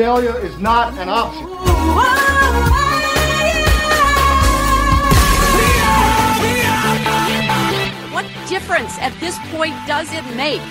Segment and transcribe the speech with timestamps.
[0.00, 1.44] Failure is not an option.
[8.10, 10.62] What difference at this point does it make?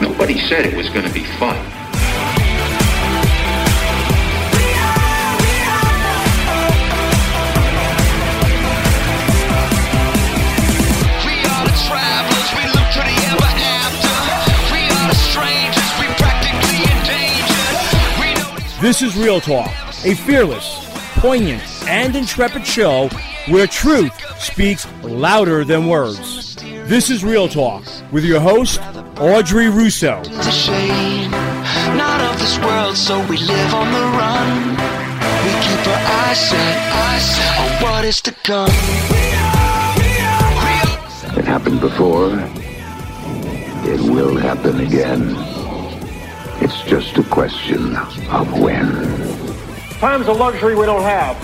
[0.00, 1.83] Nobody said it was going to be fun.
[18.84, 20.78] This is REELTalk, a fearless,
[21.14, 23.08] poignant, and intrepid show
[23.48, 26.54] where truth speaks louder than words.
[26.86, 28.82] This is REELTalk with your host,
[29.18, 30.22] Audrey Russo.
[30.50, 31.30] shame.
[31.96, 34.68] Not of this world, so we live on the run.
[34.68, 38.68] We keep our eyes set, eyes set on what is to come.
[41.38, 42.32] It happened before.
[43.88, 45.53] It will happen again.
[46.66, 48.90] It's just a question of when.
[49.98, 51.36] Time's a luxury we don't have.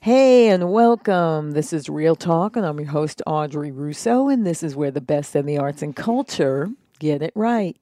[0.00, 1.50] Hey, and welcome.
[1.50, 5.36] This is REELTalk, and I'm your host, Audrey Russo, and this is where the best
[5.36, 7.76] in the arts and culture get it right.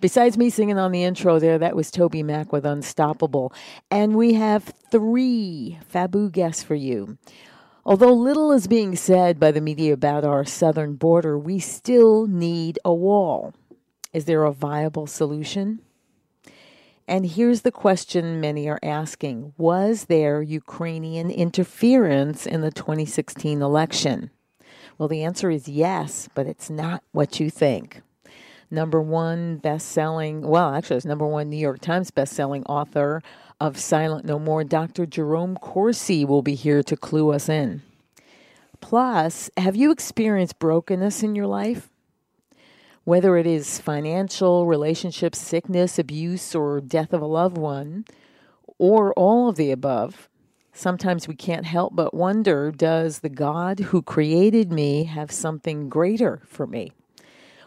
[0.00, 3.52] Besides me singing on the intro there, that was TobyMac with Unstoppable.
[3.90, 7.18] And we have three Fabu guests for you.
[7.86, 12.78] Although little is being said by the media about our southern border, we still need
[12.82, 13.52] a wall.
[14.14, 15.80] Is there a viable solution?
[17.06, 24.30] And here's the question many are asking Was there Ukrainian interference in the 2016 election?
[24.96, 28.00] Well, the answer is yes, but it's not what you think.
[28.70, 33.22] Number one best selling, well, actually, it's number one New York Times best selling author
[33.60, 35.06] of Silent No More, Dr.
[35.06, 37.82] Jerome Corsi, will be here to clue us in.
[38.80, 41.88] Plus, have you experienced brokenness in your life?
[43.04, 48.04] whether it is financial, relationship, sickness, abuse, or death of a loved one,
[48.78, 50.28] or all of the above,
[50.72, 56.42] sometimes we can't help but wonder does the God who created me have something greater
[56.46, 56.92] for me?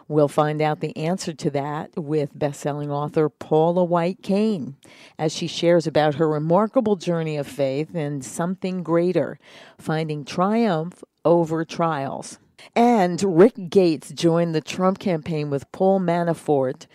[0.08, 4.76] We'll find out the answer to that with best-selling author Paula White Cain
[5.18, 9.38] as she shares about her remarkable journey of faith and something greater,
[9.76, 12.38] finding triumph over trials.
[12.74, 16.86] And Rick Gates joined the Trump campaign with Paul Manafort,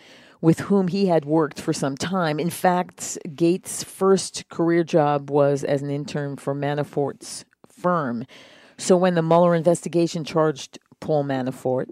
[0.41, 2.39] with whom he had worked for some time.
[2.39, 8.25] In fact, Gates' first career job was as an intern for Manafort's firm.
[8.77, 11.91] So when the Mueller investigation charged Paul Manafort,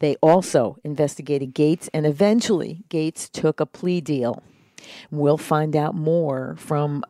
[0.00, 4.42] they also investigated Gates, and eventually Gates took a plea deal.
[5.10, 7.04] We'll find out more from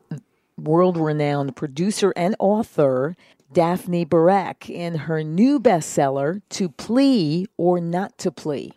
[0.57, 3.17] world renowned producer and author
[3.53, 8.73] Daphne Barak in her new bestseller, To Plea or Not to Plea.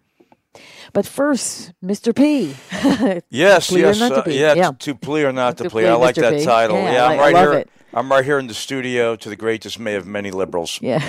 [0.94, 2.14] But first, Mr.
[2.16, 2.56] P.
[3.30, 4.72] Yes, Plea yes, uh, yeah, Yeah.
[4.80, 5.84] To plea or not to, To plea.
[5.84, 6.22] plea, I like Mr.
[6.22, 6.44] that P.
[6.46, 6.76] title.
[6.76, 7.60] Yeah, Yeah, I'm right love here.
[7.60, 7.70] it.
[7.94, 10.80] I'm right here in the studio to the great dismay of many liberals.
[10.82, 11.02] Yeah.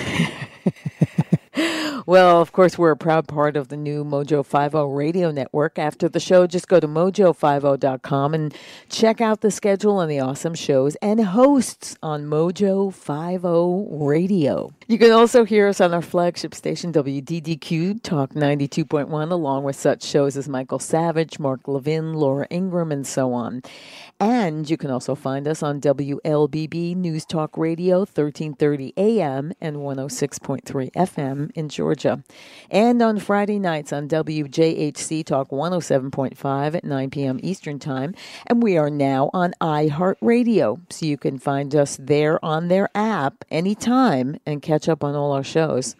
[2.05, 5.79] well, of course, we're a proud part of the new Mojo 50 radio network.
[5.79, 8.53] After the show, just go to mojo50.com and
[8.89, 14.73] check out the schedule and the awesome shows and hosts on Mojo 50 Radio.
[14.87, 20.03] You can also hear us on our flagship station, WDDQ Talk 92.1, along with such
[20.03, 23.61] shows as Michael Savage, Mark Levin, Laura Ingraham, and so on.
[24.23, 30.63] And you can also find us on WLBB News Talk Radio, 1330 AM and 106.3
[30.93, 32.23] FM in Georgia.
[32.71, 37.37] And on Friday nights on WJHC Talk 107.5 at 9 p.m.
[37.43, 38.15] Eastern Time.
[38.47, 43.43] And we are now on iHeartRadio, so you can find us there on their app
[43.51, 45.97] anytime and catch up on all our shows.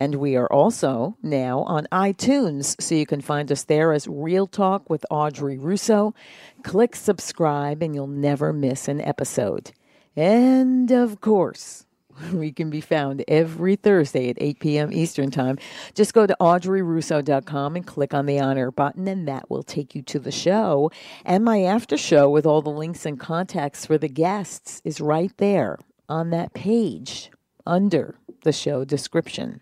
[0.00, 4.88] And we are also now on iTunes, so you can find us there as REELTalk
[4.88, 6.14] with Audrey Russo.
[6.62, 9.72] Click subscribe, and you'll never miss an episode.
[10.14, 11.84] And of course,
[12.32, 14.92] we can be found every Thursday at 8 p.m.
[14.92, 15.58] Eastern Time.
[15.94, 20.02] Just go to audreyrusso.com and click on the honor button, and that will take you
[20.02, 20.90] to the show.
[21.24, 25.36] And my after show with all the links and contacts for the guests is right
[25.38, 25.78] there
[26.08, 27.30] on that page
[27.66, 29.60] under the show description.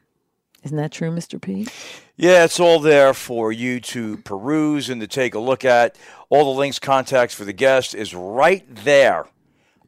[0.66, 1.40] Isn't that true, Mr.
[1.40, 1.68] P?
[2.16, 5.96] Yeah, it's all there for you to peruse and to take a look at.
[6.28, 9.28] All the links, contacts for the guest is right there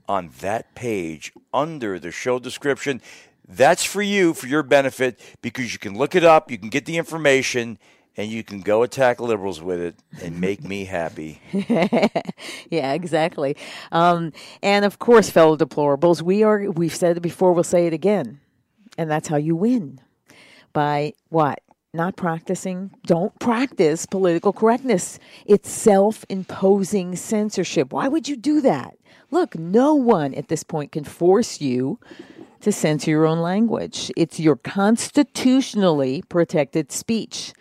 [0.09, 3.03] on that page under the show description.
[3.49, 6.85] That's for you, for your benefit, because you can look it up, you can get
[6.85, 7.77] the information,
[8.17, 11.41] and you can go attack liberals with it and make me happy.
[12.71, 13.57] yeah, exactly.
[13.91, 14.33] Um,
[14.63, 16.71] and of course, fellow deplorables, we are.
[16.71, 17.53] We've said it before.
[17.53, 18.39] We'll say it again,
[18.97, 19.99] and that's how you win
[20.73, 21.61] by what?
[21.95, 22.91] Not practicing.
[23.07, 25.19] Don't practice political correctness.
[25.47, 27.93] It's self imposing censorship.
[27.93, 28.97] Why would you do that?
[29.31, 31.99] Look, no one at this point can force you
[32.61, 34.11] to censor your own language.
[34.17, 37.53] It's your constitutionally protected speech.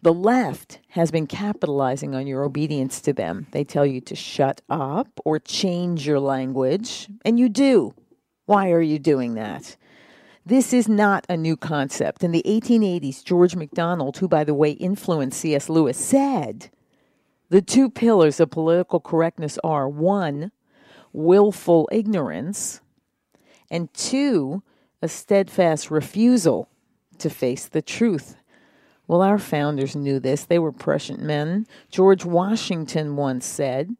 [0.00, 3.48] The left has been capitalizing on your obedience to them.
[3.50, 7.94] They tell you to shut up or change your language, and you do.
[8.46, 9.76] Why are you doing that?
[10.44, 12.24] This is not a new concept.
[12.24, 15.68] In the 1880s, George MacDonald, who, by the way, influenced C.S.
[15.68, 16.70] Lewis, said
[17.50, 20.52] the two pillars of political correctness are one,
[21.12, 22.80] willful ignorance,
[23.70, 24.62] and two,
[25.00, 26.68] a steadfast refusal
[27.18, 28.36] to face the truth.
[29.06, 30.44] Well, our founders knew this.
[30.44, 31.66] They were prescient men.
[31.90, 33.96] George Washington once said,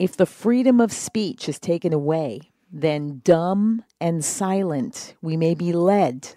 [0.00, 5.72] If the freedom of speech is taken away, then dumb and silent we may be
[5.72, 6.34] led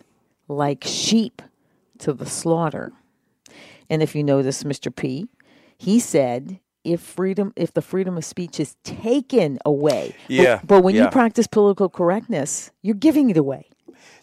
[0.47, 1.41] like sheep
[1.99, 2.91] to the slaughter.
[3.89, 4.93] And if you notice, Mr.
[4.95, 5.27] P,
[5.77, 10.83] he said, if freedom, if the freedom of speech is taken away, Yeah, But, but
[10.83, 11.05] when yeah.
[11.05, 13.69] you practice political correctness, you're giving it away.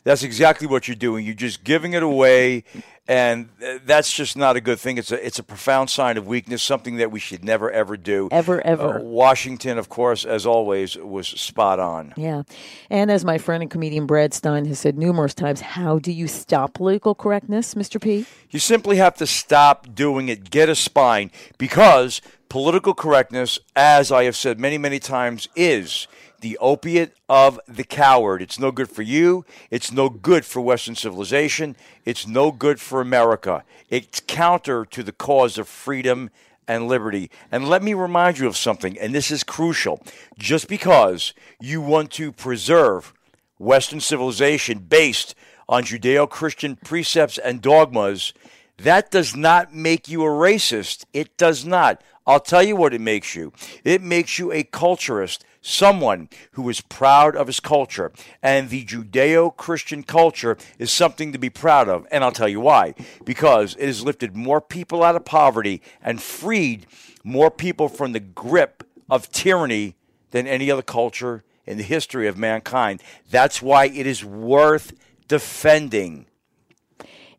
[0.05, 1.25] That's exactly what you're doing.
[1.25, 2.65] You're just giving it away,
[3.07, 4.99] and uh, that's just not a good thing.
[4.99, 8.29] It's a it's a profound sign of weakness, something that we should never ever do.
[8.33, 8.99] Ever, ever.
[8.99, 12.15] Uh, Washington, of course, as always, was spot on.
[12.17, 12.43] Yeah.
[12.91, 16.27] And as my friend and comedian Brad Stine has said numerous times, how do you
[16.27, 18.01] stop political correctness, Mr.
[18.01, 18.27] P?
[18.51, 20.51] You simply have to stop doing it.
[20.51, 26.09] Get a spine because political correctness, as I have said many many times, is
[26.43, 28.43] the opiate of the coward.
[28.43, 29.47] It's no good for you.
[29.71, 31.77] It's no good for Western civilization.
[32.05, 33.65] It's no good for America.
[33.89, 36.31] It's counter to the cause of freedom
[36.69, 37.31] and liberty.
[37.51, 40.03] And let me remind you of something, and this is crucial.
[40.39, 43.13] Just because you want to preserve
[43.59, 45.35] Western civilization based
[45.69, 48.33] on Judeo Christian precepts and dogmas,
[48.79, 51.05] that does not make you a racist.
[51.13, 52.03] It does not.
[52.27, 53.53] I'll tell you what it makes you.
[53.85, 58.13] It makes you a culturist, someone who is proud of his culture.
[58.43, 62.07] And the Judeo Christian culture is something to be proud of.
[62.11, 62.95] And I'll tell you why.
[63.25, 66.87] Because it has lifted more people out of poverty and freed
[67.25, 69.97] more people from the grip of tyranny
[70.33, 73.01] than any other culture in the history of mankind.
[73.31, 74.93] That's why it is worth
[75.29, 76.27] defending.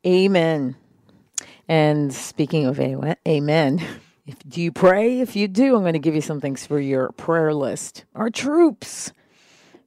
[0.05, 0.75] Amen.
[1.67, 3.85] And speaking of amen,
[4.25, 5.19] if, do you pray?
[5.19, 8.05] If you do, I'm going to give you some things for your prayer list.
[8.15, 9.11] Our troops.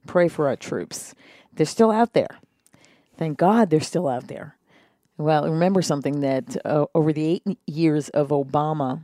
[0.05, 1.15] Pray for our troops.
[1.53, 2.39] They're still out there.
[3.17, 4.55] Thank God they're still out there.
[5.17, 9.01] Well, remember something that uh, over the eight years of Obama,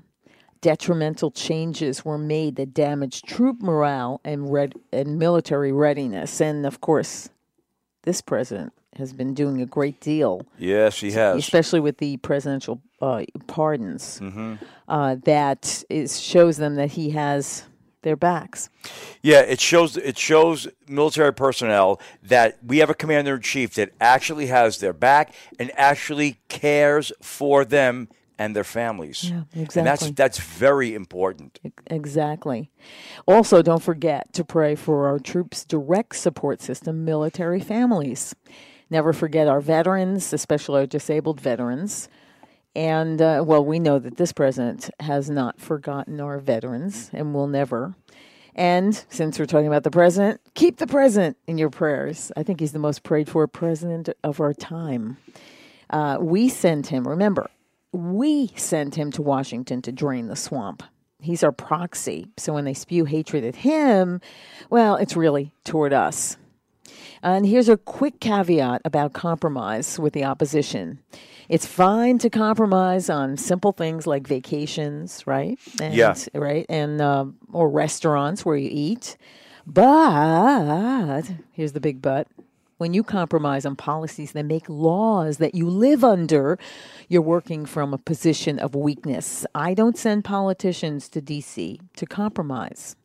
[0.62, 6.40] detrimental changes were made that damaged troop morale and red and military readiness.
[6.40, 7.30] And of course,
[8.04, 11.38] this president has been doing a great deal, Yes, he has.
[11.38, 14.20] especially with the presidential uh, pardons.
[14.22, 14.60] Mhm.
[14.88, 17.64] Uh, that is shows them that he has
[18.04, 18.70] their backs.
[19.22, 23.92] Yeah, it shows it shows military personnel that we have a commander in chief that
[24.00, 29.30] actually has their back and actually cares for them and their families.
[29.30, 31.60] Yeah, And that's that's very important.
[31.88, 32.70] Exactly.
[33.26, 38.34] Also, don't forget to pray for our troops' direct support system, military families.
[38.90, 42.10] Never forget our veterans, especially our disabled veterans.
[42.76, 47.48] And, uh, well, we know that this president has not forgotten our veterans and will
[47.48, 47.96] never.
[48.56, 52.32] And since we're talking about the president, keep the president in your prayers.
[52.36, 55.18] I think he's the most prayed for president of our time.
[55.90, 57.50] Uh, we sent him, remember,
[57.92, 60.84] we sent him to Washington to drain the swamp.
[61.20, 62.28] He's our proxy.
[62.38, 64.20] So when they spew hatred at him,
[64.70, 66.38] well, it's really toward us.
[67.24, 71.00] And here's a quick caveat about compromise with the opposition.
[71.48, 75.58] It's fine to compromise on simple things like vacations, right?
[75.82, 76.16] And, Yeah.
[76.34, 79.16] Right, and um, or restaurants where you eat.
[79.66, 82.28] But here's the big but.
[82.78, 86.60] When you compromise on policies that make laws that you live under,
[87.08, 89.46] you're working from a position of weakness.
[89.56, 91.80] I don't send politicians to D.C.
[91.96, 92.98] to compromise.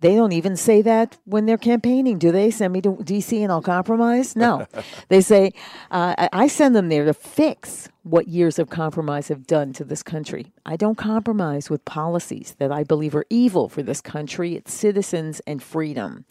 [0.00, 2.50] They don't even say that when they're campaigning, do they?
[2.50, 4.36] Send me to DC and I'll compromise?
[4.36, 4.66] No.
[5.08, 5.52] they say,
[5.90, 9.84] uh, I I send them there to fix what years of compromise have done to
[9.84, 10.52] this country.
[10.64, 15.40] I don't compromise with policies that I believe are evil for this country, its citizens,
[15.46, 16.24] and freedom.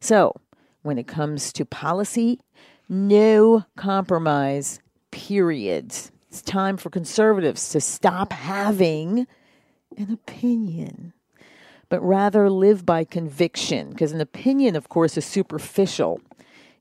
[0.00, 0.34] So,
[0.82, 2.40] when it comes to policy,
[2.88, 5.86] no compromise, period.
[6.28, 9.26] It's time for conservatives to stop having
[9.96, 11.14] an opinion
[11.88, 13.90] but rather live by conviction.
[13.90, 16.20] Because an opinion, of course, is superficial.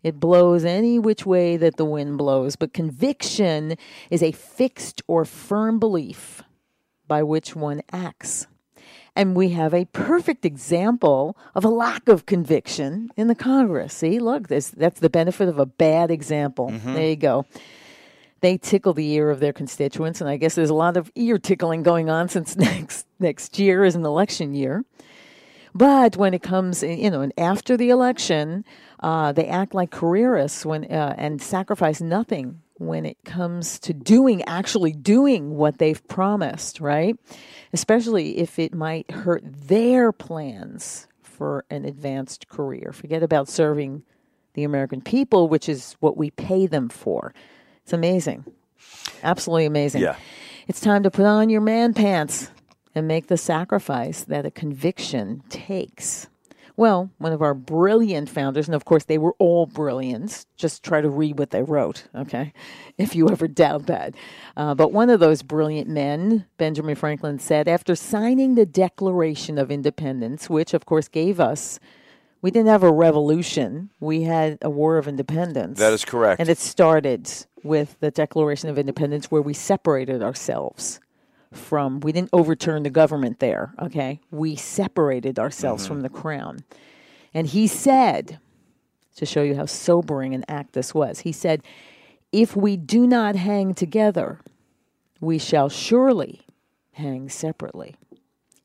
[0.03, 2.55] It blows any which way that the wind blows.
[2.55, 3.75] But conviction
[4.09, 6.43] is a fixed or firm belief
[7.07, 8.47] by which one acts.
[9.15, 13.93] And we have a perfect example of a lack of conviction in the Congress.
[13.93, 16.69] See, look, this, that's the benefit of a bad example.
[16.69, 16.93] Mm-hmm.
[16.93, 17.45] There you go
[18.43, 21.39] they tickle the ear of their constituents, and I guess there's a lot of ear
[21.39, 24.83] tickling going on since next next year is an election year.
[25.73, 28.65] But when it comes, you know, and after the election,
[28.99, 34.43] uh, they act like careerists when uh, and sacrifice nothing when it comes to doing
[34.43, 37.17] actually doing what they've promised, right?
[37.71, 42.91] Especially if it might hurt their plans for an advanced career.
[42.91, 44.03] Forget about serving
[44.53, 47.33] the American people, which is what we pay them for.
[47.83, 48.45] It's amazing.
[49.23, 50.01] Absolutely amazing.
[50.01, 50.15] Yeah.
[50.67, 52.49] It's time to put on your man pants
[52.95, 56.27] and make the sacrifice that a conviction takes.
[56.75, 61.01] Well, one of our brilliant founders, and of course they were all brilliant, just try
[61.01, 62.51] to read what they wrote, okay,
[62.97, 64.15] if you ever doubt that.
[64.57, 69.69] Uh, but one of those brilliant men, Benjamin Franklin, said after signing the Declaration of
[69.69, 71.79] Independence, which of course gave us,
[72.43, 75.79] we didn't have a revolution, we had a war of independence.
[75.79, 76.41] That is correct.
[76.41, 77.31] And it started
[77.63, 80.99] with the Declaration of Independence where we separated ourselves
[81.53, 84.19] from, we didn't overturn the government there, okay?
[84.29, 85.93] We separated ourselves mm-hmm.
[85.93, 86.59] from the crown.
[87.33, 88.39] And he said,
[89.15, 91.63] to show you how sobering an act this was, he said,
[92.33, 94.41] if we do not hang together,
[95.21, 96.45] we shall surely
[96.91, 97.95] hang separately.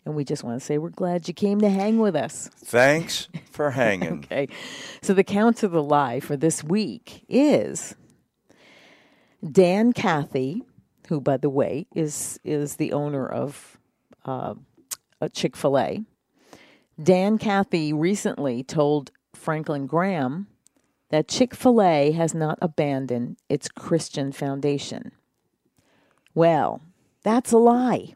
[0.09, 2.49] And we just want to say we're glad you came to hang with us.
[2.65, 4.21] Thanks for hanging.
[4.21, 4.49] Okay.
[5.03, 7.95] So the count to the lie for this week is
[9.53, 10.63] Dan Cathy,
[11.09, 13.77] who, by the way, is is the owner of
[14.25, 14.55] uh,
[15.35, 16.01] Chick Fil A.
[17.01, 20.47] Dan Cathy recently told Franklin Graham
[21.11, 25.13] that Chick Fil A has not abandoned its Christian foundation.
[26.35, 26.81] Well,
[27.23, 28.15] that's a lie,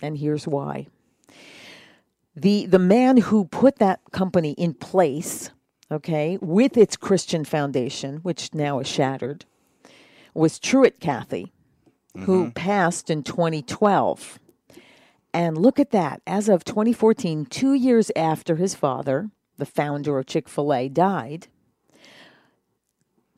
[0.00, 0.86] and here's why.
[2.36, 5.50] The the man who put that company in place,
[5.90, 9.44] okay, with its Christian foundation, which now is shattered,
[10.34, 11.52] was Truett Cathy,
[12.18, 12.50] who mm-hmm.
[12.50, 14.38] passed in 2012.
[15.32, 16.22] And look at that.
[16.26, 21.48] As of 2014, two years after his father, the founder of Chick fil A, died,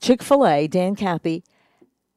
[0.01, 1.43] Chick fil A, Dan Cathy,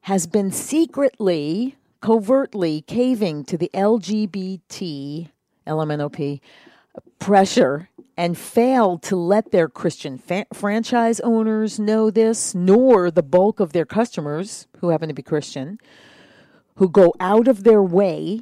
[0.02, 5.30] has been secretly, covertly caving to the LGBT,
[5.66, 6.42] LMNOP,
[7.20, 13.60] pressure and failed to let their Christian fa- franchise owners know this, nor the bulk
[13.60, 15.80] of their customers, who happen to be Christian,
[16.76, 18.42] who go out of their way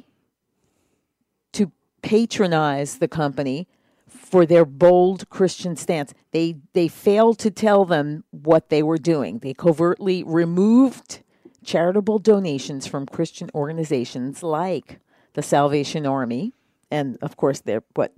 [1.52, 3.68] to patronize the company
[4.08, 6.12] for their bold Christian stance.
[6.32, 9.38] They they failed to tell them what they were doing.
[9.38, 11.20] They covertly removed
[11.64, 15.00] charitable donations from Christian organizations like
[15.34, 16.54] the Salvation Army,
[16.90, 18.12] and of course, their what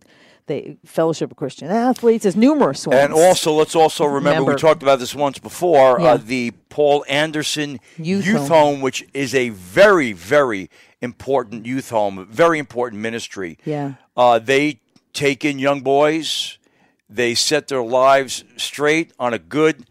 [0.47, 2.25] the Fellowship of Christian Athletes.
[2.27, 2.99] is numerous ones.
[2.99, 4.53] And also, let's also remember, Remember.
[4.53, 6.13] we talked about this once before Yeah.
[6.15, 8.49] uh, the Paul Anderson Youth Youth, Home.
[8.49, 8.81] Home.
[8.81, 10.69] which is a very, very
[11.01, 13.59] important youth home, very important ministry.
[13.65, 13.95] Yeah.
[14.17, 14.81] Uh, they
[15.13, 16.59] take in young boys,
[17.09, 19.87] they set their lives straight on a good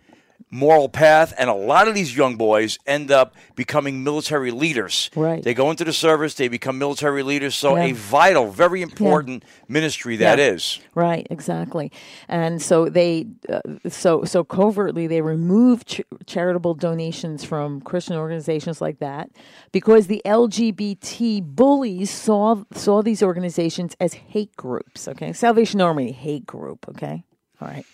[0.51, 5.10] moral path, and a lot of these young boys end up becoming military leaders.
[5.15, 5.44] Right.
[5.44, 7.56] They go into the service, they become military leaders.
[7.56, 7.84] So, Yeah.
[7.86, 10.46] a vital, very important ministry that Yeah.
[10.53, 10.79] is.
[10.96, 11.91] Right, exactly.
[12.27, 18.82] And so they, uh, so so covertly they remove ch- charitable donations from Christian organizations
[18.82, 19.29] like that
[19.72, 25.08] because the LGBT bullies saw saw these organizations as hate groups.
[25.08, 26.88] Okay, Salvation Army hate group.
[26.89, 27.24] Okay,
[27.62, 27.86] all right.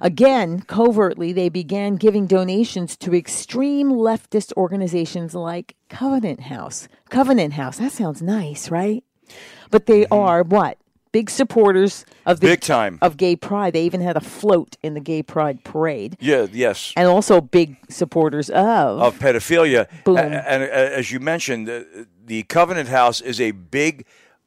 [0.00, 6.88] Again, covertly, they began giving donations to extreme leftist organizations like Covenant House.
[7.10, 9.02] Covenant House, that sounds nice, right?
[9.70, 10.78] But they are what?
[11.12, 12.52] Big supporters of the Mm-hmm.
[12.52, 12.98] Big time.
[13.00, 13.72] of gay pride.
[13.72, 16.16] They even had a float in the gay pride parade.
[16.20, 16.92] Yeah, yes.
[16.94, 19.88] And also big supporters of, of pedophilia.
[20.04, 20.18] Boom.
[20.18, 24.04] A- And, uh, as you mentioned, the, the Covenant House is a big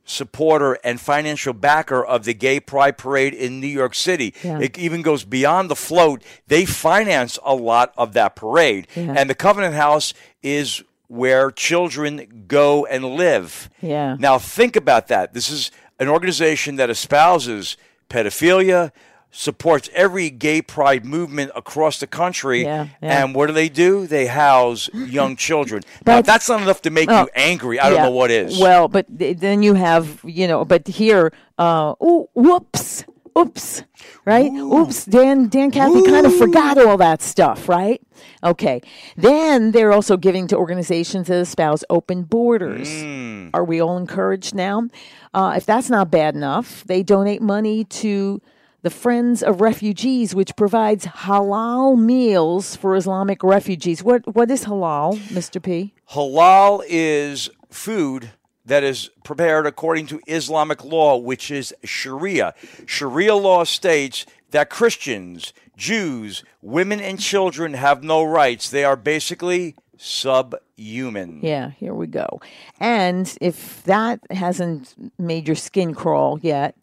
[0.10, 4.34] supporter and financial backer of the Gay Pride Parade in New York City.
[4.44, 4.60] Yeah.
[4.60, 6.24] It even goes beyond the float.
[6.48, 8.88] They finance a lot of that parade.
[8.96, 9.14] Yeah.
[9.16, 13.70] And the Covenant House is where children go and live.
[13.82, 14.16] Yeah.
[14.20, 15.34] Now, think about that.
[15.34, 17.78] This is an organization that espouses
[18.10, 18.92] pedophilia,
[19.32, 22.64] supports every gay pride movement across the country.
[22.64, 23.24] Yeah, yeah.
[23.24, 24.08] And what do they do?
[24.08, 25.84] They house young children.
[26.06, 28.60] now, that's not enough to make Oh, you angry, I don't know what is.
[28.60, 33.04] Well, but th- then you have, you know, but here, uh, ooh, whoops,
[33.38, 33.84] oops,
[34.26, 34.52] right?
[34.52, 38.02] Oops, Dan, Dan, Cathy kind of forgot all that stuff, right?
[38.44, 38.82] Okay.
[39.16, 42.90] Then they're also giving to organizations that espouse open borders.
[42.90, 43.52] Mm.
[43.54, 44.88] Are we all encouraged now?
[45.34, 48.42] Uh, if that's not bad enough, they donate money to
[48.82, 54.04] the Friends of Refugees, which provides halal meals for Islamic refugees.
[54.04, 55.62] What what is halal, Mr.
[55.62, 55.94] P?
[56.12, 58.32] Halal is food
[58.66, 62.54] that is prepared according to Islamic law, which is Sharia.
[62.86, 68.70] Sharia law states that Christians, Jews, women, and children have no rights.
[68.70, 71.40] They are basically subhuman.
[71.44, 72.40] Yeah, here we go.
[72.80, 76.76] And if that hasn't made your skin crawl yet,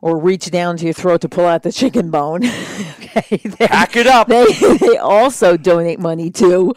[0.00, 2.44] or reach down to your throat to pull out the chicken bone,
[3.00, 4.28] okay, then Pack it up.
[4.28, 4.44] They,
[4.80, 6.74] they also donate money to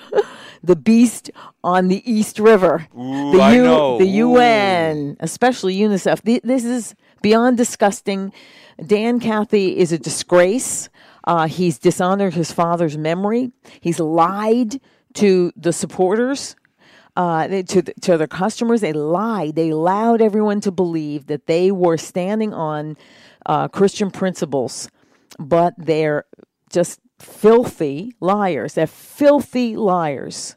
[0.64, 1.30] the Beast
[1.64, 2.88] on the East River.
[2.98, 3.98] Ooh, the I know.
[3.98, 4.34] the Ooh.
[4.36, 6.24] UN, especially UNICEF.
[6.24, 8.32] Th- This is beyond disgusting.
[8.86, 10.90] Dan Cathy is a disgrace.
[11.26, 13.52] Uh, he's dishonored his father's memory.
[13.82, 14.80] He's lied
[15.16, 16.56] to the supporters,
[17.20, 18.80] uh, they- to the, to their customers.
[18.82, 19.56] They lied.
[19.56, 22.96] They allowed everyone to believe that they were standing on
[23.46, 24.90] uh, Christian principles,
[25.38, 26.24] but they're
[26.72, 28.74] just filthy liars.
[28.76, 30.56] They're filthy liars.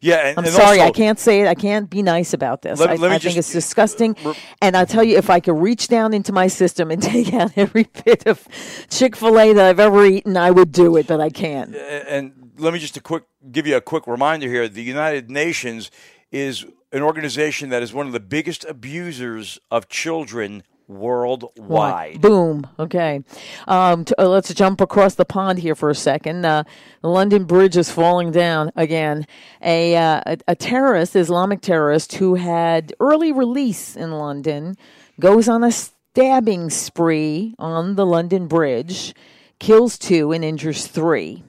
[0.00, 1.48] Yeah, and, I'm and sorry, also- I can't say it.
[1.48, 2.78] I can't be nice about this.
[2.78, 4.14] Let- I, let I think it's disgusting.
[4.62, 7.50] And I'll tell you, if I could reach down into my system and take out
[7.56, 8.46] every bit of
[8.90, 11.74] Chick fil A that I've ever eaten, I would do it, but I can't.
[11.74, 14.68] and let me just a quick give you a quick reminder here.
[14.68, 15.90] The United Nations
[16.30, 22.20] is an organization that is one of the biggest abusers of children worldwide.
[22.20, 22.66] Boom.
[22.78, 23.22] Okay.
[23.66, 26.44] Um, t- uh, let's jump across the pond here for a second.
[26.44, 26.64] Uh,
[27.02, 29.26] the London Bridge is falling down again.
[29.62, 34.76] A, uh, a, a terrorist, Islamic terrorist, who had early release in London,
[35.18, 39.14] goes on a stabbing spree on the London Bridge,
[39.58, 41.42] kills two and injures three.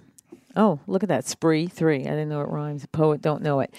[0.55, 2.01] Oh, look at that spree three.
[2.01, 2.85] I didn't know it rhymes.
[2.91, 3.73] Poet don't know it.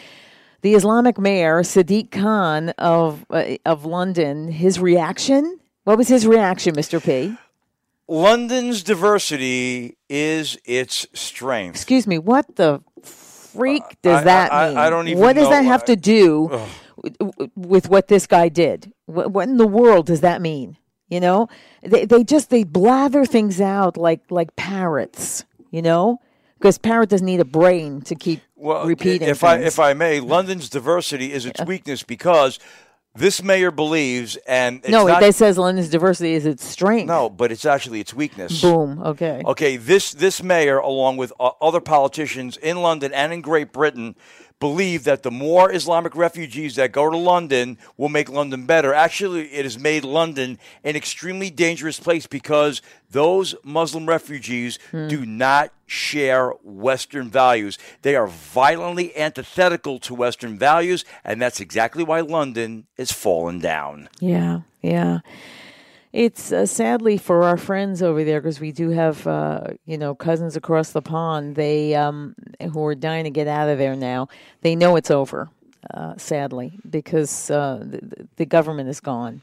[0.63, 5.59] The Islamic mayor Sadiq Khan of uh, of London, his reaction.
[5.85, 7.03] What was his reaction, Mr.
[7.03, 7.37] P?
[8.09, 11.75] London's diversity is its strength.
[11.77, 12.19] Excuse me.
[12.19, 14.79] What the freak does I- that I- mean?
[14.79, 16.61] I don't even What does that have to do
[16.97, 17.17] with,
[17.57, 18.93] with what this guy did?
[19.07, 20.77] What, what in the world does that mean?
[21.09, 21.49] You know,
[21.83, 25.45] they they just they blather things out like like parrots.
[25.71, 26.21] You know,
[26.59, 29.29] because parrot doesn't need a brain to keep Well, repeating.
[29.29, 32.59] if I if I may, London's diversity is its weakness because
[33.15, 37.09] this mayor believes, and it's no, not, it says London's diversity is its strength.
[37.09, 38.61] no, but it's actually its weakness.
[38.61, 39.01] Boom.
[39.03, 39.43] Okay.
[39.45, 44.17] Okay, this this mayor, along with uh, other politicians in London and in Great Britain,
[44.59, 48.95] believe that the more Islamic refugees that go to London will make London better.
[48.95, 55.09] Actually, it has made London an extremely dangerous place because those Muslim refugees hmm.
[55.09, 57.79] do not share Western values.
[58.03, 64.09] They are violently antithetical to Western values, and that's exactly why London is fallen down.
[64.21, 65.21] Yeah, yeah.
[66.17, 70.15] It's uh, sadly for our friends over there because we do have, uh, you know,
[70.15, 71.57] cousins across the pond.
[71.57, 72.35] They um,
[72.73, 74.29] who are dying to get out of there now.
[74.63, 75.51] They know it's over,
[75.93, 79.43] uh, sadly, because uh, the, the government is gone.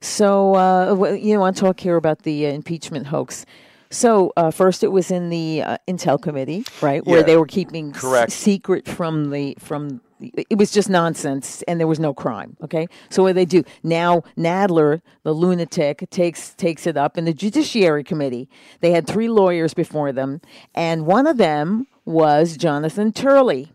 [0.00, 3.44] So, uh, you know, I want to talk here about the uh, impeachment hoax.
[3.90, 7.24] So, uh, first it was in the uh, Intel committee, right, where Yeah.
[7.26, 10.00] they were keeping s- secret from the from.
[10.20, 12.56] It was just nonsense, and there was no crime.
[12.62, 14.22] Okay, so what do they do now?
[14.36, 18.48] Nadler, the lunatic, takes takes it up in the Judiciary Committee.
[18.80, 20.40] They had three lawyers before them,
[20.74, 23.72] and one of them was Jonathan Turley,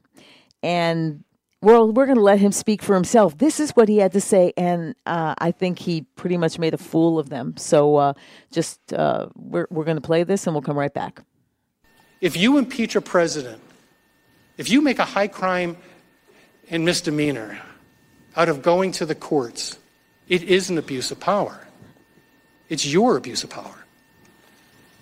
[0.63, 1.23] and
[1.61, 3.37] well, we're going to let him speak for himself.
[3.37, 6.73] This is what he had to say, and uh, I think he pretty much made
[6.73, 7.57] a fool of them.
[7.57, 8.13] So, uh,
[8.49, 11.21] just uh, we're we're going to play this, and we'll come right back.
[12.21, 13.61] If you impeach a president,
[14.57, 15.75] if you make a high crime
[16.69, 17.59] and misdemeanor
[18.35, 19.77] out of going to the courts,
[20.27, 21.59] it is an abuse of power.
[22.69, 23.75] It's your abuse of power.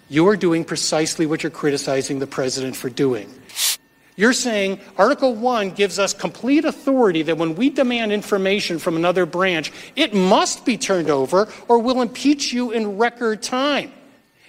[0.10, 3.34] You're doing precisely what you're criticizing the president for doing.
[4.16, 9.28] You're saying Article 1 gives us complete authority that when we demand information from another
[9.28, 13.92] branch, it must be turned over or we'll impeach you in record time.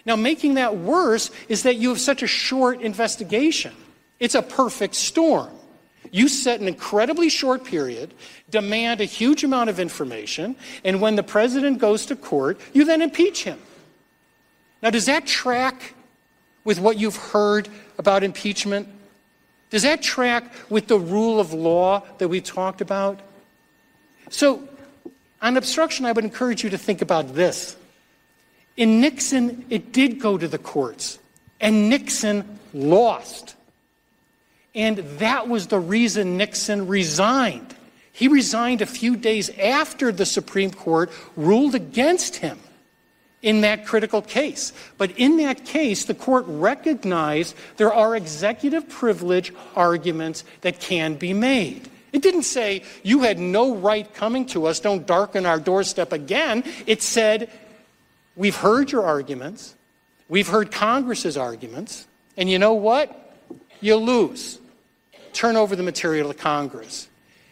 [0.07, 3.75] Now, making that worse is that you have such a short investigation.
[4.19, 5.51] It's a perfect storm.
[6.11, 8.15] You set an incredibly short period,
[8.51, 13.03] demand a huge amount of information, and when the president goes to court, you then
[13.03, 13.59] impeach him.
[14.83, 15.95] Now, does that track
[16.65, 17.69] with what you've heard
[17.99, 18.89] about impeachment?
[19.71, 23.21] Does that track with the rule of law that we talked about?
[24.31, 24.69] So,
[25.41, 27.77] on obstruction, I would encourage you to think about this.
[28.77, 31.19] In Nixon, it did go to the courts,
[31.61, 33.57] and Nixon lost.
[34.75, 37.75] And that was the reason Nixon resigned.
[38.13, 42.59] He resigned a few days after the Supreme Court ruled against him
[43.43, 44.73] in that critical case.
[44.97, 51.33] But in that case, the court recognized there are executive privilege arguments that can be
[51.33, 51.89] made.
[52.13, 56.65] It didn't say, you had no right coming to us, don't darken our doorstep again.
[56.87, 57.51] It said,
[58.35, 59.75] we've heard your arguments,
[60.29, 63.28] we've heard Congress's arguments, and you know what?
[63.81, 64.59] You lose.
[65.33, 67.09] Turn over the material to Congress.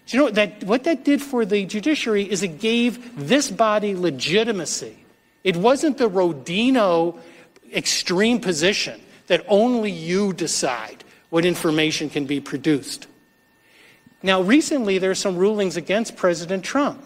[0.07, 3.95] Do you know that what that did for the judiciary is it gave this body
[3.95, 4.97] legitimacy.
[5.43, 7.19] It wasn't the Rodino
[7.73, 13.07] extreme position that only you decide what information can be produced.
[14.23, 17.03] Now, recently there are some rulings against President Trump,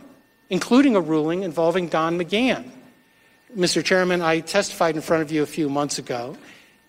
[0.48, 2.70] including a ruling involving Don McGahn.
[3.56, 3.84] Mr.
[3.84, 6.36] Chairman, I testified in front of you a few months ago,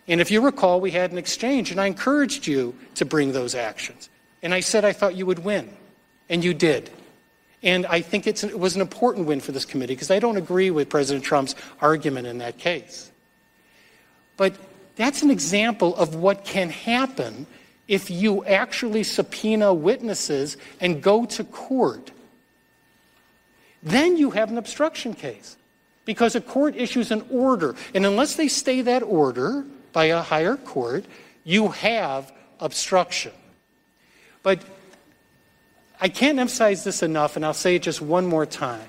[0.07, 3.55] and if you recall, we had an exchange, and I encouraged you to bring those
[3.55, 4.09] actions.
[4.41, 5.69] And I said I thought you would win,
[6.29, 6.89] and you did.
[7.63, 10.71] And I think it was an important win for this committee because I don't agree
[10.71, 13.11] with President Trump's argument in that case.
[14.35, 14.55] But
[14.95, 17.45] that's an example of what can happen
[17.87, 22.11] if you actually subpoena witnesses and go to court.
[23.83, 25.57] Then you have an obstruction case
[26.05, 27.75] because a court issues an order.
[27.93, 31.05] And unless they stay that order by a higher court,
[31.43, 33.31] you have obstruction.
[34.43, 34.61] But
[35.99, 38.87] I can't emphasize this enough, and I'll say it just one more time.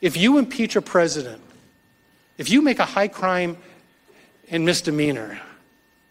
[0.00, 1.42] If you impeach a president,
[2.36, 3.56] if you make a high crime
[4.50, 5.40] and misdemeanor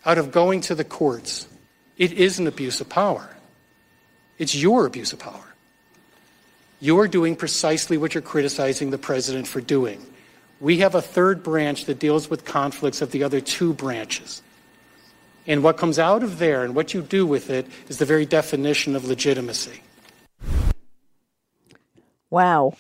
[0.06, 1.48] out of going to the courts,
[1.98, 3.30] it is an abuse of power.
[4.38, 5.44] It's your abuse of power.
[6.80, 10.06] You're doing precisely what you're criticizing the president for doing.
[10.60, 14.41] We have a third branch that deals with conflicts of the other two branches.
[15.46, 18.26] And what comes out of there and what you do with it is the very
[18.26, 19.82] definition of legitimacy.
[22.30, 22.74] Wow,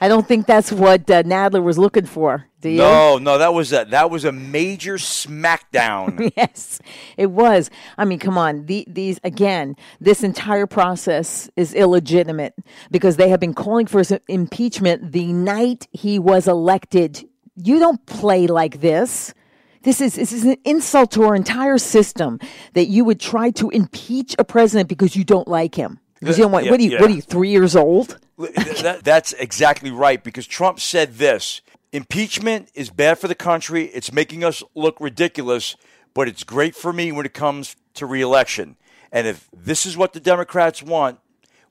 [0.00, 2.47] I don't think that's what uh, Nadler was looking for.
[2.60, 2.78] Do you?
[2.78, 6.32] No, no, that was a that was a major smackdown.
[6.36, 6.80] yes,
[7.16, 7.70] it was.
[7.96, 8.66] I mean, come on.
[8.66, 12.54] The, these again, this entire process is illegitimate
[12.90, 17.28] because they have been calling for his impeachment the night he was elected.
[17.56, 19.34] You don't play like this.
[19.82, 22.40] This is this is an insult to our entire system
[22.74, 26.00] that you would try to impeach a president because you don't like him.
[26.20, 26.90] Because you don't want, Yeah, what are you?
[26.90, 27.00] yeah.
[27.00, 27.22] What are you?
[27.22, 28.18] Three years old?
[28.38, 31.62] That- that's exactly right because Trump said this
[31.92, 33.84] impeachment is bad for the country.
[33.86, 35.76] It's making us look ridiculous,
[36.14, 38.76] but it's great for me when it comes to reelection.
[39.10, 41.18] And if this is what the Democrats want,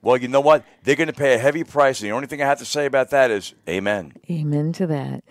[0.01, 0.65] well, you know what?
[0.83, 2.01] They're going to pay a heavy price.
[2.01, 4.13] And the only thing I have to say about that is amen.
[4.29, 5.23] Amen to that.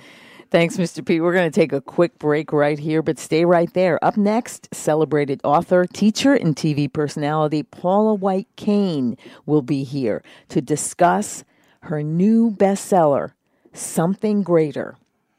[0.50, 1.04] Thanks, Mr.
[1.04, 1.20] P.
[1.20, 4.02] We're going to take a quick break right here, but stay right there.
[4.04, 10.60] Up next, celebrated author, teacher, and TV personality Paula White Cain will be here to
[10.60, 11.44] discuss
[11.82, 13.32] her new bestseller,
[13.76, 14.96] something greater.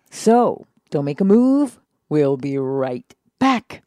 [0.10, 1.80] So don't make a move.
[2.10, 3.84] We'll be right back.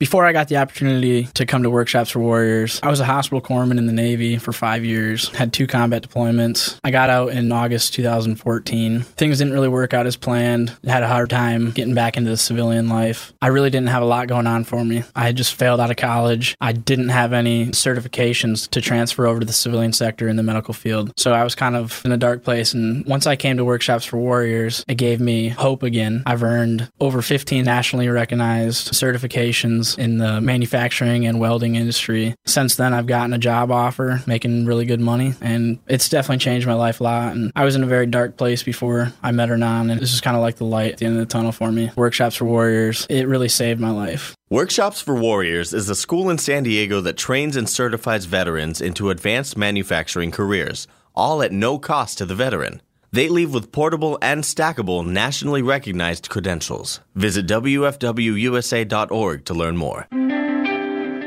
[0.00, 3.42] Before I got the opportunity to come to Workshops for Warriors, I was a hospital
[3.42, 6.80] corpsman in the Navy for five years, had two combat deployments.
[6.82, 9.02] I got out in August 2014.
[9.02, 10.74] Things didn't really work out as planned.
[10.86, 13.34] Had a hard time getting back into the civilian life.
[13.42, 15.04] I really didn't have a lot going on for me.
[15.14, 16.56] I had just failed out of college.
[16.62, 20.72] I didn't have any certifications to transfer over to the civilian sector in the medical
[20.72, 21.12] field.
[21.18, 22.72] So I was kind of in a dark place.
[22.72, 26.22] And once I came to Workshops for Warriors, it gave me hope again.
[26.24, 32.34] I've earned over 15 nationally recognized certifications in the manufacturing and welding industry.
[32.46, 36.66] Since then, I've gotten a job offer, making really good money, and it's definitely changed
[36.66, 37.34] my life a lot.
[37.34, 40.20] And I was in a very dark place before I met Hernan, and this is
[40.20, 41.90] kind of like the light at the end of the tunnel for me.
[41.96, 44.34] Workshops for Warriors, it really saved my life.
[44.48, 49.10] Workshops for Warriors is a school in San Diego that trains and certifies veterans into
[49.10, 52.82] advanced manufacturing careers, all at no cost to the veteran.
[53.12, 57.00] They leave with portable and stackable nationally recognized credentials.
[57.14, 60.06] Visit WFWUSA.org to learn more.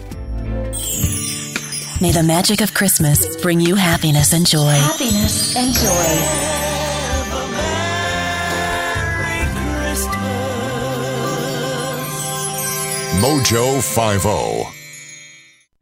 [2.01, 4.71] May the magic of Christmas bring you happiness and joy.
[4.71, 6.49] Happiness and joy.
[13.19, 14.78] Mojo 50.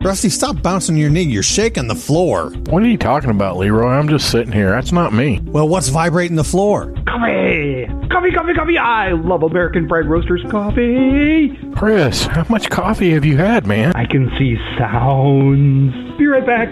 [0.04, 1.24] Rusty, stop bouncing your knee.
[1.24, 2.52] You're shaking the floor.
[2.70, 3.88] What are you talking about, Leroy?
[3.90, 4.70] I'm just sitting here.
[4.70, 5.40] That's not me.
[5.46, 6.94] Well, what's vibrating the floor?
[7.08, 7.88] Coffee!
[8.12, 8.78] Coffee, coffee, coffee!
[8.78, 11.58] I love American Pride Roasters coffee!
[11.76, 13.92] Chris, how much coffee have you had, man?
[13.96, 15.94] I can see sounds.
[16.20, 16.70] Be right back.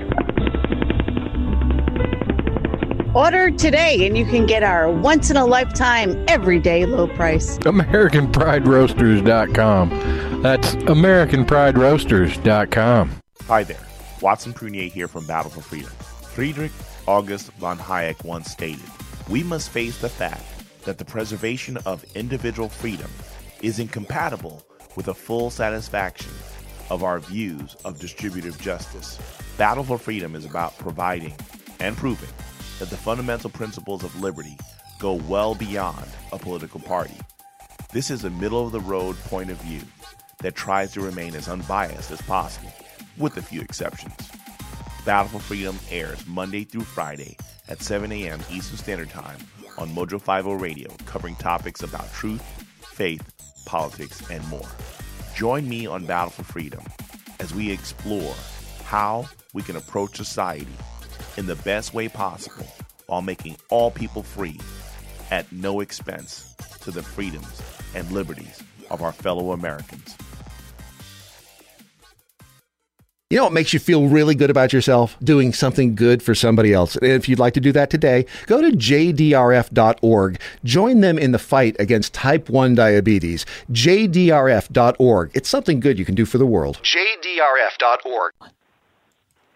[3.15, 7.57] Order today and you can get our once in a lifetime, everyday low price.
[7.59, 10.41] AmericanPrideRoasters.com.
[10.41, 13.21] That's AmericanPrideRoasters.com.
[13.47, 13.87] Hi there,
[14.19, 15.93] Watson Prunier here from Battle for Freedom.
[16.33, 16.73] Friedrich
[17.07, 18.83] August von Hayek once stated,
[19.29, 20.43] We must face the fact
[20.83, 23.09] that the preservation of individual freedom
[23.61, 24.61] is incompatible
[24.97, 26.33] with a full satisfaction
[26.89, 29.17] of our views of distributive justice.
[29.57, 31.33] Battle for Freedom is about providing
[31.79, 32.27] and proving
[32.79, 34.57] that the fundamental principles of liberty
[34.99, 37.17] go well beyond a political party.
[37.93, 39.81] This is a middle of the road point of view
[40.39, 42.71] that tries to remain as unbiased as possible,
[43.17, 44.13] with a few exceptions.
[45.05, 47.37] Battle for Freedom airs Monday through Friday
[47.69, 48.41] at 7 a.m.
[48.51, 49.39] Eastern Standard Time
[49.77, 52.41] on Mojo 50 Radio, covering topics about truth,
[52.81, 53.21] faith,
[53.65, 54.67] politics, and more.
[55.35, 56.83] Join me on Battle for Freedom
[57.39, 58.33] as we explore
[58.83, 60.67] how we can approach society
[61.37, 62.67] in the best way possible
[63.07, 64.59] while making all people free
[65.31, 67.61] at no expense to the freedoms
[67.95, 70.15] and liberties of our fellow Americans.
[73.31, 75.17] You know what makes you feel really good about yourself?
[75.23, 76.95] Doing something good for somebody else.
[76.95, 80.39] And if you'd like to do that today, go to jdrf.org.
[80.63, 83.47] Join them in the fight against type 1 diabetes.
[83.71, 85.31] jdrf.org.
[85.33, 86.79] It's something good you can do for the world.
[86.83, 88.33] jdrf.org.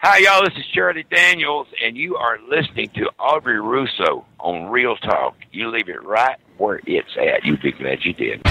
[0.02, 0.46] Hi, y'all.
[0.46, 5.34] This is Shirley Daniels, and you are listening to Audrey Russo on REELTalk.
[5.52, 7.44] You leave it right where it's at.
[7.44, 8.42] You'd be glad you did.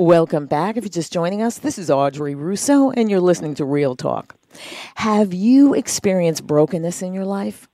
[0.00, 0.78] Welcome back.
[0.78, 4.30] If you're just joining us, this is Audrey Russo, and you're listening to REELTalk.
[4.94, 7.68] Have you experienced brokenness in your life?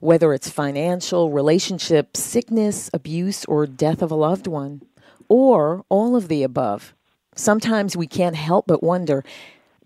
[0.00, 4.82] Whether it's financial, relationship, sickness, abuse, or death of a loved one,
[5.26, 6.92] or all of the above.
[7.34, 9.24] Sometimes we can't help but wonder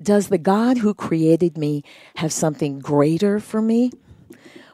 [0.03, 1.85] does the God who created me
[2.17, 3.93] have something greater for me?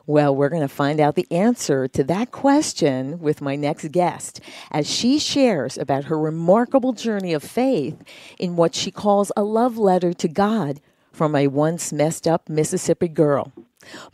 [0.07, 4.39] Well, we're going to find out the answer to that question with my next guest
[4.71, 7.97] as she shares about her remarkable journey of faith
[8.39, 13.09] in what she calls a love letter to God from a once messed up Mississippi
[13.09, 13.51] girl.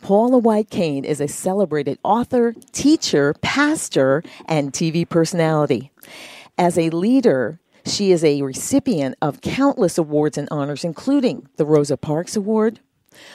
[0.01, 5.91] Paula White Cain is a celebrated author, teacher, pastor, and TV personality.
[6.57, 11.97] As a leader, she is a recipient of countless awards and honors, including the Rosa
[11.97, 12.79] Parks Award,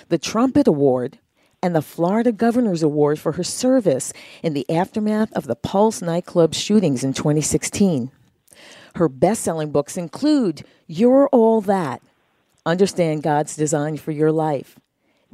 [0.08, 1.20] the Trumpet Award,
[1.66, 6.54] and the Florida Governor's Award for her service in the aftermath of the Pulse nightclub
[6.54, 8.12] shootings in 2016.
[8.94, 12.04] Her best selling books include You're All That,
[12.68, 14.78] Understand God's Design for Your Life,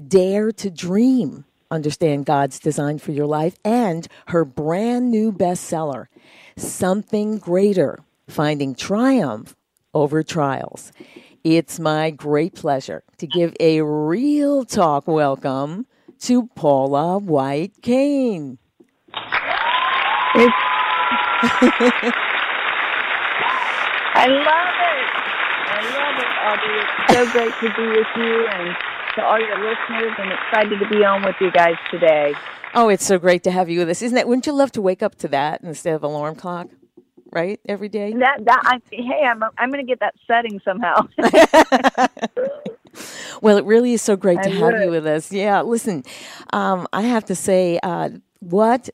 [0.08, 6.06] Dare to Dream, Understand God's Design for Your Life, and her brand new bestseller,
[6.56, 9.58] Something Greater Finding Triumph
[9.94, 10.94] Over Trials.
[11.44, 15.88] It's my great pleasure to give a real talk welcome
[16.22, 18.58] to Paula White Cain.
[19.14, 20.48] I
[24.28, 25.08] love it.
[25.68, 26.78] I love it, Audrey.
[26.80, 28.76] It's so great to be with you and
[29.16, 32.34] to all your listeners, and excited to be on with you guys today.
[32.74, 34.26] Oh, it's so great to have you with us, isn't it?
[34.28, 36.68] Wouldn't you love to wake up to that instead of alarm clock,
[37.32, 37.60] right?
[37.68, 38.14] Every day.
[38.14, 41.08] That that I hey, I'm I'm going to get that setting somehow.
[43.42, 45.32] Well, it really is so great to I have you with us.
[45.32, 46.04] Yeah, listen,
[46.54, 48.90] um, I have to say, uh, what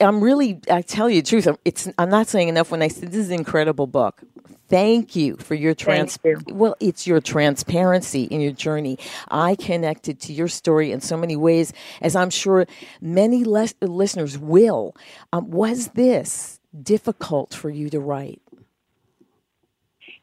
[0.00, 2.88] I'm really, I tell you the truth, I'm- it's I'm not saying enough when I
[2.88, 4.20] say this is an incredible book.
[4.68, 6.18] Thank you for your trans.
[6.46, 8.98] Well, it's your transparency in your journey.
[9.30, 12.66] I connected to your story in so many ways, as I'm sure
[13.00, 14.94] many les- listeners will.
[15.32, 18.41] Um, was this difficult for you to write?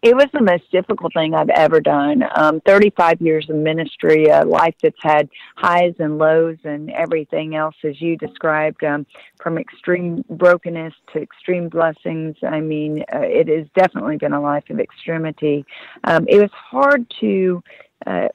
[0.02, 2.24] It was the most difficult thing I've ever done.
[2.36, 7.76] Um, 35 years of ministry, a life that's had highs and lows and everything else,
[7.84, 9.06] as you described, um,
[9.42, 12.38] from extreme brokenness to extreme blessings.
[12.44, 15.66] I mean, uh, it has definitely been a life of extremity.
[16.06, 17.62] Um, it was hard to
[18.08, 18.30] uh,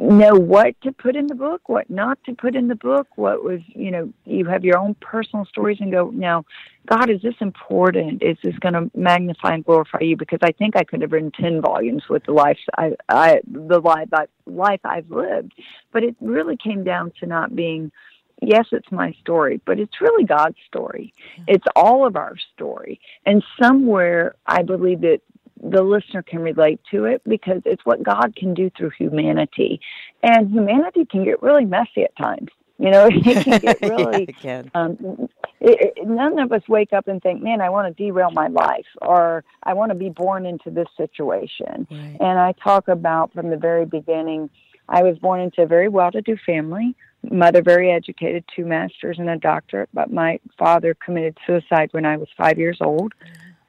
[0.00, 3.44] know what to put in the book, what not to put in the book, what
[3.44, 6.44] was, you know, you have your own personal stories and go, now,
[6.88, 8.22] God, is this important?
[8.22, 10.16] Is this going to magnify and glorify you?
[10.16, 13.80] Because I think I could have written 10 volumes with the life, I, I, the
[13.80, 15.52] life, I, life I've lived.
[15.92, 17.92] But it really came down to not being,
[18.40, 21.14] yes, it's my story, but it's really God's story.
[21.46, 23.00] It's all of our story.
[23.26, 25.20] And somewhere I believe that
[25.62, 29.80] the listener can relate to it because it's what God can do through humanity.
[30.22, 32.48] And humanity can get really messy at times.
[32.78, 34.24] You know, it can get really.
[34.24, 34.70] it can.
[34.74, 35.28] Um,
[35.60, 38.48] it, it, none of us wake up and think, "Man, I want to derail my
[38.48, 43.50] life," or "I want to be born into this situation." And I talk about from
[43.50, 44.50] the very beginning.
[44.88, 46.94] I was born into a very well-to-do family.
[47.30, 52.16] Mother very educated, two masters and a doctorate, but my father committed suicide when I
[52.16, 53.12] was five years old,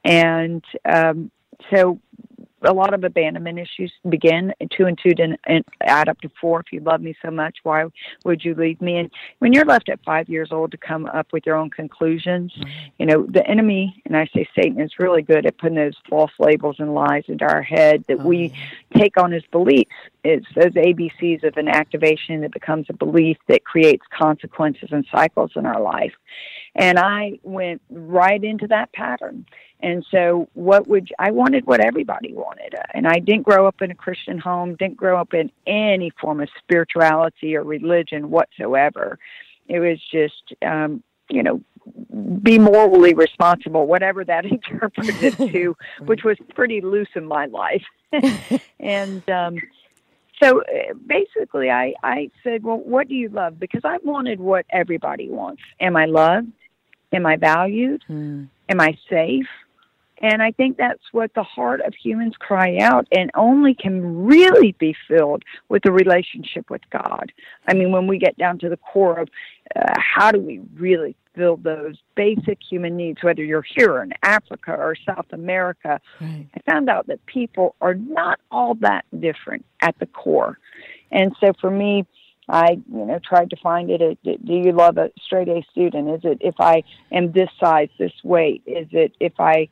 [0.03, 1.29] and um,
[1.71, 1.99] so
[2.63, 4.53] a lot of abandonment issues begin.
[4.75, 5.39] Two and two didn't
[5.81, 6.61] add up to four.
[6.61, 7.85] If you love me so much, why
[8.25, 8.97] would you leave me?
[8.97, 12.53] And when you're left at five years old to come up with your own conclusions,
[12.53, 12.69] mm-hmm.
[12.97, 16.31] you know the enemy, and I say Satan is really good at putting those false
[16.39, 18.99] labels and lies into our head that we mm-hmm.
[18.99, 19.91] take on as beliefs.
[20.23, 25.51] It's those ABCs of an activation that becomes a belief that creates consequences and cycles
[25.55, 26.13] in our life.
[26.75, 29.45] And I went right into that pattern.
[29.81, 33.91] And so, what would I wanted what everybody wanted, and I didn't grow up in
[33.91, 39.19] a Christian home, didn't grow up in any form of spirituality or religion whatsoever.
[39.67, 41.61] It was just, um, you know,
[42.41, 47.83] be morally responsible, whatever that interpreted to, which was pretty loose in my life.
[48.79, 49.57] and um,
[50.41, 53.59] so uh, basically, I, I said, Well, what do you love?
[53.59, 55.61] Because I wanted what everybody wants.
[55.79, 56.51] Am I loved?
[57.11, 58.03] Am I valued?
[58.69, 59.47] Am I safe?
[60.23, 64.71] And I think that's what the heart of humans cry out and only can really
[64.79, 67.33] be filled with a relationship with God.
[67.67, 69.27] I mean, when we get down to the core of
[69.75, 74.71] uh, how do we really fill those basic human needs, whether you're here in Africa
[74.71, 75.99] or South America,
[76.55, 80.57] I found out that people are not all that different at the core.
[81.11, 82.05] And so for me,
[82.47, 84.19] I, you know, tried to find it.
[84.23, 86.09] Do you love a straight A student?
[86.09, 88.63] Is it if I am this size, this weight?
[88.65, 89.69] Is it if I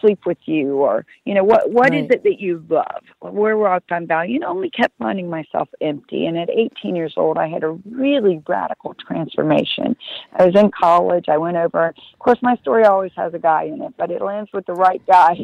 [0.00, 2.10] sleep with you or you know what What is Right.
[2.12, 3.02] it that you love?
[3.20, 6.26] Where will i find value and only kept finding myself empty.
[6.26, 9.96] And at 18 years old i had a really radical transformation.
[10.38, 11.26] I was in college.
[11.28, 11.88] I went over.
[11.88, 14.74] Of course my story always has a guy in it but it lands with the
[14.74, 15.36] right guy.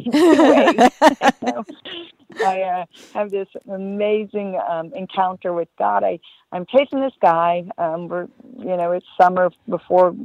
[1.41, 1.63] So,
[2.43, 6.03] i uh, have this amazing um, encounter with god.
[6.03, 6.19] I
[6.51, 7.63] i'm chasing this guy.
[7.77, 8.27] Um we're
[8.57, 10.15] you know it's summer before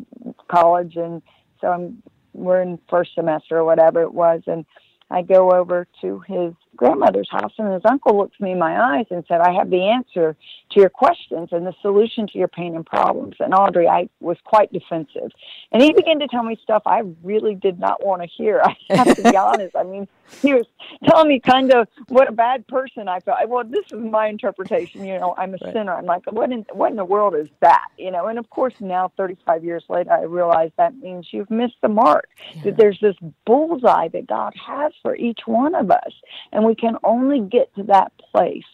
[0.48, 0.96] college.
[0.96, 1.22] And
[1.60, 2.02] so i'm
[2.36, 4.64] we're in first semester or whatever it was and
[5.10, 9.06] I go over to his grandmother's house, and his uncle looked me in my eyes
[9.10, 10.36] and said, I have the answer
[10.72, 13.36] to your questions and the solution to your pain and problems.
[13.40, 15.30] And Audrey, I was quite defensive.
[15.72, 18.60] And he began to tell me stuff I really did not want to hear.
[18.64, 19.76] I have to be honest.
[19.76, 20.08] I mean,
[20.42, 20.66] he was
[21.08, 23.38] telling me kind of what a bad person I felt.
[23.48, 25.04] Well, this is my interpretation.
[25.04, 25.72] You know, I'm a Right.
[25.72, 25.94] sinner.
[25.94, 27.86] I'm like, what in what in the world is that?
[27.98, 31.76] You know, and of course now, 35 years later, I realize that means you've missed
[31.82, 32.28] the mark.
[32.64, 33.16] That there's this
[33.46, 36.12] bullseye that God has for each one of us,
[36.52, 38.64] and we can only get to that place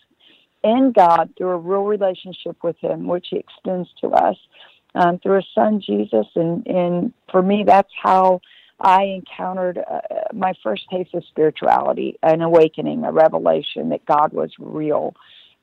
[0.65, 4.37] in God through a real relationship with Him, which He extends to us
[4.95, 6.27] um, through His Son Jesus.
[6.35, 8.41] And and for me, that's how
[8.81, 10.01] I encountered uh,
[10.33, 15.15] my first taste of spirituality, an awakening, a revelation that God was real.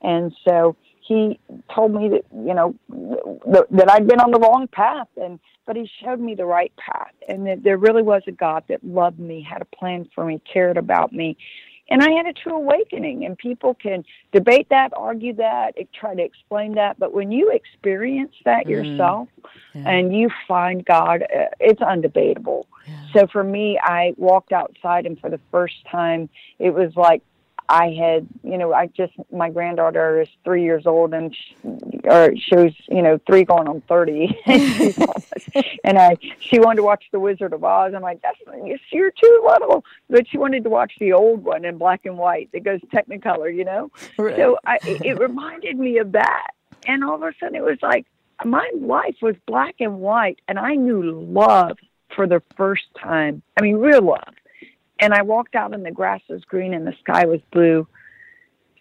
[0.01, 0.77] And so
[1.09, 1.39] he
[1.73, 2.75] told me that you know
[3.51, 6.71] th- that I'd been on the wrong path, and but he showed me the right
[6.77, 10.23] path, and that there really was a God that loved me, had a plan for
[10.23, 11.35] me, cared about me.
[11.89, 16.23] And I had a true awakening, and people can debate that, argue that, try to
[16.23, 16.99] explain that.
[16.99, 18.69] But when you experience that Mm.
[18.69, 19.27] yourself,
[19.85, 22.65] and you find God, uh, it's undebatable.
[23.13, 26.29] So for me, I walked outside, and for the first time,
[26.59, 27.23] it was like
[27.69, 31.55] I had, you know, I just my granddaughter is three years old, and she,
[32.03, 34.35] or she was, you know, three going on thirty,
[35.83, 37.93] and I she wanted to watch The Wizard of Oz.
[37.95, 38.39] I'm like, that's
[38.91, 42.49] you're too little, but she wanted to watch the old one in black and white
[42.53, 43.91] that goes Technicolor, you know.
[44.17, 44.35] Right.
[44.35, 46.47] So I, it it reminded me of that,
[46.87, 48.07] and all of a sudden it was like
[48.43, 51.77] my life was black and white, and I knew love
[52.15, 53.43] for the first time.
[53.57, 54.33] I mean, real love.
[54.99, 57.87] And I walked out, and the grass was green, and the sky was blue.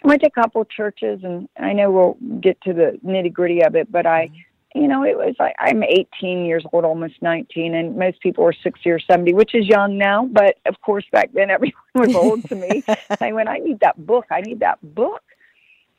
[0.05, 3.33] I went to a couple of churches, and I know we'll get to the nitty
[3.33, 4.31] gritty of it, but I,
[4.75, 8.53] you know, it was like I'm 18 years old, almost 19, and most people are
[8.53, 12.49] 60 or 70, which is young now, but of course back then everyone was old
[12.49, 12.85] to me.
[13.21, 14.27] I went, I need that book.
[14.31, 15.23] I need that book.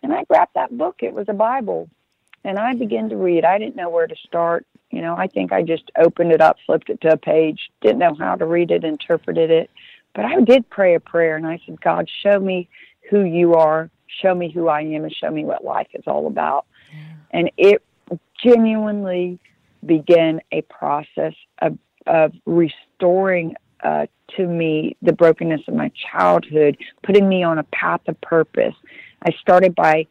[0.02, 0.98] And I grabbed that book.
[1.00, 1.90] It was a Bible.
[2.46, 3.44] And I began to read.
[3.44, 4.66] I didn't know where to start.
[4.92, 8.00] You know, I think I just opened it up, flipped it to a page, didn't
[8.00, 9.70] know how to read it, interpreted it.
[10.14, 12.70] But I did pray a prayer and I said, God, show me
[13.10, 13.90] who you are,
[14.22, 16.66] show me who I am, and show me what life is all about.
[17.32, 17.84] And it
[18.44, 19.40] genuinely
[19.86, 27.30] began a process of, of restoring uh, to me the brokenness of my childhood, putting
[27.30, 28.76] me on a path of purpose.
[29.24, 30.08] I started by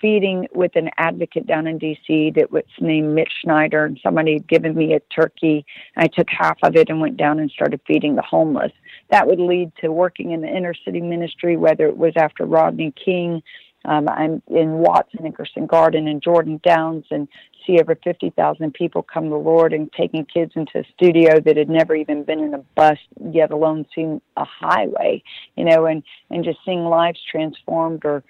[0.00, 4.48] feeding with an advocate down in DC that was named Mitch Snyder, and somebody had
[4.48, 5.64] given me a turkey.
[5.96, 8.72] I took half of it and went down and started feeding the homeless.
[9.12, 12.92] That would lead to working in the inner city ministry, whether it was after Rodney
[13.04, 13.42] King.
[13.84, 17.28] Um, I'm in Watts and Nickerson Garden and Jordan Downs and
[17.66, 21.68] see over 50,000 people come to Lord and taking kids into a studio that had
[21.68, 22.98] never even been in a bus,
[23.32, 25.22] yet alone seen a highway,
[25.56, 28.24] you know, and, and just seeing lives transformed or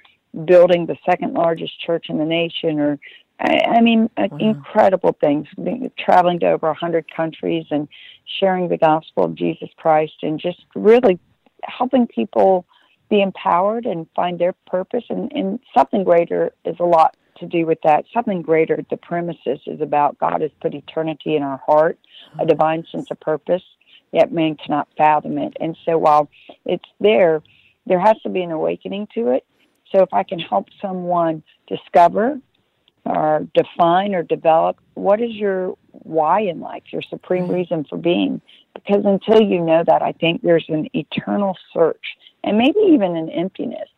[0.46, 2.98] building the second largest church in the nation or
[3.42, 5.48] I, I mean, uh, incredible things.
[5.98, 7.88] Traveling to over a hundred countries and
[8.38, 11.18] sharing the gospel of Jesus Christ, and just really
[11.64, 12.64] helping people
[13.10, 15.04] be empowered and find their purpose.
[15.10, 18.04] And, and something greater is a lot to do with that.
[18.14, 18.78] Something greater.
[18.88, 21.98] The premises is about God has put eternity in our heart,
[22.38, 23.62] a divine sense of purpose.
[24.12, 25.56] Yet man cannot fathom it.
[25.60, 26.30] And so while
[26.64, 27.42] it's there,
[27.86, 29.44] there has to be an awakening to it.
[29.90, 32.38] So if I can help someone discover
[33.04, 37.54] or define or develop what is your why in life, your supreme mm-hmm.
[37.54, 38.40] reason for being.
[38.74, 43.28] Because until you know that, I think there's an eternal search and maybe even an
[43.30, 43.88] emptiness.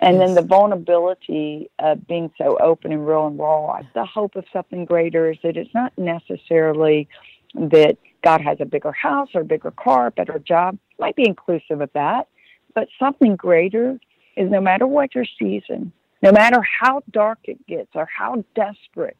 [0.00, 3.80] And then the vulnerability of being so open and real and raw.
[3.94, 7.08] The hope of something greater is that it's not necessarily
[7.54, 10.78] that God has a bigger house or a bigger car, a better job.
[11.00, 12.28] Might be inclusive of that.
[12.74, 13.98] But something greater
[14.36, 15.92] is no matter what your season,
[16.22, 19.16] no matter how dark it gets or how desperate,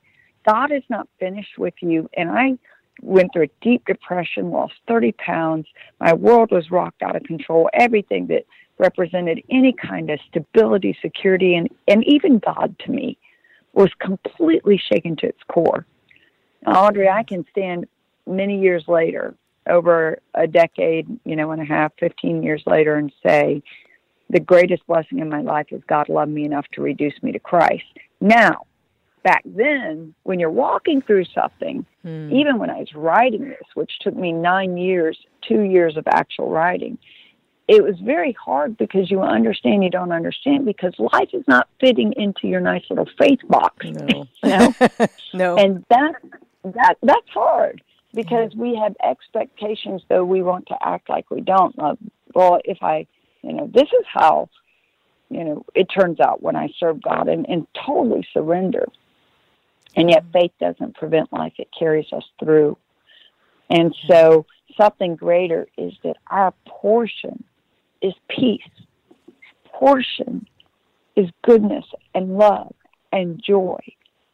[0.46, 2.08] God is not finished with you.
[2.16, 2.58] And I
[3.02, 5.66] went through a deep depression, lost 30 pounds.
[6.00, 7.68] My world was rocked out of control.
[7.72, 8.44] Everything that
[8.78, 13.18] represented any kind of stability, security, and, and even God to me
[13.72, 15.86] was completely shaken to its core.
[16.66, 17.86] Audrey, I can stand
[18.26, 19.34] many years later,
[19.68, 23.62] over a decade, you know, and a half, 15 years later, and say,
[24.30, 27.38] the greatest blessing in my life is God loved me enough to reduce me to
[27.38, 27.84] Christ.
[28.20, 28.66] Now,
[29.22, 31.84] back then, when you're walking through something,
[32.32, 36.50] even when I was writing this, which took me nine years, two years of actual
[36.50, 36.98] writing,
[37.68, 42.14] it was very hard because you understand you don't understand because life is not fitting
[42.16, 43.84] into your nice little faith box.
[43.84, 44.26] No.
[44.42, 44.74] you know?
[45.34, 45.56] no.
[45.58, 46.14] And that
[46.64, 47.82] that that's hard
[48.14, 51.78] because we have expectations though we want to act like we don't.
[51.78, 51.96] Uh,
[52.34, 53.06] well, if I
[53.42, 54.48] you know, this is how
[55.30, 58.86] you know, it turns out when I serve God and, and totally surrender.
[59.96, 62.76] And yet faith doesn't prevent life, it carries us through.
[63.70, 64.46] And so
[64.80, 67.44] something greater is that our portion
[68.00, 68.62] is peace.
[69.66, 70.46] Portion
[71.16, 71.84] is goodness
[72.14, 72.74] and love
[73.12, 73.80] and joy.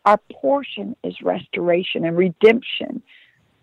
[0.04, 3.02] Our portion is restoration and redemption.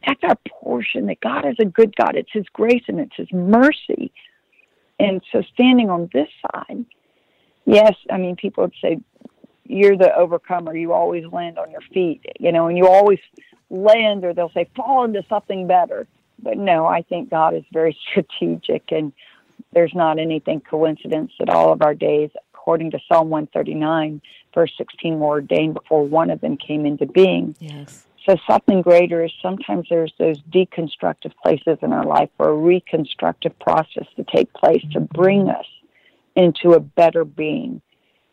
[0.05, 2.15] That's our portion that God is a good God.
[2.15, 4.11] It's His grace and it's His mercy.
[5.01, 6.85] And so standing on this side,
[7.65, 8.99] yes, I mean, people would say,
[9.65, 10.75] you're the overcomer.
[10.75, 13.19] You always land on your feet, you know, and you always
[13.69, 16.07] land, or they'll say, fall into something better.
[16.43, 19.11] But no, I think God is very strategic, and
[19.73, 24.21] there's not anything coincidence that all of our days, according to Psalm 139,
[24.53, 27.55] verse 16, were ordained before one of them came into being.
[27.59, 28.05] Yes.
[28.25, 33.57] So something greater is sometimes there's those deconstructive places in our life for a reconstructive
[33.59, 35.65] process to take place to bring us
[36.35, 37.81] into a better being,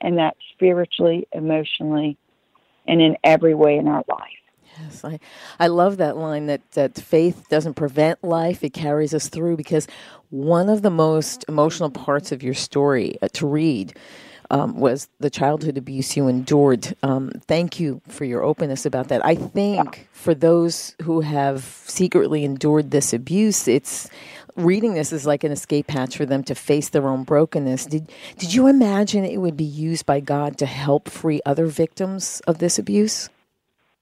[0.01, 2.19] and that spiritually, emotionally,
[2.87, 4.39] and in every way in our life.
[4.79, 5.19] Yes, I,
[5.59, 9.89] I love that line that, that faith doesn't prevent life, it carries us through because
[10.31, 13.97] one of the most emotional parts of your story uh, to read
[14.51, 16.95] um, was the childhood abuse you endured.
[17.03, 19.25] Um, thank you for your openness about that.
[19.25, 24.09] I think for those who have secretly endured this abuse, it's
[24.57, 27.87] reading this is like an escape hatch for them to face their own brokenness.
[27.87, 32.41] Did did you imagine it would be used by God to help free other victims
[32.47, 33.29] of this abuse?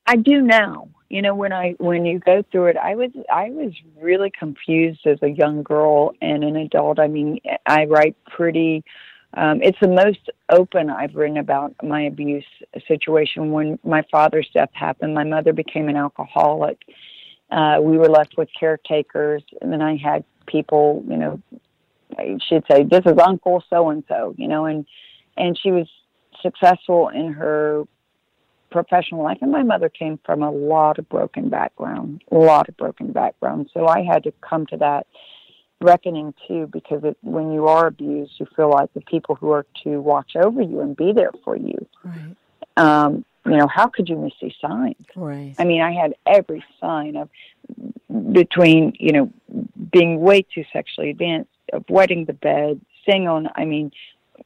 [0.07, 0.88] I do now.
[1.09, 5.07] You know, when I when you go through it, I was I was really confused
[5.07, 6.99] as a young girl and an adult.
[6.99, 8.84] I mean, I write pretty
[9.37, 12.45] um, it's the most open I've written about my abuse
[12.89, 13.53] situation.
[13.53, 16.82] When my father's death happened, my mother became an alcoholic.
[17.51, 21.43] Uh, we were left with caretakers, and then I had people, you know,
[22.49, 24.87] she'd say, "This is Uncle so and so," you know, and
[25.37, 25.87] and she was
[26.43, 27.84] successful in her
[28.70, 29.39] professional life.
[29.43, 33.70] And my mother came from a lot of broken background, a lot of broken background.
[33.72, 35.07] So I had to come to that
[35.81, 39.66] reckoning too because it, when you are abused you feel like the people who are
[39.85, 41.87] to watch over you and be there for you.
[42.05, 42.37] Right.
[42.77, 44.97] um you know how could you miss these signs?
[45.14, 45.55] Right.
[45.59, 47.29] I mean i had every sign of
[48.33, 49.33] between you know
[49.93, 53.93] being way too sexually advanced of wetting the bed staying on i mean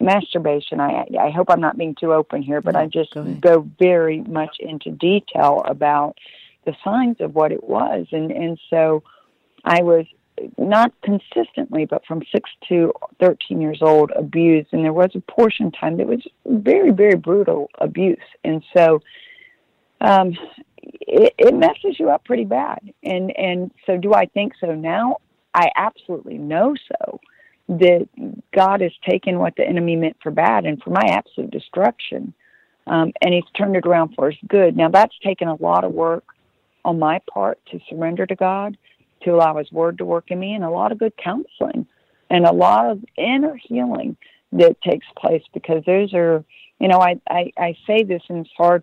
[0.01, 0.81] masturbation.
[0.81, 3.69] I i hope i'm not being too open here but No, i just go go
[3.79, 6.17] very much into detail about
[6.65, 8.07] the signs of what it was.
[8.13, 9.03] And and so
[9.65, 10.07] i was
[10.59, 14.69] not consistently, but from six to 13 years old, abused.
[14.73, 18.19] And there was a portion time that was very, very brutal abuse.
[18.45, 19.01] And so
[20.01, 20.37] um,
[20.79, 22.81] it, it messes you up pretty bad.
[23.03, 25.17] And, and so do I think so now?
[25.55, 27.21] I absolutely know so.
[27.69, 28.09] That
[28.53, 32.35] God has taken what the enemy meant for bad and for my absolute destruction,
[32.89, 34.77] um, and He's turned it around for His good.
[34.77, 36.25] Now, that's taken a lot of work
[36.85, 38.77] on my part to surrender to God
[39.23, 41.87] to allow His Word to work in me, and a lot of good counseling
[42.31, 44.17] and a lot of inner healing
[44.53, 46.45] that takes place because those are,
[46.79, 48.83] you know, I, I, I say this and it's hard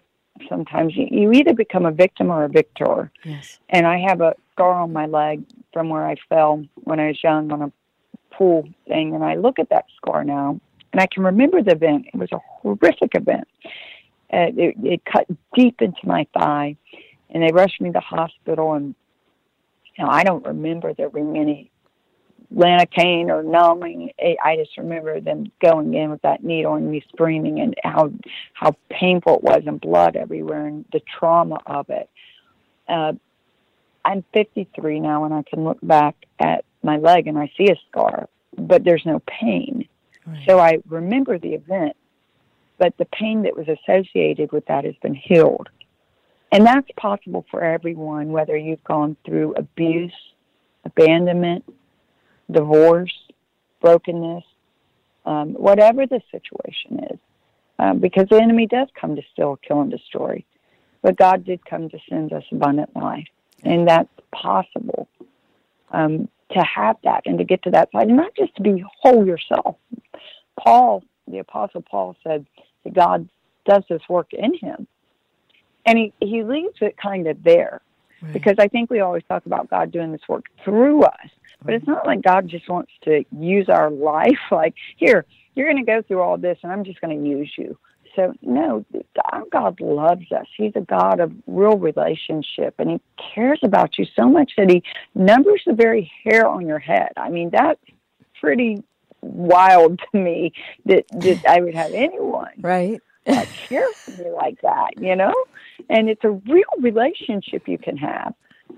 [0.49, 0.95] sometimes.
[0.95, 3.11] You, you either become a victim or a victor.
[3.23, 3.59] Yes.
[3.69, 7.23] And I have a scar on my leg from where I fell when I was
[7.23, 7.71] young on a
[8.31, 10.59] pool thing, and I look at that scar now,
[10.91, 12.05] and I can remember the event.
[12.13, 13.47] It was a horrific event.
[14.31, 15.25] Uh, it, it cut
[15.55, 16.75] deep into my thigh,
[17.29, 18.93] and they rushed me to the hospital, and
[19.97, 21.71] now, I don't remember there being any
[22.53, 24.11] Lanacane or numbing.
[24.19, 28.11] I I just remember them going in with that needle and me screaming and how
[28.53, 32.09] how painful it was and blood everywhere and the trauma of it.
[32.87, 33.13] Uh,
[34.05, 37.75] I'm 53 now and I can look back at my leg and I see a
[37.89, 39.87] scar, but there's no pain.
[40.45, 41.95] So I remember the event,
[42.77, 45.69] but the pain that was associated with that has been healed.
[46.51, 50.13] And that's possible for everyone, whether you've gone through abuse,
[50.85, 51.65] abandonment,
[52.49, 53.13] divorce,
[53.81, 54.43] brokenness,
[55.25, 57.19] um, whatever the situation is.
[57.79, 60.43] Um, because the enemy does come to steal, kill, and destroy.
[61.03, 63.27] But God did come to send us abundant life.
[63.63, 65.07] And that's possible
[65.91, 68.83] um, to have that and to get to that side, and not just to be
[69.01, 69.75] whole yourself.
[70.59, 72.45] Paul, the Apostle Paul, said
[72.83, 73.29] that God
[73.65, 74.87] does this work in him
[75.87, 77.81] and he, he leaves it kind of there
[78.33, 81.29] because I think we always talk about God doing this work through us,
[81.63, 85.25] but it's not like God just wants to use our life like, here,
[85.55, 87.77] you're going to go through all this and I'm just going to use you.
[88.15, 88.83] So, no,
[89.31, 90.47] our God loves us.
[90.57, 93.01] He's a God of real relationship and He
[93.33, 94.83] cares about you so much that He
[95.13, 97.11] numbers the very hair on your head.
[97.15, 97.79] I mean, that's
[98.39, 98.83] pretty
[99.21, 100.53] wild to me
[100.85, 102.53] that that I would have anyone
[103.27, 105.33] right cheer for me like that, you know.
[105.89, 108.33] And it's a real relationship you can have.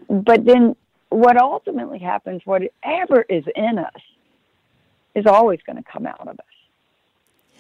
[0.10, 0.76] But then
[1.10, 4.02] what ultimately happens, whatever is in us,
[5.16, 6.45] is always going to come out of us.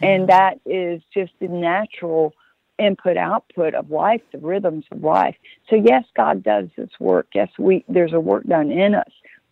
[0.01, 2.33] And that is just the natural
[2.77, 5.35] input output of life, the rhythms of life.
[5.69, 7.27] So yes, God does this work.
[7.33, 9.11] Yes, we there's a work done in us,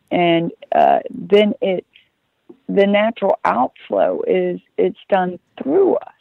[0.10, 1.86] and uh, then it
[2.70, 6.14] the natural outflow is it's done through us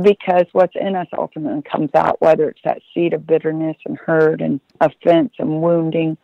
[0.00, 4.40] because what's in us ultimately comes out, whether it's that seed of bitterness and hurt
[4.40, 6.16] and offense and wounding,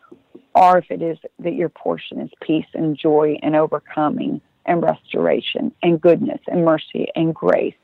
[0.55, 5.71] or if it is that your portion is peace and joy and overcoming and restoration
[5.83, 7.75] and goodness and mercy and grace.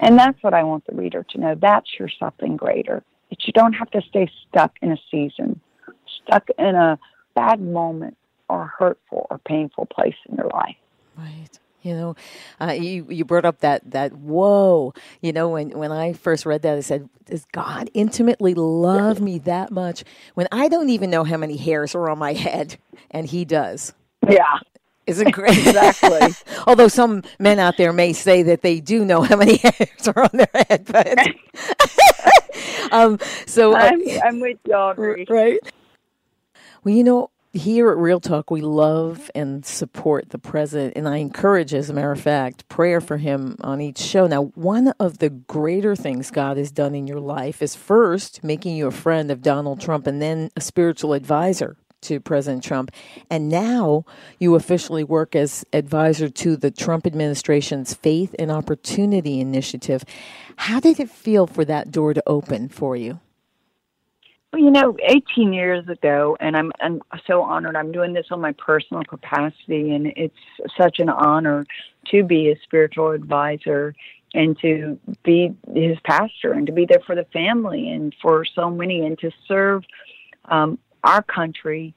[0.00, 1.54] And that's what I want the reader to know.
[1.54, 3.02] That's your something greater.
[3.30, 5.60] That you don't have to stay stuck in a season,
[6.22, 6.98] stuck in a
[7.34, 8.16] bad moment
[8.48, 10.76] or hurtful or painful place in your life.
[11.16, 11.58] Right.
[11.92, 12.16] You know,
[12.60, 14.94] uh, you you brought up that that whoa.
[15.20, 19.40] You know, when when I first read that, I said, "Does God intimately love me
[19.40, 20.04] that much?"
[20.34, 22.76] When I don't even know how many hairs are on my head,
[23.10, 23.94] and He does.
[24.28, 24.58] Yeah.
[25.08, 25.58] Isn't great?
[25.58, 26.20] exactly.
[26.68, 30.22] Although some men out there may say that they do know how many hairs are
[30.22, 31.18] on their head, but
[32.92, 35.58] um, so uh, I'm, I'm with you, right.
[36.84, 41.74] Well, you know, here at REELTalk, we love and support the president, and I encourage,
[41.74, 44.26] as a matter of fact, prayer for him on each show.
[44.26, 48.76] Now, one of the greater things God has done in your life is first making
[48.76, 52.90] you a friend of Donald Trump and then a spiritual advisor to President Trump.
[53.30, 54.04] And now
[54.38, 60.04] you officially work as advisor to the Trump administration's Faith and Opportunity Initiative.
[60.56, 63.20] How did it feel for that door to open for you?
[64.54, 67.74] You know, 18 years ago, and I'm, I'm so honored.
[67.74, 70.36] I'm doing this on my personal capacity, and it's
[70.76, 71.64] such an honor
[72.10, 73.94] to be a spiritual advisor
[74.34, 78.70] and to be his pastor and to be there for the family and for so
[78.70, 79.84] many and to serve
[80.46, 81.94] um, our country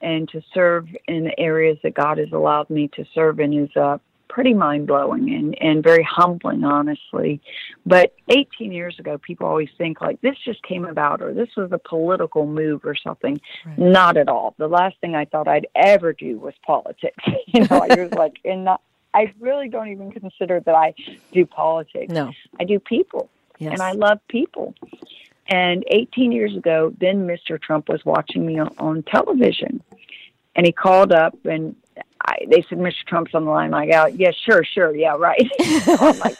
[0.00, 3.70] and to serve in the areas that God has allowed me to serve in is
[3.76, 3.98] uh,
[4.32, 7.38] pretty mind blowing and, and very humbling, honestly.
[7.84, 11.70] But 18 years ago, people always think like this just came about or this was
[11.70, 13.38] a political move or something.
[13.66, 13.78] Right.
[13.78, 14.54] Not at all.
[14.56, 17.22] The last thing I thought I'd ever do was politics.
[17.46, 18.80] you know, I was like, and not,
[19.12, 20.94] I really don't even consider that I
[21.32, 22.10] do politics.
[22.10, 23.28] No, I do people,
[23.58, 23.72] yes.
[23.72, 24.74] and I love people.
[25.48, 27.60] And 18 years ago, then Mr.
[27.60, 29.82] Trump was watching me on, on television,
[30.56, 31.76] and he called up and
[32.24, 33.04] I, they said, "Mr.
[33.06, 35.50] Trump's on the line." I go, "Yeah, sure, sure, yeah, right."
[35.86, 36.36] I'm like,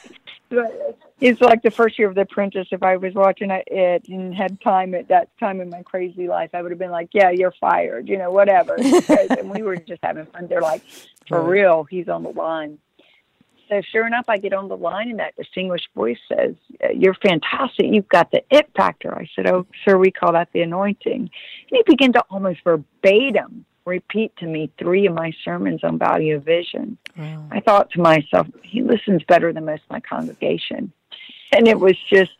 [1.20, 2.68] it's like the first year of The Apprentice.
[2.70, 6.50] If I was watching it and had time at that time in my crazy life,
[6.52, 8.76] I would have been like, "Yeah, you're fired," you know, whatever.
[9.08, 10.46] and we were just having fun.
[10.48, 10.82] They're like,
[11.28, 12.78] "For real, he's on the line."
[13.68, 16.54] So sure enough, I get on the line, and that distinguished voice says,
[16.94, 17.86] "You're fantastic.
[17.88, 21.30] You've got the it factor." I said, "Oh, sir, we call that the anointing." And
[21.70, 26.44] he began to almost verbatim repeat to me three of my sermons on value of
[26.44, 26.98] vision.
[27.16, 27.48] Wow.
[27.50, 30.92] I thought to myself, he listens better than most of my congregation.
[31.54, 32.30] And it was just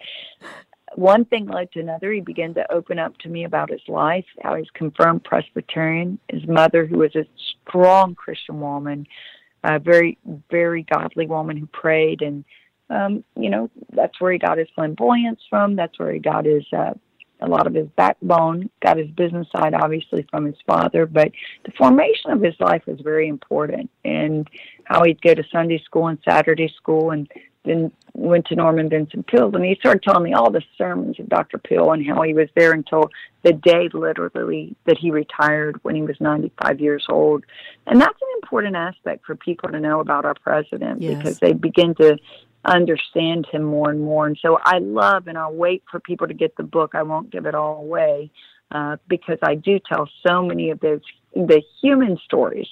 [0.95, 2.13] one thing led to another.
[2.13, 6.47] He began to open up to me about his life, how he's confirmed Presbyterian, his
[6.47, 7.27] mother, who was a
[7.67, 9.07] strong Christian woman,
[9.65, 10.19] a very,
[10.51, 12.23] very godly woman who prayed.
[12.23, 12.45] And,
[12.91, 15.77] um, you know, that's where he got his flamboyance from.
[15.77, 16.95] That's where he got his uh,
[17.43, 21.31] a lot of his backbone, got his business side obviously from his father, but
[21.65, 24.49] the formation of his life was very important and
[24.85, 27.31] how he'd go to Sunday school and Saturday school and
[27.65, 31.29] then went to Norman Vincent Peale and he started telling me all the sermons of
[31.29, 31.59] Dr.
[31.59, 33.11] Peale and how he was there until
[33.43, 37.45] the day literally that he retired when he was 95 years old.
[37.87, 41.17] And that's an important aspect for people to know about our president Yes.
[41.17, 42.19] because they begin to
[42.65, 44.27] understand him more and more.
[44.27, 46.95] And so I love, and I'll wait for people to get the book.
[46.95, 48.31] I won't give it all away
[48.71, 51.01] uh, because I do tell so many of those
[51.35, 52.69] the human stories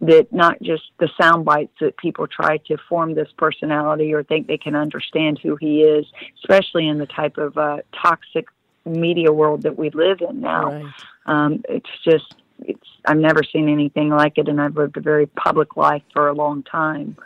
[0.00, 4.46] that not just the sound bites that people try to form this personality or think
[4.46, 6.04] they can understand who he is,
[6.42, 8.46] especially in the type of uh, toxic
[8.84, 10.72] media world that we live in now.
[10.72, 10.92] Right.
[11.26, 15.26] Um, it's just it's I've never seen anything like it, and I've lived a very
[15.26, 17.16] public life for a long time.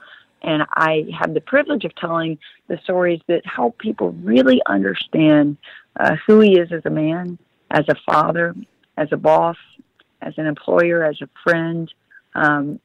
[0.43, 5.57] And I have the privilege of telling the stories that help people really understand
[5.99, 7.39] uh, who he is as a man,
[7.71, 8.55] as a father,
[8.97, 9.57] as a boss,
[10.23, 11.93] as an employer, as a friend,
[12.35, 12.81] um,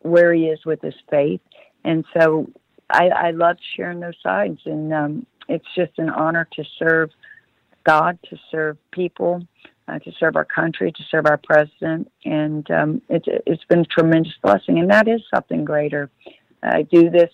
[0.00, 1.40] where he is with his faith.
[1.84, 2.48] And so
[2.90, 4.60] I, I love sharing those sides.
[4.64, 7.10] And um, it's just an honor to serve
[7.84, 9.46] God, to serve people,
[9.88, 13.84] uh, to serve our country, to serve our president, and um, it's it's been a
[13.84, 14.78] tremendous blessing.
[14.78, 16.10] And that is something greater.
[16.64, 17.30] I do this.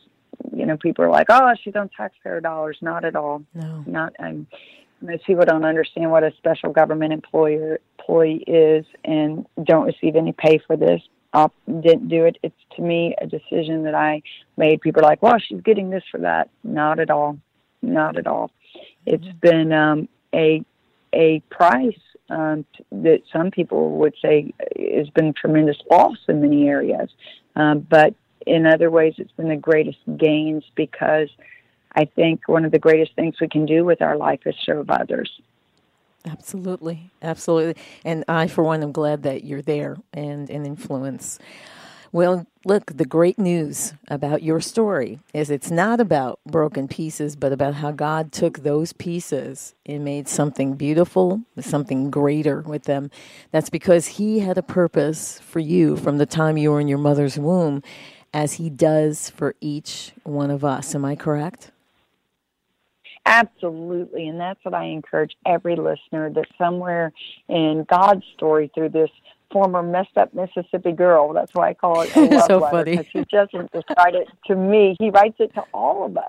[0.53, 3.43] You know, people are like, "Oh, she's on taxpayer dollars." Not at all.
[3.55, 3.85] No.
[3.87, 4.14] Not.
[4.18, 4.47] I'm.
[5.03, 10.33] Most people don't understand what a special government employer employee is, and don't receive any
[10.33, 11.01] pay for this.
[11.33, 12.39] I didn't do it.
[12.43, 14.22] It's to me a decision that I
[14.57, 14.81] made.
[14.81, 17.39] People are like, "Well, she's getting this for that." Not at all.
[17.83, 18.51] Not at all.
[19.07, 20.64] It's been um, a
[21.12, 26.68] a price um, t- that some people would say has been tremendous loss in many
[26.68, 27.11] areas,
[27.57, 28.14] um, but
[28.47, 31.28] in other ways, it's been the greatest gains because
[31.95, 34.91] I think one of the greatest things we can do with our life is serve
[34.91, 35.41] others.
[36.24, 37.82] Absolutely, absolutely.
[38.05, 41.38] And I, for one, am glad that you're there and an influence.
[42.12, 47.53] Well, look, the great news about your story is it's not about broken pieces, but
[47.53, 53.12] about how God took those pieces and made something beautiful, something greater with them.
[53.53, 56.99] That's because He had a purpose for you from the time you were in your
[56.99, 57.80] mother's womb,
[58.33, 60.95] as He does for each one of us.
[60.95, 61.70] Am I correct?
[63.26, 64.28] Absolutely.
[64.28, 67.12] And that's what I encourage every listener that somewhere
[67.49, 69.11] in God's story through this
[69.51, 73.09] former messed up Mississippi girl, that's why I call it a love So letter, funny.
[73.13, 76.25] he doesn't just write it to me, he writes it to all of us.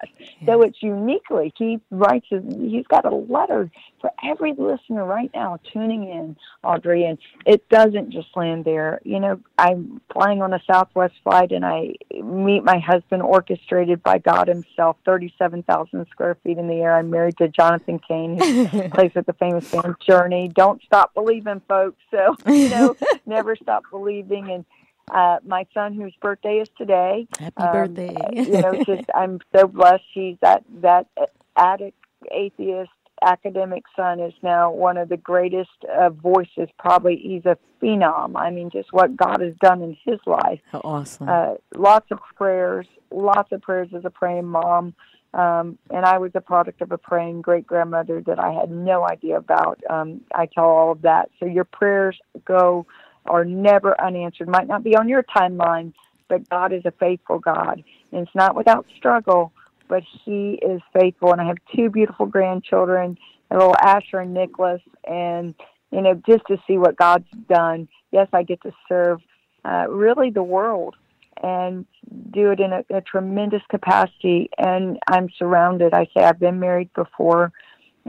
[0.46, 3.70] So it's uniquely, he writes, his, he's got a letter
[4.00, 9.00] for every listener right now tuning in, Audrey, and it doesn't just land there.
[9.04, 11.94] You know, I'm flying on a Southwest flight and I
[12.24, 16.96] meet my husband orchestrated by God himself, 37,000 square feet in the air.
[16.96, 20.50] I'm married to Jonathan Cain, who plays with the famous band Journey.
[20.54, 21.98] Don't stop believing, folks.
[22.10, 24.52] So, you know, never stop believing.
[24.52, 24.66] And
[25.14, 28.44] uh, my son, whose birthday is today, Happy um, birthday.
[28.46, 30.04] you know, just I'm so blessed.
[30.14, 31.08] He's that that
[31.56, 31.98] addict,
[32.32, 32.92] atheist,
[33.22, 36.70] academic son is now one of the greatest uh, voices.
[36.80, 38.36] Probably he's a phenom.
[38.36, 40.60] I mean, just what God has done in his life.
[40.72, 41.30] How awesome.
[41.30, 44.94] Uh, lots of prayers, lots of prayers as a praying mom.
[45.34, 49.08] Um, and I was a product of a praying great grandmother that I had no
[49.08, 49.80] idea about.
[49.90, 51.30] Um, I tell all of that.
[51.40, 52.86] So your prayers go
[53.26, 54.50] are never unanswered.
[54.50, 55.94] Might not be on your timeline,
[56.28, 57.84] but God is a faithful God.
[58.12, 59.54] And it's not without struggle,
[59.88, 61.32] but He is faithful.
[61.32, 63.18] And I have two beautiful grandchildren,
[63.52, 64.82] a little Asher and Nicholas.
[65.06, 65.56] And,
[65.92, 67.88] you know, just to see what God's done.
[68.12, 69.22] Yes, I get to serve
[69.64, 70.96] uh, really the world
[71.42, 71.86] and
[72.32, 74.50] do it in a, a tremendous capacity.
[74.58, 75.94] And I'm surrounded.
[75.94, 77.52] I say I've been married before.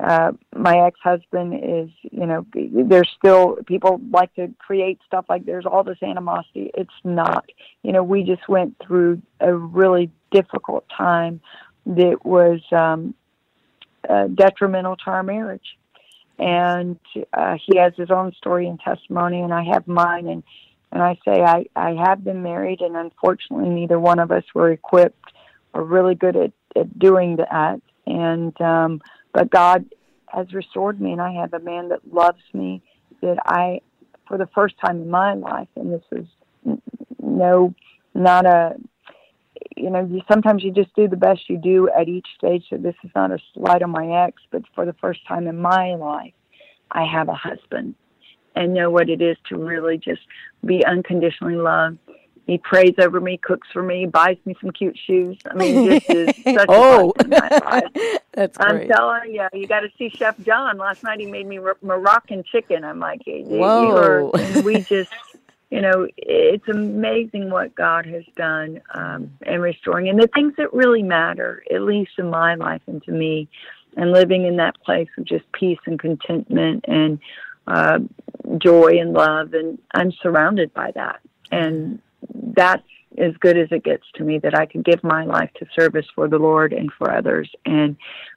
[0.03, 5.67] Uh, my ex-husband is, you know, there's still people like to create stuff like there's
[5.67, 6.71] all this animosity.
[6.75, 7.45] It's not,
[7.83, 11.43] you know, we just went through a really difficult time
[11.85, 13.15] that was um,
[14.09, 15.77] uh, detrimental to our marriage.
[16.39, 16.99] And
[17.35, 20.27] uh, he has his own story and testimony, and I have mine.
[20.27, 20.43] And
[20.93, 24.71] and I say I I have been married, and unfortunately, neither one of us were
[24.71, 25.33] equipped
[25.73, 27.81] or really good at, at doing that.
[28.07, 29.01] And um,
[29.33, 29.87] but God
[30.27, 32.83] has restored me, and I have a man that loves me.
[33.23, 33.81] That I,
[34.29, 36.27] for the first time in my life, and this is
[37.23, 37.75] no,
[38.15, 38.75] not a,
[39.77, 42.65] you know, you, sometimes you just do the best you do at each stage.
[42.69, 45.57] So this is not a slight on my ex, but for the first time in
[45.57, 46.35] my life,
[46.91, 47.95] I have a husband
[48.55, 50.23] and know what it is to really just
[50.65, 51.99] be unconditionally loved.
[52.47, 55.39] He prays over me, cooks for me, buys me some cute shoes.
[55.49, 57.13] I mean, this is such Oh.
[57.19, 58.19] a blessing in.
[58.33, 60.77] That's I'm telling you, you got to see Chef John.
[60.79, 62.83] Last night he made me Moroccan chicken.
[62.85, 64.33] I'm like, you Whoa.
[64.65, 65.11] we just,
[65.71, 70.73] you know, it's amazing what God has done um, and restoring, and the things that
[70.75, 73.49] really matter, at least in my life and to me,
[73.97, 77.21] and living in that place of just peace and contentment and
[77.69, 78.01] uh,
[78.59, 82.01] joy and love, and I'm surrounded by that, and
[82.33, 82.83] that's
[83.19, 86.07] as good as it gets to me that I can give my life to service
[86.15, 87.97] for the Lord and for others and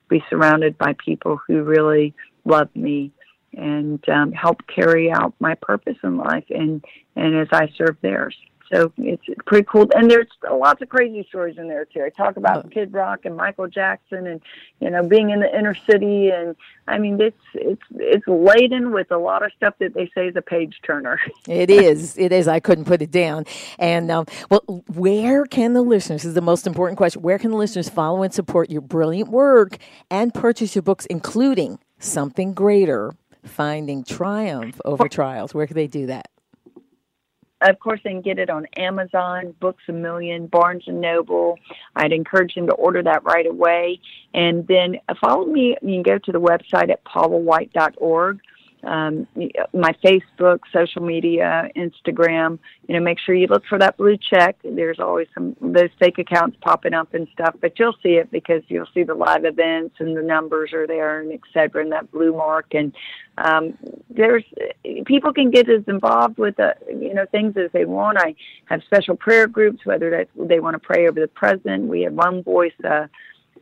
[0.09, 2.13] be surrounded by people who really
[2.43, 3.11] love me
[3.53, 6.83] and um, help carry out my purpose in life and,
[7.15, 8.35] and as I serve theirs.
[8.71, 9.87] So it's pretty cool.
[9.95, 12.01] And there's lots of crazy stories in there too.
[12.03, 14.41] I talk about Kid Rock and Michael Jackson and,
[14.79, 16.29] you know, being in the inner city.
[16.29, 16.55] And
[16.87, 20.35] I mean, it's, it's, it's laden with a lot of stuff that they say is
[20.35, 21.19] a page turner.
[21.47, 22.17] It is.
[22.17, 22.47] It is.
[22.47, 23.45] I couldn't put it down.
[23.77, 26.23] And um, well, where can the listeners?
[26.23, 27.21] This is the most important question.
[27.21, 29.77] Where can the listeners follow and support your brilliant work
[30.09, 33.13] and purchase your books, including Something Greater,
[33.43, 35.53] Finding Triumph Over Trials?
[35.53, 36.29] Where can they do that?
[37.69, 41.57] Of course, they can get it on Amazon, Books a Million, Barnes and Noble.
[41.95, 43.99] I'd encourage them to order that right away.
[44.33, 45.75] And then uh, follow me.
[45.81, 48.39] You can go to the website at paulawhite.org.
[48.83, 49.27] um,
[49.73, 52.59] my Facebook, social media, Instagram.
[52.87, 54.57] You know, make sure you look for that blue check.
[54.63, 58.61] There's always some those fake accounts popping up and stuff, but you'll see it because
[58.67, 62.11] you'll see the live events and the numbers are there and et cetera, and that
[62.11, 62.73] blue mark.
[62.73, 62.93] And
[63.37, 63.77] um,
[64.09, 64.43] there's
[65.05, 68.17] people can get as involved with the you know things as they want.
[68.19, 71.87] I have special prayer groups, whether that they want to pray over the president.
[71.87, 72.73] We have one voice.
[72.83, 73.07] Uh,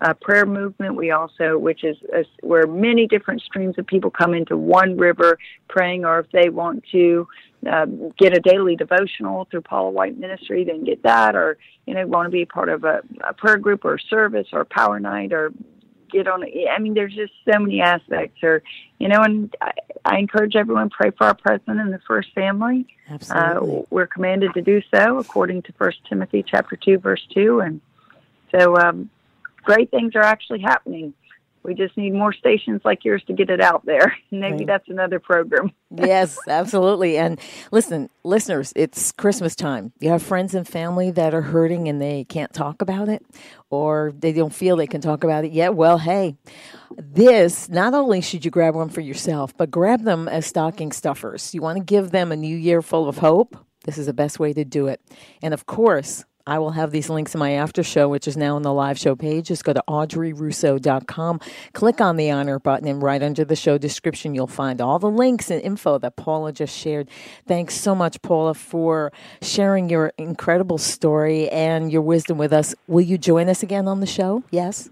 [0.03, 0.95] uh, prayer movement.
[0.95, 5.39] We also, which is uh, where many different streams of people come into one river
[5.69, 7.27] praying, or if they want to
[7.71, 7.85] uh,
[8.17, 12.27] get a daily devotional through Paula White Ministry, then get that, or you know, want
[12.27, 15.31] to be part of a, a prayer group or a service or a power night
[15.31, 15.51] or
[16.11, 16.43] get on.
[16.43, 18.61] I mean, there's just so many aspects, or
[18.99, 19.71] you know, and I,
[20.03, 22.85] I encourage everyone pray for our president and the first family.
[23.09, 27.61] Absolutely, uh, we're commanded to do so according to First Timothy chapter two, verse two,
[27.61, 27.79] and
[28.51, 29.09] so um,
[29.63, 31.13] great things are actually happening.
[31.63, 34.17] We just need more stations like yours to get it out there.
[34.31, 34.67] Maybe Right.
[34.67, 35.71] that's another program.
[35.91, 37.17] yes, absolutely.
[37.17, 37.39] And
[37.71, 39.93] listen, listeners, it's Christmas time.
[40.01, 43.25] You have friends and family that are hurting and they can't talk about it
[43.69, 45.73] or they don't feel they can talk about it yet.
[45.73, 46.35] Well, hey,
[46.97, 51.53] this not only should you grab one for yourself, but grab them as stocking stuffers.
[51.53, 53.55] You want to give them a new year full of hope?
[53.85, 54.99] This is the best way to do it.
[55.41, 58.57] And of course, I will have these links in my after show, which is now
[58.57, 59.47] on the live show page.
[59.47, 61.39] Just go to audreyrusso.com,
[61.71, 65.09] click on the honor button, and right under the show description, you'll find all the
[65.09, 67.09] links and info that Paula just shared.
[67.47, 72.75] Thanks so much, Paula, for sharing your incredible story and your wisdom with us.
[72.87, 74.43] Will you join us again on the show?
[74.51, 74.89] Yes?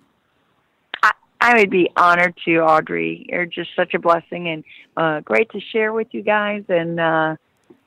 [1.41, 3.25] I would be honored to, Audrey.
[3.27, 4.63] You're just such a blessing and
[4.95, 6.63] uh, great to share with you guys.
[6.69, 7.35] And uh,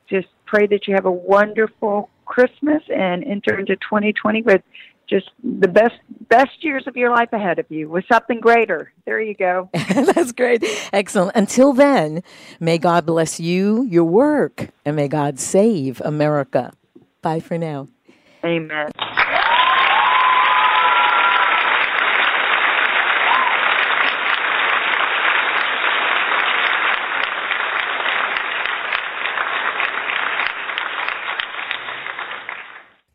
[0.07, 4.61] just pray that you have a wonderful Christmas and enter into 2020 with
[5.07, 5.95] just the best
[6.29, 8.91] best years of your life ahead of you with something greater.
[9.05, 9.69] There you go.
[9.73, 10.63] That's great.
[10.91, 11.35] Excellent.
[11.35, 12.23] Until then,
[12.59, 16.73] may God bless you, your work, and may God save America.
[17.21, 17.87] Bye for now.
[18.43, 18.91] Amen.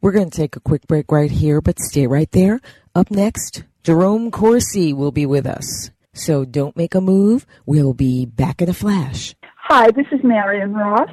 [0.02, 2.60] We're going to take a quick break right here, but stay right there.
[2.94, 5.90] Up next, Jerome Corsi will be with us.
[6.14, 7.44] So don't make a move.
[7.66, 9.34] We'll be back in a flash.
[9.64, 11.10] Hi, this is Marion Ross.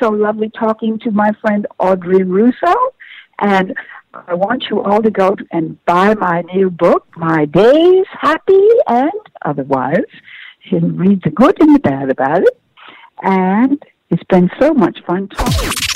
[0.00, 2.74] So lovely talking to my friend Audrey Russo.
[3.40, 3.74] And
[4.14, 9.10] I want you all to go and buy my new book, My Days, Happy and
[9.44, 10.06] Otherwise.
[10.70, 12.60] And read the good and the bad about it.
[13.20, 15.87] And it's been so much fun talking.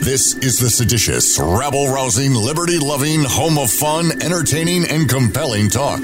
[0.00, 6.00] This is the seditious, rabble rousing, liberty loving, home of fun, entertaining, and compelling talk.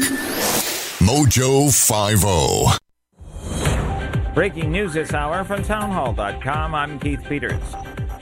[0.99, 1.71] Mojo
[2.25, 2.79] oh.
[4.09, 4.35] 50.
[4.35, 6.75] Breaking news this hour from townhall.com.
[6.75, 7.63] I'm Keith Peters.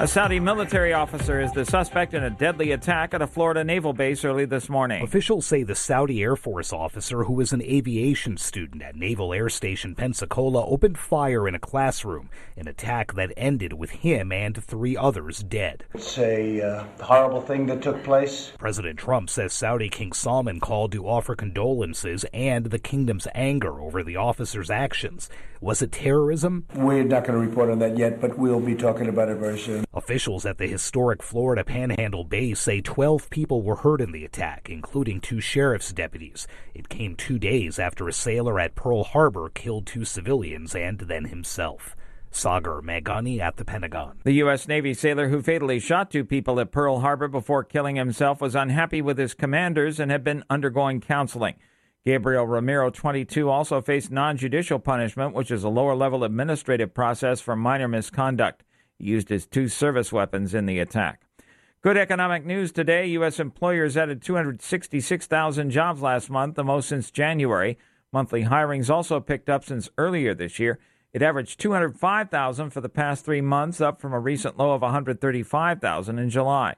[0.00, 3.92] A Saudi military officer is the suspect in a deadly attack at a Florida naval
[3.92, 5.02] base early this morning.
[5.04, 9.50] Officials say the Saudi Air Force officer, who was an aviation student at Naval Air
[9.50, 14.96] Station Pensacola, opened fire in a classroom, an attack that ended with him and three
[14.96, 15.84] others dead.
[15.92, 18.52] It's a uh, horrible thing that took place.
[18.58, 24.02] President Trump says Saudi King Salman called to offer condolences and the kingdom's anger over
[24.02, 25.28] the officer's actions.
[25.60, 26.64] Was it terrorism?
[26.74, 29.58] We're not going to report on that yet, but we'll be talking about it very
[29.58, 29.84] soon.
[29.92, 34.70] Officials at the historic Florida Panhandle base say 12 people were hurt in the attack,
[34.70, 36.46] including two sheriff's deputies.
[36.74, 41.24] It came two days after a sailor at Pearl Harbor killed two civilians and then
[41.24, 41.96] himself.
[42.30, 44.20] Sagar Meghani at the Pentagon.
[44.22, 44.68] The U.S.
[44.68, 49.02] Navy sailor who fatally shot two people at Pearl Harbor before killing himself was unhappy
[49.02, 51.56] with his commanders and had been undergoing counseling.
[52.04, 57.40] Gabriel Romero, 22, also faced non judicial punishment, which is a lower level administrative process
[57.40, 58.62] for minor misconduct.
[59.00, 61.22] Used his two service weapons in the attack.
[61.82, 63.06] Good economic news today.
[63.06, 63.40] U.S.
[63.40, 67.78] employers added 266,000 jobs last month, the most since January.
[68.12, 70.78] Monthly hirings also picked up since earlier this year.
[71.14, 76.18] It averaged 205,000 for the past three months, up from a recent low of 135,000
[76.18, 76.74] in July.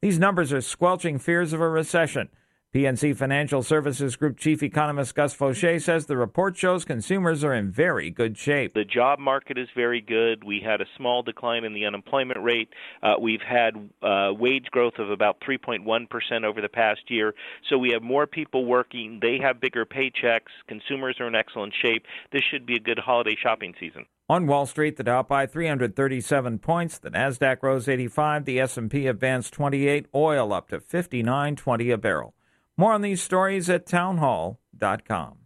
[0.00, 2.30] These numbers are squelching fears of a recession.
[2.76, 7.70] PNC Financial Services Group Chief Economist Gus Faucher says the report shows consumers are in
[7.70, 8.74] very good shape.
[8.74, 10.44] The job market is very good.
[10.44, 12.68] We had a small decline in the unemployment rate.
[13.02, 17.34] Uh, we've had uh, wage growth of about 3.1% over the past year.
[17.70, 19.20] So we have more people working.
[19.22, 20.52] They have bigger paychecks.
[20.68, 22.04] Consumers are in excellent shape.
[22.30, 24.04] This should be a good holiday shopping season.
[24.28, 29.54] On Wall Street, the Dow by 337 points, the Nasdaq rose 85, the S&P advanced
[29.54, 32.35] 28, oil up to 59.20 a barrel.
[32.76, 35.45] More on these stories at townhall.com.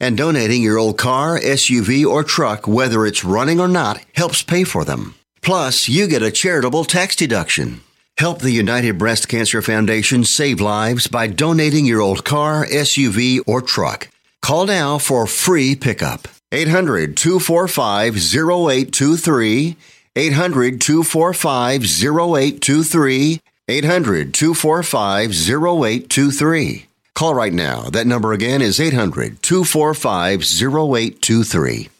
[0.00, 4.64] And donating your old car, SUV, or truck, whether it's running or not, helps pay
[4.64, 5.14] for them.
[5.42, 7.82] Plus, you get a charitable tax deduction.
[8.18, 13.62] Help the United Breast Cancer Foundation save lives by donating your old car, SUV, or
[13.62, 14.08] truck.
[14.42, 16.28] Call now for free pickup.
[16.52, 19.76] 800 245 0823.
[20.16, 23.40] 800 245 0823.
[23.68, 26.89] 800 245 0823.
[27.20, 27.82] Call right now.
[27.90, 31.99] That number again is 800 245 0823.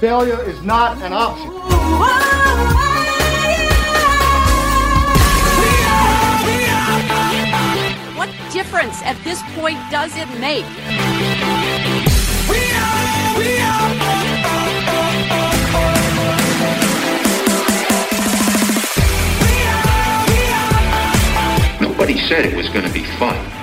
[0.00, 1.50] Failure is not an option.
[8.16, 10.64] What difference at this point does it make?
[21.80, 23.57] Nobody said it was going to be fun.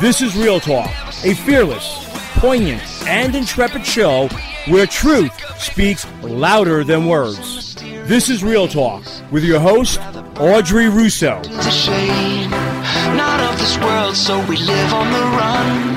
[0.00, 4.28] This is REELTalk, a fearless, poignant, and intrepid show
[4.68, 7.74] where truth speaks louder than words.
[8.06, 9.98] This is REELTalk with your host,
[10.38, 11.40] Audrey Russo.
[11.44, 15.88] It's a shame, not of this world, so we live on the run.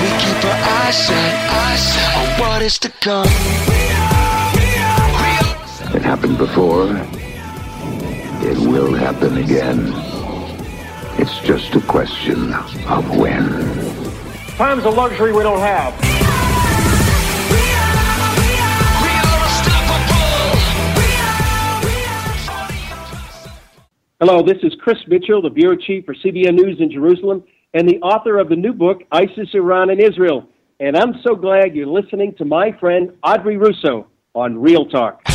[0.00, 3.26] We keep our eyes set, eyes set on what is to come.
[5.94, 6.86] It happened before.
[8.48, 10.15] It will happen again.
[11.18, 13.48] It's just a question of when.
[14.58, 15.94] Time's a luxury we don't have.
[24.20, 27.98] Hello, this is Chris Mitchell, the bureau chief for CBN News in Jerusalem and the
[28.02, 30.46] author of the new book, ISIS, Iran, and Israel.
[30.80, 35.25] And I'm so glad you're listening to my friend Audrey Russo on REELTalk.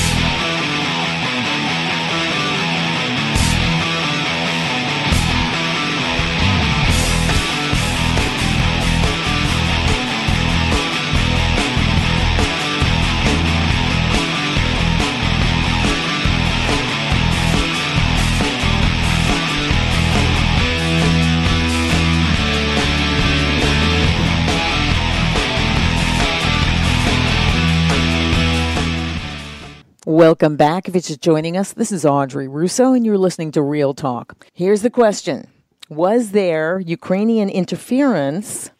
[30.11, 30.89] Welcome back.
[30.89, 34.43] If you're just joining us, this is Audrey Russo, and you're listening to REELTalk.
[34.53, 35.47] Here's the question
[35.87, 38.71] Was there Ukrainian interference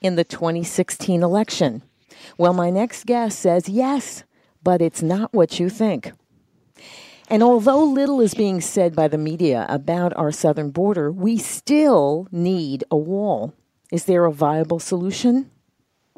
[0.00, 1.82] in the 2016 election?
[2.38, 4.22] Well, my next guest says yes,
[4.62, 6.12] but it's not what you think.
[7.28, 12.28] And although little is being said by the media about our southern border, we still
[12.30, 13.54] need a wall.
[13.90, 15.50] Is there a viable solution?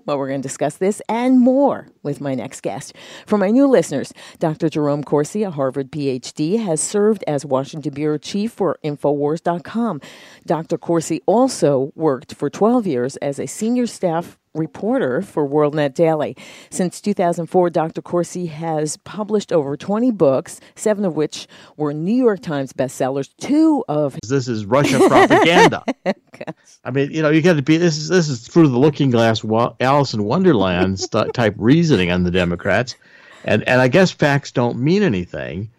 [0.09, 2.95] Well, we're going to discuss this and more with my next guest.
[3.27, 4.71] For my new listeners, Dr.
[4.71, 10.01] Jerome Corsi, a Harvard PhD, has served as Washington Bureau Chief for Infowars.com.
[10.47, 10.79] Dr.
[10.79, 16.37] Corsi also worked for 12 years as a senior staff reporter for WorldNet Daily.
[16.71, 18.03] Since 2004, Dr.
[18.03, 21.47] Corsi has published over 20 books, seven of which
[21.77, 23.31] were New York Times bestsellers.
[23.41, 25.85] Two of this is Russia propaganda.
[26.85, 29.11] I mean, you know, you got to be this is this is through the looking
[29.11, 29.45] glass,
[29.81, 32.97] Alice in Wonderland st- type reasoning on the Democrats,
[33.45, 35.71] and and I guess facts don't mean anything,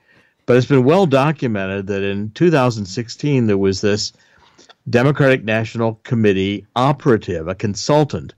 [0.46, 4.14] but it's been well documented that in 2016 there was this
[4.90, 8.34] Democratic National Committee operative, a consultant.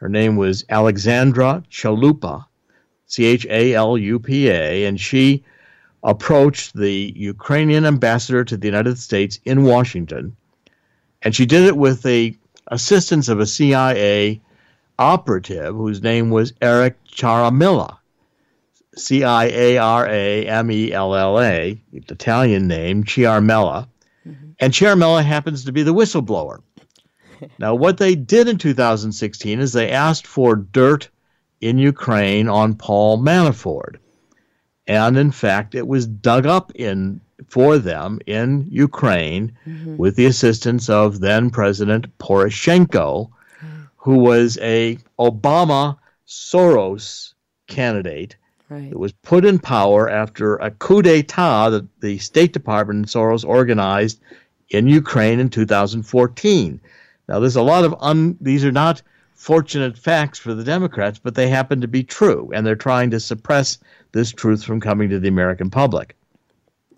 [0.00, 2.46] Her name was Alexandra Chalupa,
[3.04, 5.44] C H A L U P A, and she
[6.02, 10.34] approached the Ukrainian ambassador to the United States in Washington,
[11.20, 12.34] and she did it with the
[12.68, 14.40] assistance of a CIA
[14.98, 17.98] operative whose name was Eric Ciaramella.
[18.96, 23.86] C I A R A M E L L A, Italian name, Ciaramella.
[24.26, 24.50] Mm-hmm.
[24.60, 26.60] And Ciaramella happens to be the whistleblower.
[27.58, 31.08] Now, what they did in 2016 is they asked for dirt
[31.60, 33.96] in Ukraine on Paul Manafort.
[34.86, 39.96] And in fact, it was dug up in for them in Ukraine mm-hmm.
[39.96, 43.30] with the assistance of then President Poroshenko,
[43.96, 47.34] who was a Obama Soros
[47.66, 48.36] candidate
[48.68, 48.90] right.
[48.90, 53.46] that was put in power after a coup d'etat that the State Department and Soros
[53.46, 54.20] organized
[54.70, 56.80] in Ukraine in 2014.
[57.30, 59.02] Now, there's a lot of un, these are not
[59.34, 63.20] fortunate facts for the Democrats, but they happen to be true, and they're trying to
[63.20, 63.78] suppress
[64.10, 66.16] this truth from coming to the American public.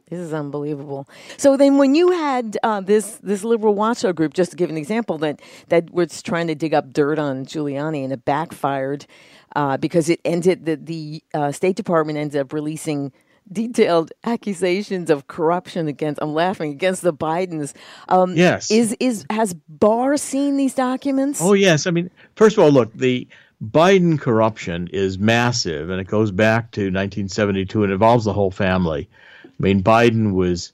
[0.09, 1.07] This is unbelievable.
[1.37, 4.79] So then, when you had uh, this this liberal watchdog group, just to give an
[4.79, 9.07] example, that that was trying to dig up dirt on Giuliani and it backfired
[9.55, 13.13] uh, because it ended the the uh, State Department ended up releasing
[13.51, 17.75] detailed accusations of corruption against I'm laughing against the Bidens.
[18.09, 18.71] Um, yes.
[18.71, 21.41] Is is has Barr seen these documents?
[21.43, 21.87] Oh yes.
[21.87, 23.27] I mean, first of all, look, the
[23.65, 29.09] Biden corruption is massive and it goes back to 1972 and involves the whole family.
[29.45, 30.73] I mean, Biden was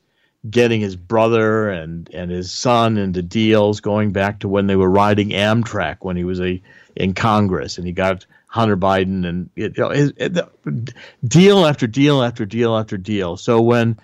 [0.49, 4.89] getting his brother and, and his son into deals going back to when they were
[4.89, 6.63] riding Amtrak when he was a
[6.97, 9.93] in Congress, and he got Hunter Biden and you know
[11.27, 13.37] deal after deal after deal after deal.
[13.37, 13.99] So when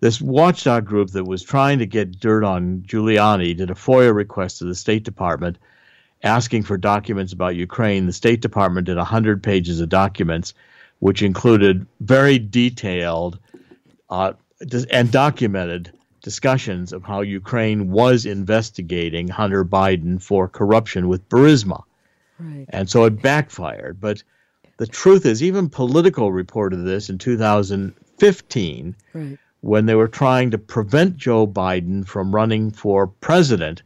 [0.00, 4.58] this watchdog group that was trying to get dirt on Giuliani did a FOIA request
[4.58, 5.58] to the State Department
[6.22, 10.54] asking for documents about Ukraine, the State Department did 100 pages of documents,
[10.98, 13.38] which included very detailed
[14.10, 14.32] uh,
[14.90, 21.84] and documented discussions of how Ukraine was investigating Hunter Biden for corruption with Burisma.
[22.38, 22.66] Right.
[22.68, 24.00] And so it backfired.
[24.00, 24.22] But
[24.76, 29.38] the truth is, even Politico reported this in 2015 right.
[29.60, 33.82] when they were trying to prevent Joe Biden from running for president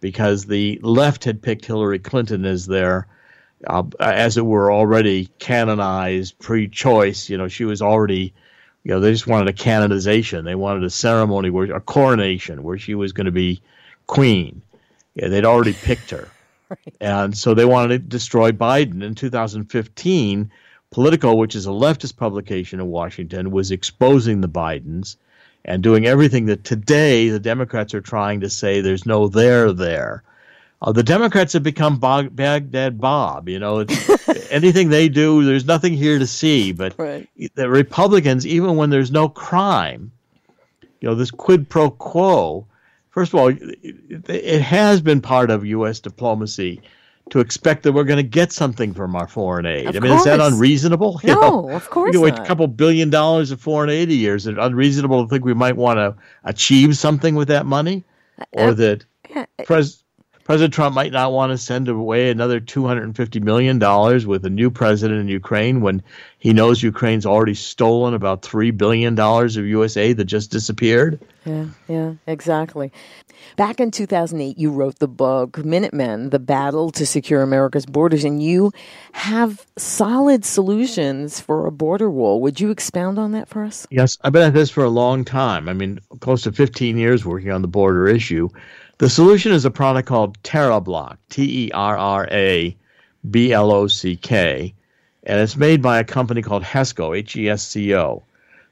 [0.00, 3.06] because the left had picked Hillary Clinton as their,
[3.66, 7.28] uh, as it were, already canonized pre choice.
[7.28, 8.32] You know, she was already
[8.82, 10.44] you know, they just wanted a canonization.
[10.44, 13.60] They wanted a ceremony where a coronation where she was going to be
[14.06, 14.62] queen.
[15.14, 16.28] Yeah, they'd already picked her,
[16.86, 16.96] right.
[17.00, 19.02] and so they wanted to destroy Biden.
[19.02, 20.50] In 2015,
[20.90, 25.16] Politico, which is a leftist publication in Washington, was exposing the Bidens
[25.64, 30.22] and doing everything that today the Democrats are trying to say there's no there there.
[30.82, 33.48] Uh, the Democrats have become Baghdad Bob.
[33.48, 33.84] You know,
[34.50, 36.72] anything they do, there's nothing here to see.
[36.72, 37.28] But right.
[37.54, 40.10] the Republicans, even when there's no crime,
[41.00, 42.66] you know, this quid pro quo.
[43.20, 46.00] First of all, it, has been part of U.S.
[46.00, 46.80] diplomacy
[47.28, 49.88] to expect that we're going to get something from our foreign aid.
[49.88, 50.20] Of I mean, course.
[50.20, 51.20] is that unreasonable?
[51.24, 54.14] You no, know, of course you know, A couple billion dollars of foreign aid a
[54.14, 54.36] year.
[54.36, 58.04] Is it unreasonable to think we might want to achieve something with that money,
[58.52, 59.99] or uh, that yeah, pres-
[60.50, 63.78] President Trump might not want to send away another $250 million
[64.26, 66.02] with a new president in Ukraine when
[66.40, 71.20] he knows Ukraine's already stolen about $3 billion of USA that just disappeared.
[71.46, 72.90] Yeah, yeah, exactly.
[73.54, 78.42] Back in 2008, you wrote the book Minutemen, The Battle to Secure America's Borders, and
[78.42, 78.72] you
[79.12, 82.40] have solid solutions for a border wall.
[82.40, 83.86] Would you expound on that for us?
[83.88, 85.68] Yes, I've been at this for a long time.
[85.68, 88.48] I mean, close to 15 years working on the border issue.
[89.00, 92.76] The solution is a product called TerraBlock, T E R R A
[93.30, 94.74] B L O C K,
[95.22, 98.22] and it's made by a company called HESCO, H E S C O.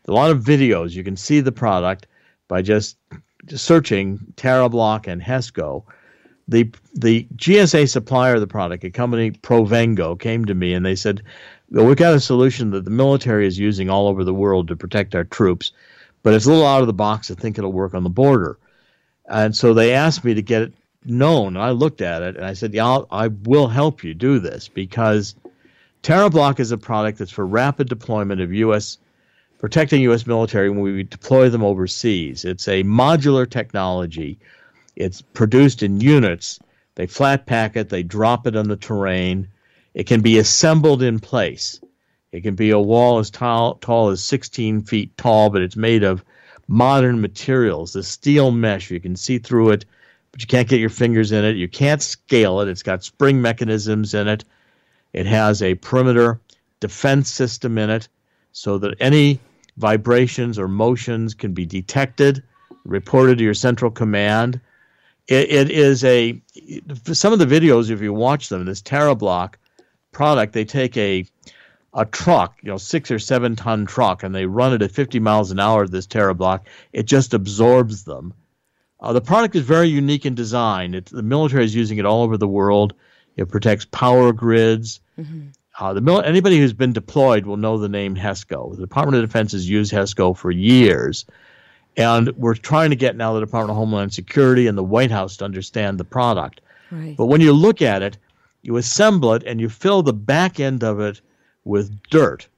[0.07, 0.95] A lot of videos.
[0.95, 2.09] You can see the product
[2.47, 2.99] by just,
[3.49, 5.85] searching TerraBlock and HESCO.
[6.47, 10.95] The the GSA supplier of the product, a company Provengo, came to me and they
[10.95, 11.23] said,
[11.71, 14.77] well, "We've got a solution that the military is using all over the world to
[14.77, 15.73] protect our troops,
[16.23, 18.59] but it's a little out of the box to think it'll work on the border."
[19.29, 20.73] And so they asked me to get it
[21.05, 21.57] known.
[21.57, 24.69] I looked at it and I said, "Yeah, I'll, I will help you do this
[24.69, 25.35] because
[26.03, 28.99] TerraBlock is a product that's for rapid deployment of U.S.
[29.59, 30.27] protecting U.S.
[30.27, 32.45] military when we deploy them overseas.
[32.45, 34.39] It's a modular technology.
[34.97, 36.59] It's produced in units.
[36.95, 37.89] They flat pack it.
[37.89, 39.49] They drop it on the terrain.
[39.95, 41.81] It can be assembled in place.
[42.33, 46.03] It can be a wall as tall, tall as 16 feet tall, but it's made
[46.05, 46.25] of
[46.69, 47.95] modern materials.
[47.95, 49.85] The steel mesh, you can see through it,
[50.31, 51.57] but you can't get your fingers in it.
[51.57, 52.69] You can't scale it.
[52.69, 54.45] It's got spring mechanisms in it.
[55.15, 56.41] It has a perimeter
[56.81, 58.09] defense system in it
[58.53, 59.41] so that any
[59.79, 62.43] vibrations or motions can be detected,
[62.85, 64.61] reported to your central command.
[65.29, 66.41] it, it is a
[67.13, 69.55] some of the videos, if you watch them, this TerraBlock
[70.13, 71.25] product, they take a
[71.95, 75.21] a truck, you know, six or seven ton truck, and they run it at 50
[75.21, 75.87] miles an hour.
[75.87, 76.61] This TerraBlock,
[76.93, 78.35] it just absorbs them.
[79.01, 80.95] Uh, the product is very unique in design.
[80.95, 82.95] It, the military is using it all over the world.
[83.37, 85.01] It protects power grids.
[85.19, 85.49] Mm-hmm.
[85.79, 88.75] Uh, the mil- anybody who's been deployed will know the name HESCO.
[88.75, 91.25] The Department of Defense has used HESCO for years,
[91.97, 95.37] and we're trying to get now the Department of Homeland Security and the White House
[95.37, 96.61] to understand the product.
[96.91, 97.17] Right.
[97.17, 98.19] But when you look at it,
[98.63, 101.21] you assemble it and you fill the back end of it
[101.69, 102.49] with dirt,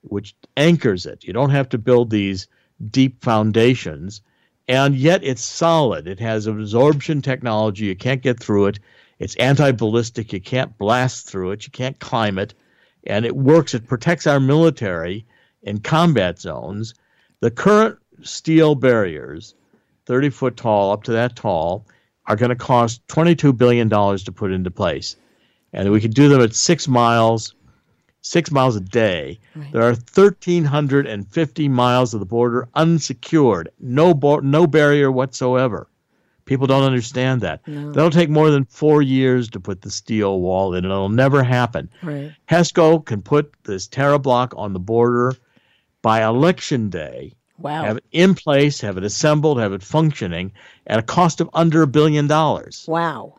[0.00, 1.22] which anchors it.
[1.22, 2.48] You don't have to build these
[2.90, 4.22] deep foundations,
[4.66, 6.08] and yet it's solid.
[6.08, 7.84] It has absorption technology.
[7.84, 8.78] You can't get through it.
[9.18, 10.32] It's anti ballistic.
[10.32, 11.66] You can't blast through it.
[11.66, 12.54] You can't climb it.
[13.06, 13.74] And it works.
[13.74, 15.26] It protects our military
[15.62, 16.94] in combat zones.
[17.40, 19.54] The current steel barriers,
[20.06, 21.86] 30 foot tall, up to that tall,
[22.26, 25.16] are going to cost $22 billion to put into place.
[25.74, 27.54] And we could do them at six miles
[28.24, 29.38] six miles a day.
[29.54, 29.70] Right.
[29.72, 35.88] There are 1,350 miles of the border unsecured, no, no barrier whatsoever.
[36.46, 37.66] People don't understand that.
[37.66, 37.92] No.
[37.92, 40.84] That'll take more than four years to put the steel wall in.
[40.84, 41.88] and It'll never happen.
[42.02, 42.32] Right.
[42.50, 45.34] HESCO can put this TerraBlock on the border
[46.02, 47.32] by election day.
[47.58, 47.84] Wow.
[47.84, 50.52] Have it in place, have it assembled, have it functioning
[50.86, 52.84] at a cost of under a billion dollars.
[52.88, 53.38] Wow.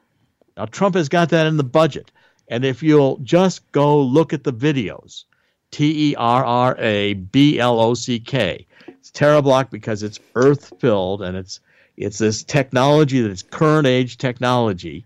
[0.57, 2.11] Now, Trump has got that in the budget.
[2.47, 5.25] And if you'll just go look at the videos,
[5.71, 8.65] T E R R A B L O C K.
[8.87, 11.59] It's TerraBlock because it's earth filled and it's
[11.97, 15.05] it's this technology that's current age technology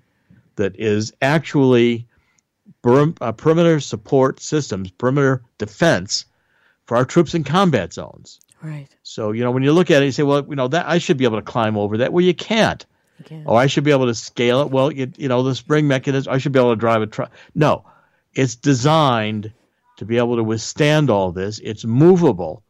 [0.55, 2.07] that is actually
[2.83, 6.25] uh, perimeter support systems, perimeter defense
[6.85, 8.39] for our troops in combat zones.
[8.61, 8.87] Right.
[9.03, 10.97] So you know when you look at it, you say, well, you know that I
[10.97, 12.11] should be able to climb over that.
[12.11, 12.85] Well, you can't.
[13.45, 14.71] Oh, I should be able to scale it.
[14.71, 17.31] Well, you, you know, the spring mechanism, I should be able to drive a truck.
[17.55, 17.85] No,
[18.33, 19.51] it's designed
[19.97, 21.59] to be able to withstand all this.
[21.59, 22.63] It's movable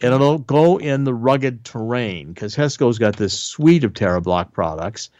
[0.00, 5.10] and it'll go in the rugged terrain because HESCO's got this suite of TerraBlock products.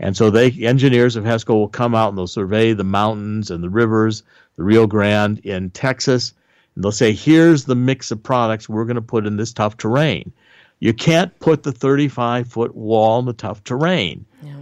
[0.00, 3.62] And so they engineers of HESCO will come out and they'll survey the mountains and
[3.62, 4.24] the rivers,
[4.56, 6.34] the Rio Grande in Texas,
[6.74, 9.76] and they'll say, here's the mix of products we're going to put in this tough
[9.76, 10.32] terrain.
[10.80, 14.26] You can't put the 35 foot wall in the tough terrain.
[14.42, 14.54] Yeah.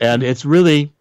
[0.00, 0.92] And it's really,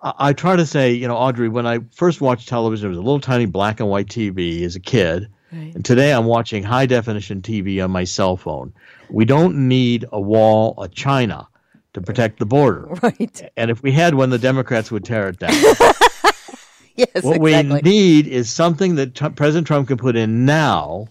[0.00, 2.98] I, I, try to say, you know, Audrey, when I first watched television, it was
[2.98, 5.28] a little tiny black and white TV as a kid.
[5.52, 5.74] Right.
[5.74, 8.72] And today I'm watching high definition TV on my cell phone.
[9.08, 11.48] We don't need a wall of China
[11.94, 12.88] to protect the border.
[13.02, 13.50] Right.
[13.56, 15.50] And if we had one, the Democrats would tear it down.
[16.96, 17.74] yes, what exactly.
[17.74, 21.06] we need is something that t- President Trump can put in now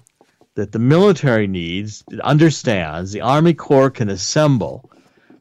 [0.55, 4.89] that the military needs, it understands, the Army Corps can assemble,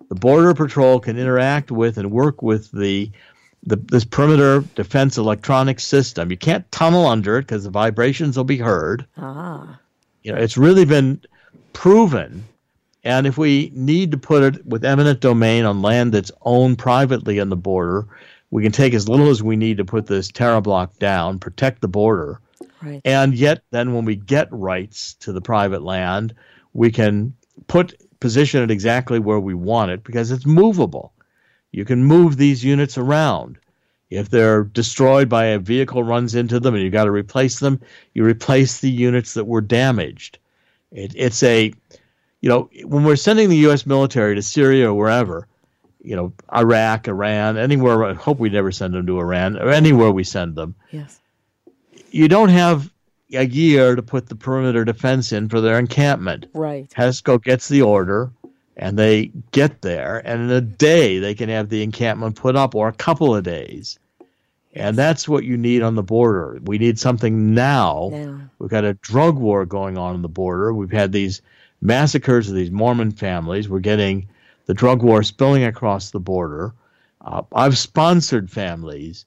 [0.09, 3.11] the Border Patrol can interact with and work with the,
[3.63, 6.31] the this perimeter defense electronic system.
[6.31, 9.07] You can't tunnel under it because the vibrations will be heard.
[9.17, 9.81] Ah.
[10.23, 11.21] You know, it's really been
[11.73, 12.45] proven.
[13.05, 17.39] And if we need to put it with eminent domain on land that's owned privately
[17.39, 18.07] on the border,
[18.51, 21.89] we can take as little as we need to put this TerraBlock down, protect the
[21.89, 22.41] border,
[22.85, 23.01] Right.
[23.05, 26.35] And yet, then when we get rights to the private land,
[26.73, 27.35] we can
[27.67, 31.13] put position it exactly where we want it because it's movable.
[31.73, 33.59] You can move these units around.
[34.11, 37.81] If they're destroyed by a vehicle runs into them and you got to replace them,
[38.13, 40.39] you replace the units that were damaged.
[40.93, 41.73] It, it's a,
[42.41, 43.87] you know, when we're sending the U.S.
[43.87, 45.49] military to Syria or wherever,
[46.01, 48.05] you know, Iraq, Iran, anywhere.
[48.05, 50.75] I hope we never send them to Iran or anywhere we send them.
[50.93, 51.19] Yes
[52.15, 52.93] you don't have
[53.33, 56.47] a year to put the perimeter defense in for their encampment.
[56.55, 56.89] Right.
[56.91, 58.31] HESCO gets the order
[58.77, 62.75] and they get there, and in a day they can have the encampment put up,
[62.75, 63.99] or a couple of days.
[64.75, 66.59] And that's what you need on the border.
[66.65, 68.11] We need something now.
[68.13, 68.41] now.
[68.59, 70.75] We've got a drug war going on on the border.
[70.75, 71.41] We've had these
[71.81, 73.69] massacres of these Mormon families.
[73.69, 74.27] We're getting
[74.67, 76.75] the drug war spilling across the border.
[77.21, 79.25] Uh, I've sponsored families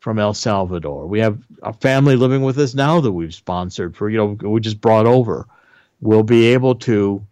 [0.00, 1.06] from El Salvador.
[1.06, 4.60] We have a family living with us now that we've sponsored for, you know, we
[4.60, 5.46] just brought over.
[6.00, 7.24] We'll be able to.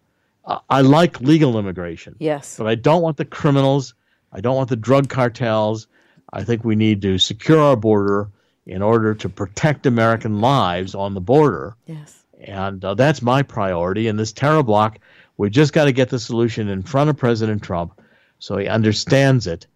[0.43, 2.15] Uh, I like legal immigration.
[2.19, 2.57] Yes.
[2.57, 3.93] But I don't want the criminals.
[4.31, 5.87] I don't want the drug cartels.
[6.33, 8.29] I think we need to secure our border
[8.65, 11.75] in order to protect American lives on the border.
[11.85, 12.25] Yes.
[12.39, 14.07] And uh, that's my priority.
[14.07, 14.97] And this TerraBlock,
[15.37, 17.99] we just got to get the solution in front of President Trump
[18.39, 19.67] so he understands it.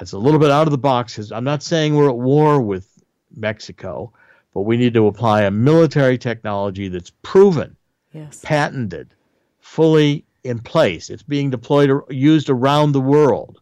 [0.00, 1.14] It's a little bit out of the box.
[1.14, 2.88] because I'm not saying we're at war with
[3.36, 4.12] Mexico,
[4.52, 7.76] but we need to apply a military technology that's proven,
[8.12, 8.40] yes.
[8.44, 9.14] patented,
[9.60, 11.10] fully in place.
[11.10, 13.60] It's being deployed or used around the world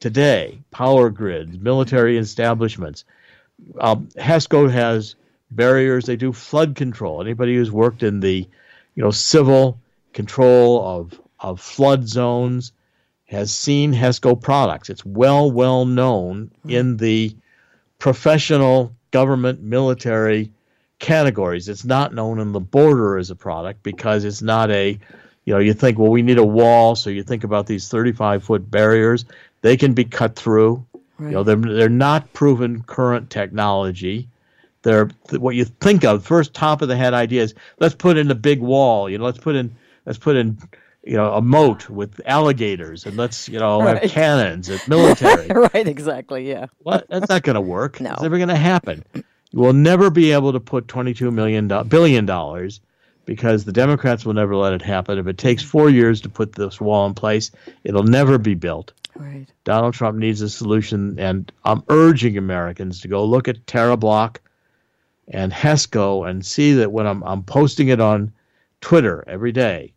[0.00, 0.60] today.
[0.70, 3.04] Power grids, military establishments.
[3.80, 5.14] Um, HESCO has
[5.50, 6.06] barriers.
[6.06, 7.20] They do flood control.
[7.20, 8.48] Anybody who's worked in the,
[8.94, 9.80] you know, civil
[10.12, 12.72] control of of flood zones
[13.30, 14.90] has seen HESCO products.
[14.90, 16.70] It's well, well known hmm.
[16.70, 17.34] in the
[17.98, 20.50] professional government military
[20.98, 21.68] categories.
[21.68, 24.98] It's not known in the border as a product because it's not a,
[25.44, 26.96] you know, you think, well, we need a wall.
[26.96, 29.24] So you think about these 35 foot barriers.
[29.62, 30.84] They can be cut through.
[31.18, 31.28] Right.
[31.28, 34.28] You know, they're, they're not proven current technology.
[34.82, 37.54] They're what you think of first top of the head ideas.
[37.78, 39.10] Let's put in a big wall.
[39.10, 39.76] You know, let's put in
[40.06, 40.56] let's put in
[41.04, 44.02] you know a moat with alligators and let's you know right.
[44.02, 45.48] have cannons and military.
[45.74, 46.48] right, exactly.
[46.48, 46.66] Yeah.
[46.78, 48.00] what that's not going to work.
[48.00, 49.04] no, it's never going to happen.
[49.14, 52.80] You will never be able to put 22 million billion dollars
[53.24, 55.18] because the Democrats will never let it happen.
[55.18, 57.50] If it takes four years to put this wall in place,
[57.84, 58.92] it'll never be built.
[59.14, 59.46] Right.
[59.64, 64.38] Donald Trump needs a solution, and I'm urging Americans to go look at TerraBlock
[65.28, 68.32] and HESCO and see that when I'm, I'm posting it on
[68.80, 69.92] Twitter every day,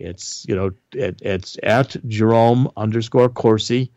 [0.00, 3.90] it's you know it, it's at Jerome underscore Corsi.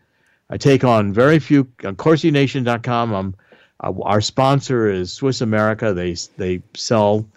[0.49, 3.13] I take on very few on CorsiNation.com.
[3.13, 3.35] I'm
[3.79, 5.93] uh, our sponsor is Swiss America.
[5.93, 7.27] They they sell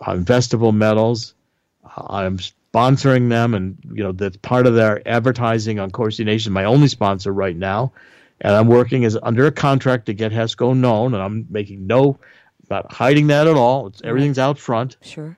[0.00, 1.34] uh, investable metals.
[1.84, 6.52] Uh, I'm sponsoring them, and you know that's part of their advertising on Corsi Nation.
[6.52, 7.92] My only sponsor right now,
[8.40, 12.18] and I'm working as under a contract to get HESCO known, and I'm making no
[12.70, 13.88] not hiding that at all.
[13.88, 14.96] It's, everything's out front.
[15.02, 15.36] Sure.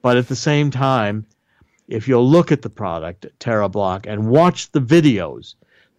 [0.00, 1.26] But at the same time,
[1.92, 5.54] if you'll look at the product, TerraBlock, and watch the videos,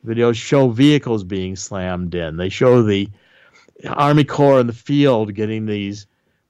[0.06, 2.38] videos show vehicles being slammed in.
[2.38, 3.10] They show the
[3.88, 6.08] Army Corps in the field getting these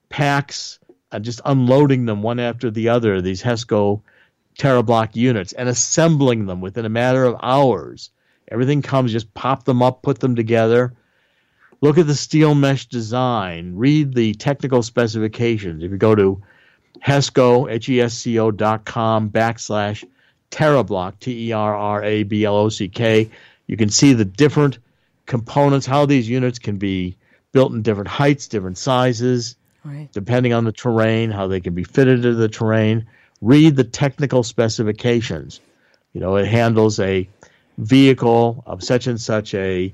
[0.08, 0.78] packs
[1.12, 4.00] and just unloading them one after the other, these HESCO
[4.58, 8.10] TerraBlock units, and assembling them within a matter of hours.
[8.50, 10.94] Everything comes, just pop them up, put them together
[11.84, 13.74] Look at the steel mesh design.
[13.74, 15.82] Read the technical specifications.
[15.82, 16.40] If you go to
[17.02, 20.04] HESCO, H-E-S-C-O dot com backslash
[20.50, 21.70] TerraBlock, T-E-R-R-A-B-L-O-C-K,
[23.66, 24.78] you can see the different
[25.26, 27.16] components, how these units can be
[27.52, 30.08] built in different heights, different sizes, right.
[30.12, 33.06] depending on the terrain, how they can be fitted to the terrain.
[33.40, 35.60] Read the technical specifications.
[36.12, 37.28] You know, it handles a
[37.78, 39.92] vehicle of such and such a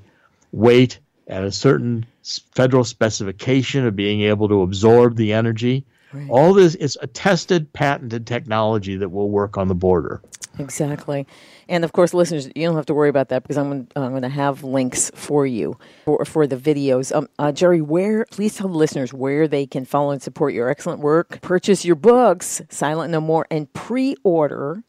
[0.52, 2.06] weight at a certain
[2.52, 5.84] federal specification of being able to absorb the energy.
[6.12, 6.28] Right.
[6.28, 10.20] All this is a tested, patented technology that will work on the border.
[10.58, 11.26] Exactly.
[11.68, 14.22] And of course, listeners, you don't have to worry about that because I'm, I'm going
[14.22, 17.14] to have links for you for, for the videos.
[17.14, 20.68] Um, uh, Jerry, where, please tell the listeners where they can follow and support your
[20.68, 24.82] excellent work, purchase your books, Silent No More, and pre order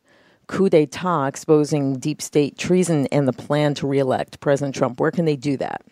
[0.47, 4.99] coup d'etat exposing deep state treason and the plan to reelect President Trump.
[4.99, 5.83] Where can they do that?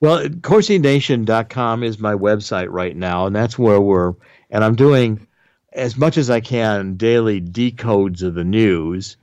[0.00, 4.12] Well, CorsiNation.com is my website right now, and that's where we're.
[4.50, 5.26] And I'm doing
[5.72, 9.16] as much as I can daily decodes of the news,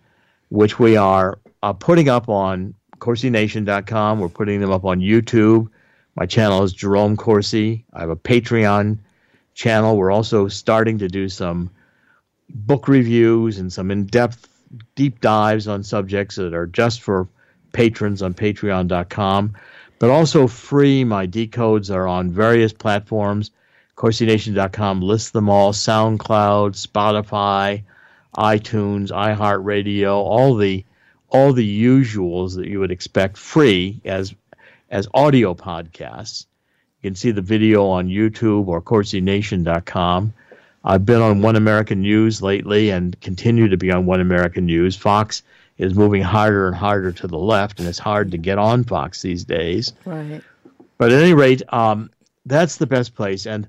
[0.50, 4.20] which we are uh, putting up on CorsiNation.com.
[4.20, 5.70] We're putting them up on YouTube.
[6.16, 7.86] My channel is Jerome Corsi.
[7.94, 9.00] I have a Patreon
[9.56, 9.98] channel.
[9.98, 11.72] We're also starting to do some
[12.50, 14.48] book reviews and some in-depth
[14.96, 17.28] deep dives on subjects that are just for
[17.72, 19.56] patrons on patreon.com
[20.04, 21.06] but also free.
[21.06, 23.52] My decodes are on various platforms.
[23.96, 27.84] CorsiNation.com lists them all SoundCloud, Spotify,
[28.36, 30.84] iTunes, iHeartRadio, all the
[31.30, 34.34] all the usuals that you would expect free as
[34.90, 36.46] as audio podcasts.
[37.02, 40.34] You can see the video on YouTube or CorsiNation.com.
[40.86, 44.96] I've been on One American News lately and continue to be on One American News.
[44.96, 45.44] Fox
[45.78, 49.22] is moving harder and harder to the left, and it's hard to get on Fox
[49.22, 49.94] these days.
[50.06, 50.42] Right.
[50.98, 52.10] But at any rate, um,
[52.46, 53.46] that's the best place.
[53.46, 53.68] And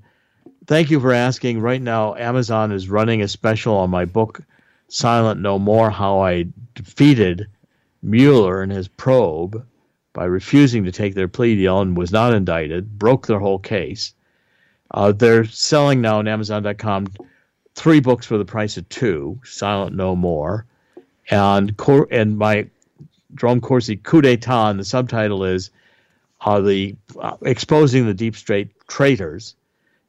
[0.67, 1.61] thank you for asking.
[1.61, 4.41] Right now, Amazon is running a special on my book,
[4.89, 7.47] Silent No More How I Defeated
[8.03, 9.65] Mueller and his probe
[10.13, 14.15] by refusing to take their plea deal and was not indicted, broke their whole case.
[14.91, 17.09] Uh, they're selling now on Amazon.com
[17.75, 20.67] three books for the price of two, Silent No More,
[21.31, 22.69] and Cor- and my
[23.35, 25.71] Jerome Corsi Coup d'etat, and the subtitle is
[26.43, 29.57] uh, the uh, exposing the deep state traitors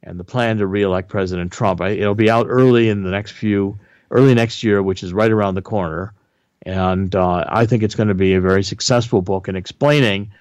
[0.05, 1.81] and the plan to reelect President Trump.
[1.81, 3.77] I, it'll be out early in the next few,
[4.11, 6.13] early next year, which is right around the corner,
[6.61, 10.31] and uh, I think it's going to be a very successful book in explaining.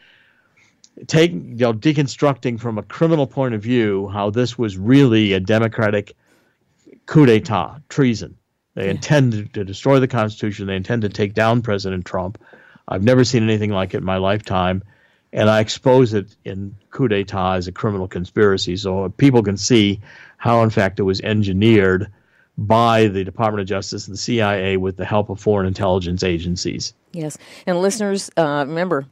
[1.07, 5.41] Take you know, deconstructing from a criminal point of view how this was really a
[5.41, 6.15] democratic
[7.07, 8.37] coup d'etat, treason.
[8.75, 8.93] They yeah.
[8.93, 10.67] intend to destroy the Constitution.
[10.67, 12.41] They intend to take down President Trump.
[12.87, 14.83] I've never seen anything like it in my lifetime.
[15.35, 20.01] And I expose it in coup d'etat as a criminal conspiracy so people can see
[20.39, 22.11] how, in fact, it was engineered
[22.57, 26.95] by the Department of Justice and the CIA with the help of foreign intelligence agencies.
[27.13, 27.37] Yes.
[27.67, 29.07] And listeners, uh, remember,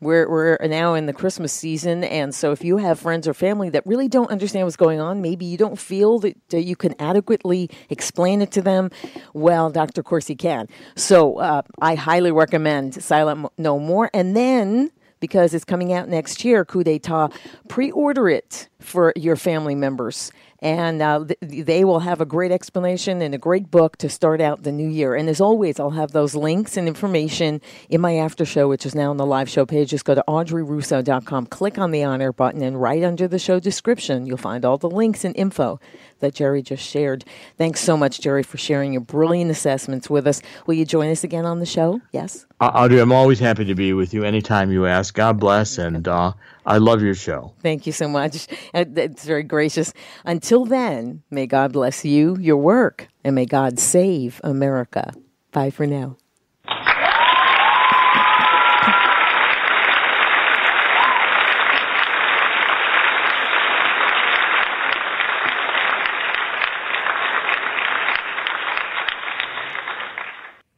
[0.00, 3.70] we're, we're now in the Christmas season, and so if you have friends or family
[3.70, 6.94] that really don't understand what's going on, maybe you don't feel that, that you can
[7.00, 8.90] adequately explain it to them,
[9.32, 10.02] well, Dr.
[10.02, 10.68] Corsi can.
[10.96, 14.10] So uh, I highly recommend Silent No More.
[14.14, 17.30] And then, because it's coming out next year, Coup d'etat,
[17.68, 22.50] pre order it for your family members and uh, th- they will have a great
[22.50, 25.14] explanation and a great book to start out the new year.
[25.14, 28.94] And as always, I'll have those links and information in my after show, which is
[28.94, 29.90] now on the live show page.
[29.90, 34.26] Just go to audreyrusso.com, click on the honor button, and right under the show description,
[34.26, 35.78] you'll find all the links and info
[36.20, 37.24] that Jerry just shared.
[37.56, 40.42] Thanks so much, Jerry, for sharing your brilliant assessments with us.
[40.66, 42.00] Will you join us again on the show?
[42.12, 42.46] Yes?
[42.60, 45.14] Audrey, I'm always happy to be with you anytime you ask.
[45.14, 46.32] God bless, and uh,
[46.68, 47.54] I love your show.
[47.62, 48.46] Thank you so much.
[48.74, 49.94] Uh, it's very gracious.
[50.26, 55.14] Until then, may God bless you, your work, and may God save America.
[55.50, 56.18] Bye for now.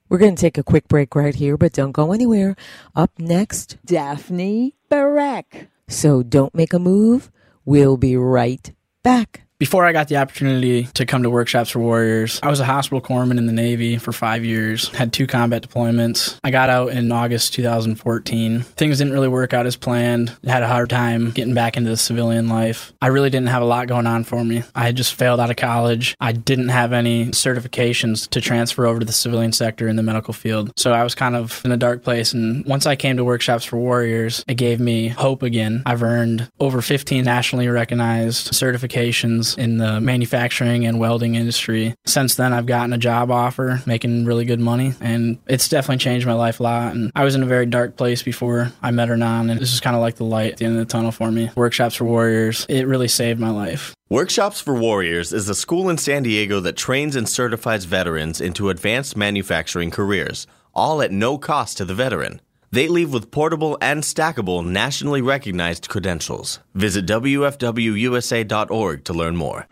[0.08, 2.54] We're going to take a quick break right here, but don't go anywhere.
[2.94, 5.69] Up next, Daphne Barak.
[5.90, 7.32] So don't make a move.
[7.64, 8.72] We'll be right
[9.02, 9.49] back.
[9.61, 13.03] Before I got the opportunity to come to Workshops for Warriors, I was a hospital
[13.03, 16.41] corpsman in the Navy for five years, had two combat deployments.
[16.43, 18.62] I got out in August 2014.
[18.62, 20.35] Things didn't really work out as planned.
[20.47, 22.95] Had a hard time getting back into the civilian life.
[23.03, 24.62] I really didn't have a lot going on for me.
[24.74, 26.16] I had just failed out of college.
[26.20, 30.32] I didn't have any certifications to transfer over to the civilian sector in the medical
[30.32, 30.73] field.
[30.78, 32.32] So I was kind of in a dark place.
[32.32, 35.82] And once I came to Workshops for Warriors, it gave me hope again.
[35.85, 41.94] I've earned over 15 nationally recognized certifications in the manufacturing and welding industry.
[42.06, 46.27] Since then, I've gotten a job offer making really good money, and it's definitely changed
[46.27, 46.94] my life a lot.
[46.94, 49.81] And I was in a very dark place before I met Hernan, and this is
[49.81, 51.51] kind of like the light at the end of the tunnel for me.
[51.56, 53.94] Workshops for Warriors, it really saved my life.
[54.09, 58.68] Workshops for Warriors is a school in San Diego that trains and certifies veterans into
[58.68, 62.40] advanced manufacturing careers, all at no cost to the veteran.
[62.72, 66.60] They leave with portable and stackable nationally recognized credentials.
[66.74, 69.66] Visit WFWUSA.org to learn more.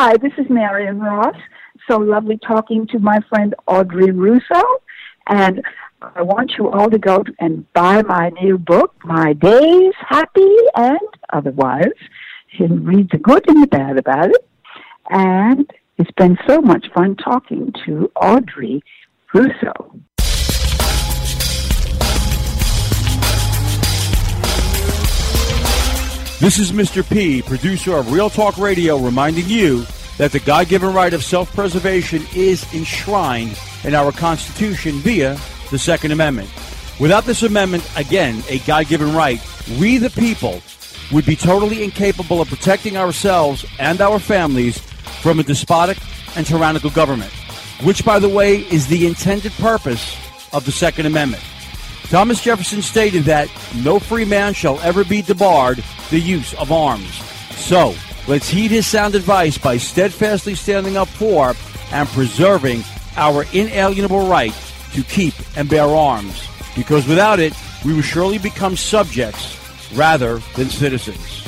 [0.00, 1.34] Hi, this is Marion Ross.
[1.90, 4.62] So lovely talking to my friend Audrey Russo.
[5.26, 5.60] And
[6.00, 11.00] I want you all to go and buy my new book, My Days, Happy and
[11.32, 11.98] Otherwise.
[12.60, 14.48] And read the good and the bad about it.
[15.10, 18.84] And it's been so much fun talking to Audrey
[19.34, 19.98] Russo.
[26.40, 27.02] This is Mr.
[27.02, 29.84] P, producer of REELTalk Radio, reminding you
[30.18, 35.36] that the God given right of self preservation is enshrined in our Constitution via
[35.72, 36.48] the Second Amendment.
[37.00, 39.40] Without this amendment, again, a God given right,
[39.80, 40.62] we the people
[41.10, 44.78] would be totally incapable of protecting ourselves and our families
[45.22, 45.98] from a despotic
[46.36, 47.32] and tyrannical government,
[47.82, 50.16] which, by the way, is the intended purpose
[50.52, 51.42] of the Second Amendment.
[52.10, 57.14] Thomas Jefferson stated that no free man shall ever be debarred the use of arms.
[57.54, 57.94] So,
[58.26, 61.54] let's heed his sound advice by steadfastly standing up for
[61.92, 62.82] and preserving
[63.16, 64.54] our inalienable right
[64.94, 66.48] to keep and bear arms.
[66.78, 67.52] because without it,
[67.84, 69.58] we will surely become subjects
[69.94, 71.47] rather than citizens.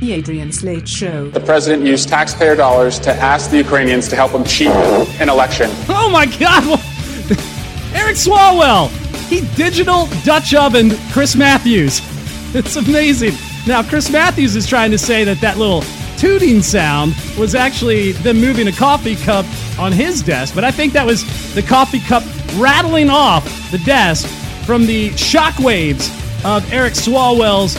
[0.00, 1.28] The Adrian Slate Show.
[1.30, 5.70] The president used taxpayer dollars to ask the Ukrainians to help him cheat an election.
[5.88, 6.64] Oh my God!
[7.94, 8.90] Eric Swalwell!
[9.28, 12.00] He digital Dutch oven Chris Matthews.
[12.54, 13.34] It's amazing.
[13.66, 15.82] Now, Chris Matthews is trying to say that that little
[16.16, 19.44] tooting sound was actually them moving a coffee cup
[19.78, 22.22] on his desk, but I think that was the coffee cup
[22.56, 24.26] rattling off the desk
[24.64, 26.08] from the shockwaves
[26.42, 27.76] of Eric Swalwell's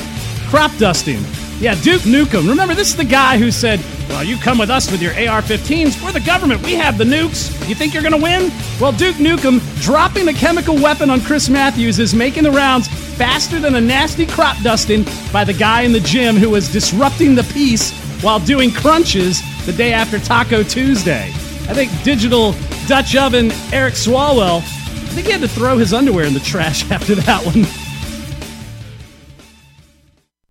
[0.52, 1.24] crop dusting.
[1.60, 2.48] Yeah, Duke Nukem.
[2.48, 5.42] Remember, this is the guy who said, Well, you come with us with your AR
[5.42, 6.02] 15s.
[6.02, 6.64] We're the government.
[6.64, 7.68] We have the nukes.
[7.68, 8.50] You think you're going to win?
[8.80, 13.60] Well, Duke Nukem dropping a chemical weapon on Chris Matthews is making the rounds faster
[13.60, 15.04] than a nasty crop dusting
[15.34, 17.92] by the guy in the gym who was disrupting the peace
[18.24, 21.26] while doing crunches the day after Taco Tuesday.
[21.68, 22.56] I think digital
[22.88, 26.90] Dutch oven Eric Swalwell, I think he had to throw his underwear in the trash
[26.92, 27.66] after that one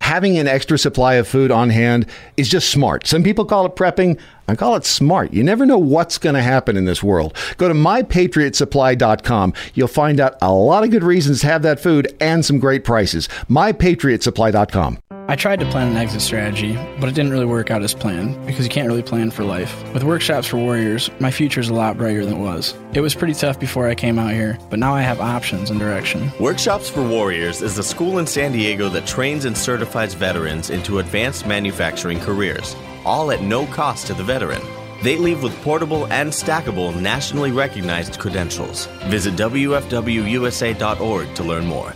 [0.08, 2.06] having an extra supply of food on hand
[2.38, 3.06] is just smart.
[3.06, 4.18] Some people call it prepping.
[4.48, 5.32] I call it smart.
[5.32, 7.36] You never know what's going to happen in this world.
[7.58, 9.52] Go to mypatriotsupply.com.
[9.74, 12.82] You'll find out a lot of good reasons to have that food and some great
[12.84, 13.28] prices.
[13.48, 14.98] mypatriotsupply.com.
[15.30, 18.46] I tried to plan an exit strategy, but it didn't really work out as planned
[18.46, 19.84] because you can't really plan for life.
[19.92, 22.74] With workshops for warriors, my future is a lot brighter than it was.
[22.94, 25.78] It was pretty tough before I came out here, but now I have options and
[25.78, 26.32] direction.
[26.40, 30.98] Workshops for Warriors is a school in San Diego that trains and certifies veterans into
[30.98, 32.74] advanced manufacturing careers,
[33.08, 34.62] all at no cost to the veteran.
[35.02, 38.86] They leave with portable and stackable nationally recognized credentials.
[39.06, 41.94] Visit WFWUSA.org to learn more.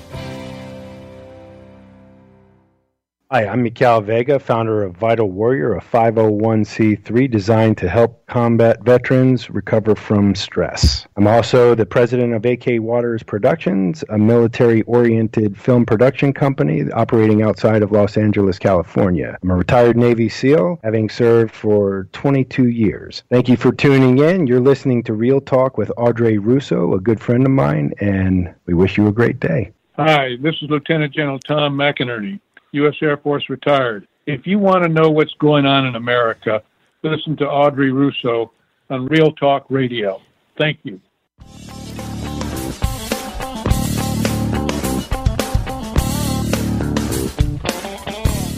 [3.32, 9.48] Hi, I'm Mikal Vega, founder of Vital Warrior, a 501c3 designed to help combat veterans
[9.48, 11.06] recover from stress.
[11.16, 17.40] I'm also the president of AK Waters Productions, a military oriented film production company operating
[17.40, 19.38] outside of Los Angeles, California.
[19.42, 23.22] I'm a retired Navy SEAL, having served for 22 years.
[23.30, 24.46] Thank you for tuning in.
[24.46, 28.98] You're listening to REELTalk with Audrey Russo, a good friend of mine, and we wish
[28.98, 29.72] you a great day.
[29.96, 32.38] Hi, this is Lieutenant General Tom McInerney.
[32.72, 32.94] U.S.
[33.02, 34.08] Air Force retired.
[34.26, 36.62] If you want to know what's going on in America,
[37.02, 38.52] listen to Audrey Russo
[38.88, 40.22] on REELTalk Radio.
[40.56, 41.00] Thank you.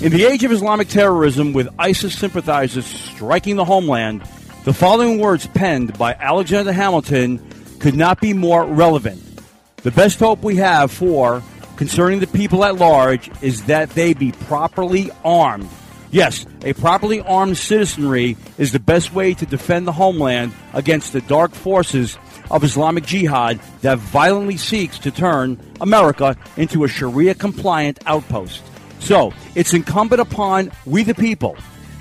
[0.04, 4.22] In the age of Islamic terrorism, with ISIS sympathizers striking the homeland,
[4.64, 7.44] the following words penned by Alexander Hamilton
[7.80, 9.20] could not be more relevant.
[9.76, 11.42] The best hope we have for
[11.76, 15.68] concerning the people at large is that they be properly armed.
[16.10, 21.20] Yes, a properly armed citizenry is the best way to defend the homeland against the
[21.22, 22.16] dark forces
[22.52, 28.62] of Islamic Jihad that violently seeks to turn America into a Sharia compliant outpost.
[29.00, 31.56] So, it's incumbent upon we the people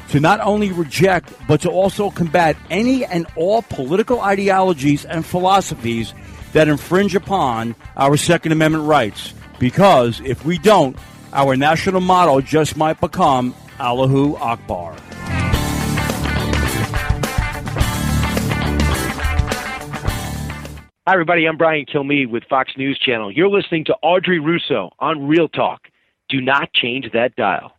[0.10, 6.14] to not only reject but to also combat any and all political ideologies and philosophies
[6.52, 9.34] that infringe upon our Second Amendment rights.
[9.64, 10.98] Because if we don't,
[11.32, 14.94] our national motto just might become Allahu Akbar.
[21.08, 21.46] Hi, everybody.
[21.46, 23.32] I'm Brian Kilmeade with Fox News Channel.
[23.32, 25.78] You're listening to Audrey Russo on REELTalk.
[26.28, 27.72] Do not change that dial.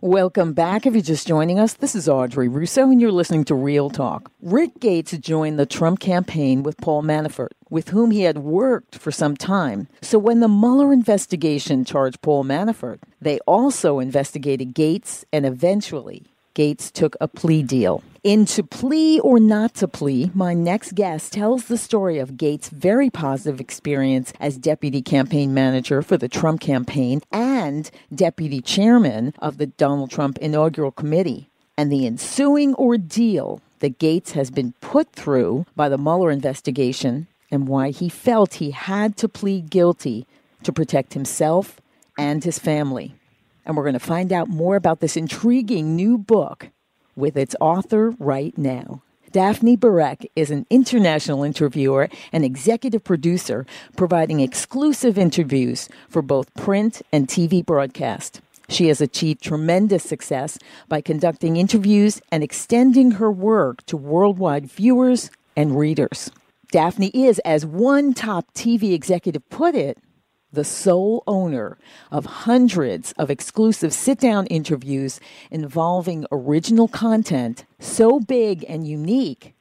[0.00, 0.86] Welcome back.
[0.86, 4.28] If you're just joining us, this is Audrey Russo, and you're listening to REELTalk.
[4.40, 9.10] Rick Gates joined the Trump campaign with Paul Manafort, with whom he had worked for
[9.10, 9.88] some time.
[10.00, 16.92] So when the Mueller investigation charged Paul Manafort, they also investigated Gates, and eventually Gates
[16.92, 18.04] took a plea deal.
[18.28, 22.68] In To Plea or Not to Plea, my next guest tells the story of Gates'
[22.68, 29.56] very positive experience as deputy campaign manager for the Trump campaign and deputy chairman of
[29.56, 31.48] the Donald Trump inaugural committee,
[31.78, 37.66] and the ensuing ordeal that Gates has been put through by the Mueller investigation and
[37.66, 40.26] why he felt he had to plead guilty
[40.64, 41.80] to protect himself
[42.18, 43.14] and his family.
[43.64, 46.68] And we're going to find out more about this intriguing new book
[47.18, 49.02] with its author right now.
[49.30, 53.66] Daphne Barak is an international interviewer and executive producer,
[53.96, 58.40] providing exclusive interviews for both print and TV broadcast.
[58.70, 60.58] She has achieved tremendous success
[60.88, 66.30] by conducting interviews and extending her work to worldwide viewers and readers.
[66.70, 69.98] Daphne is, as one top TV executive put it,
[70.52, 71.76] the sole owner
[72.10, 75.20] of hundreds of exclusive sit down interviews
[75.50, 79.54] involving original content so big and unique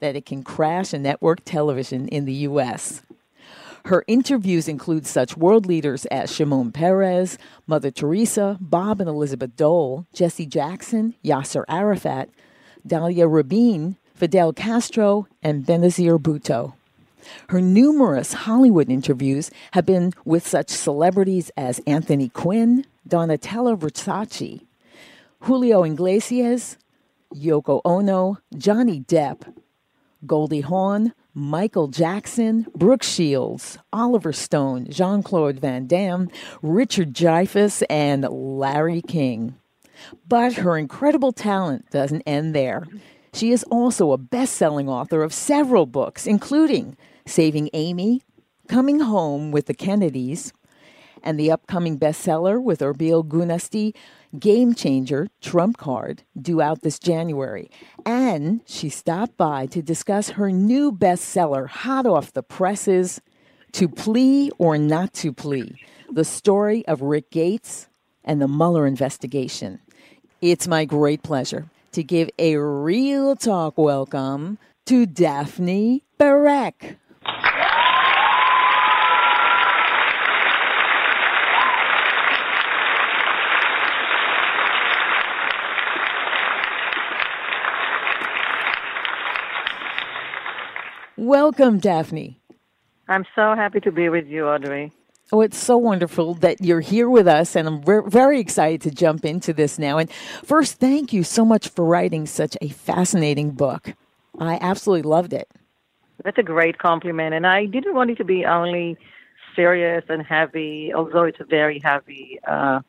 [0.00, 3.02] that it can crash a network television in the U.S.
[3.86, 10.06] Her interviews include such world leaders as Shimon Peres, Mother Teresa, Bob and Elizabeth Dole,
[10.12, 12.30] Jesse Jackson, Yasser Arafat,
[12.86, 16.74] Dalia Rabin, Fidel Castro, and Benazir Bhutto.
[17.48, 24.60] Her numerous Hollywood interviews have been with such celebrities as Anthony Quinn, Donatella Versace,
[25.40, 26.76] Julio Iglesias,
[27.34, 29.54] Yoko Ono, Johnny Depp,
[30.26, 36.28] Goldie Hawn, Michael Jackson, Brooke Shields, Oliver Stone, Jean Claude Van Damme,
[36.60, 39.54] Richard Dreyfuss, and Larry King.
[40.28, 42.86] But her incredible talent doesn't end there.
[43.32, 46.96] She is also a best selling author of several books, including
[47.30, 48.22] Saving Amy,
[48.66, 50.52] Coming Home with the Kennedys,
[51.22, 53.94] and the upcoming bestseller with Erbil Gunasti,
[54.36, 57.70] Game Changer, Trump Card, due out this January.
[58.04, 63.20] And she stopped by to discuss her new bestseller, hot off the presses,
[63.74, 65.76] To Plea or Not to Plea,
[66.10, 67.86] the story of Rick Gates
[68.24, 69.78] and the Mueller investigation.
[70.40, 76.96] It's my great pleasure to give a real talk welcome to Daphne Barak.
[91.30, 92.40] Welcome, Daphne.
[93.06, 94.90] I'm so happy to be with you, Audrey.
[95.30, 98.90] Oh, it's so wonderful that you're here with us, and I'm re- very excited to
[98.90, 99.98] jump into this now.
[99.98, 100.10] And
[100.42, 103.94] first, thank you so much for writing such a fascinating book.
[104.40, 105.48] I absolutely loved it.
[106.24, 108.96] That's a great compliment, and I didn't want it to be only
[109.54, 112.80] serious and heavy, although it's a very heavy uh,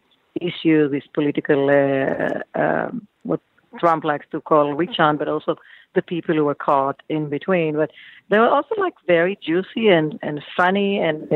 [0.42, 3.40] issue, this political, uh, um, what
[3.80, 5.58] Trump likes to call witch hunt, but also
[5.94, 7.76] the people who were caught in between.
[7.76, 7.92] But
[8.30, 11.28] they were also like very juicy and, and funny and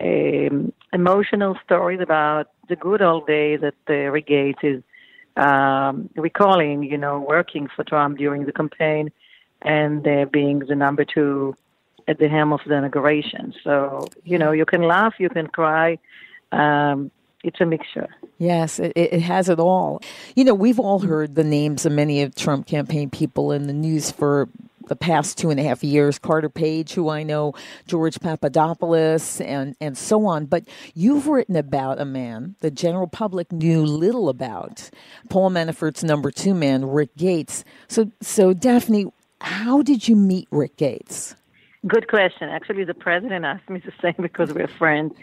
[0.00, 4.82] um, emotional stories about the good old days that Rick Gates is
[5.36, 9.10] um, recalling, you know, working for Trump during the campaign
[9.62, 11.56] and uh, being the number two
[12.08, 13.54] at the helm of the inauguration.
[13.62, 15.98] So, you know, you can laugh, you can cry.
[16.50, 17.10] Um,
[17.42, 18.08] it's a mixture.
[18.38, 20.02] Yes, it, it has it all.
[20.34, 23.72] You know, we've all heard the names of many of Trump campaign people in the
[23.72, 24.48] news for
[24.88, 27.54] the past two and a half years, Carter Page, who I know,
[27.86, 30.46] George Papadopoulos, and, and so on.
[30.46, 30.64] But
[30.94, 34.90] you've written about a man the general public knew little about,
[35.28, 37.64] Paul Manafort's number two man, Rick Gates.
[37.88, 39.06] So, so Daphne,
[39.40, 41.36] how did you meet Rick Gates?
[41.86, 42.48] Good question.
[42.48, 45.14] Actually, the president asked me the same because we're friends.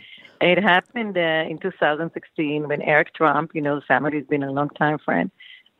[0.41, 4.69] It happened uh, in 2016 when Eric Trump, you know, the family's been a long
[4.69, 5.31] time friend,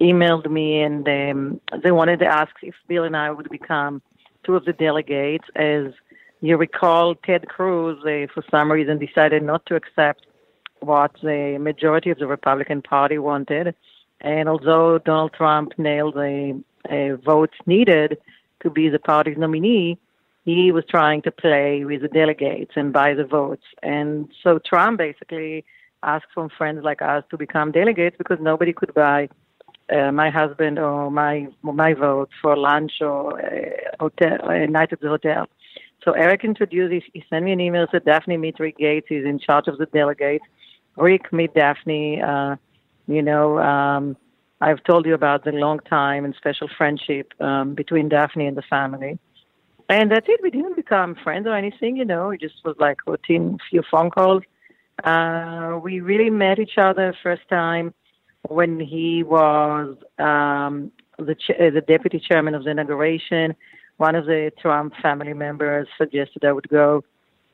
[0.02, 4.02] emailed me and um, they wanted to ask if Bill and I would become
[4.44, 5.45] two of the delegates.
[5.56, 5.94] As
[6.41, 10.26] you recall, Ted Cruz, uh, for some reason, decided not to accept
[10.81, 13.76] what the majority of the Republican Party wanted.
[14.22, 18.18] And although Donald Trump nailed the uh, votes needed
[18.61, 19.98] to be the party's nominee,
[20.45, 23.63] he was trying to play with the delegates and buy the votes.
[23.83, 25.65] And so Trump basically
[26.03, 29.29] asked from friends like us to become delegates because nobody could buy
[29.93, 35.01] uh, my husband or my my vote for lunch or a hotel a night at
[35.01, 35.47] the hotel.
[36.03, 37.07] So Eric introduced.
[37.13, 39.07] He sent me an email said Daphne meet Rick Gates.
[39.09, 40.45] He's in charge of the delegates.
[40.95, 42.21] Rick meet Daphne.
[42.21, 42.55] Uh,
[43.09, 44.15] You know, um,
[44.61, 48.67] I've told you about the long time and special friendship um, between Daphne and the
[48.75, 49.17] family.
[49.89, 50.39] And that's it.
[50.43, 52.29] We didn't become friends or anything, you know.
[52.29, 54.43] It just was like routine, few phone calls.
[55.03, 57.93] Uh, we really met each other first time
[58.47, 63.55] when he was um, the ch- uh, the deputy chairman of the inauguration.
[63.97, 67.03] One of the Trump family members suggested I would go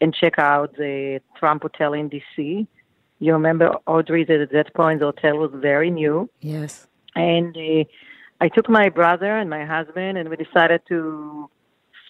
[0.02, 2.68] and check out the Trump Hotel in D.C.
[3.20, 6.30] You remember, Audrey, that at that point the hotel was very new.
[6.42, 6.88] Yes.
[7.16, 7.86] And uh,
[8.42, 11.50] I took my brother and my husband, and we decided to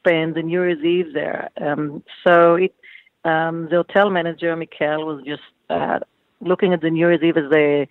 [0.06, 1.50] spend the New Year's Eve there.
[1.60, 2.76] Um, so it,
[3.24, 6.00] um, the hotel manager, Mikhail, was just uh,
[6.42, 7.88] looking at the New Year's Eve as a,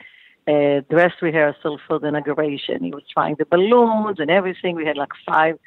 [0.49, 2.85] a dress rehearsal for the inauguration.
[2.85, 4.77] He was trying the balloons and everything.
[4.77, 5.59] We had like five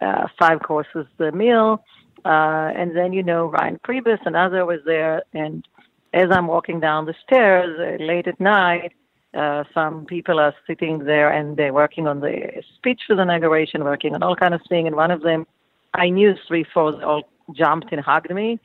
[0.00, 1.84] uh, five courses the meal.
[2.24, 5.22] Uh, and then, you know, Reince Priebus and other was there.
[5.32, 5.66] And
[6.12, 8.92] as I'm walking down the stairs uh, late at night,
[9.34, 13.84] uh, some people are sitting there and they're working on the speech for the inauguration,
[13.84, 14.86] working on all kind of thing.
[14.86, 15.46] And one of them,
[15.94, 18.60] I knew three, four all jumped and hugged me.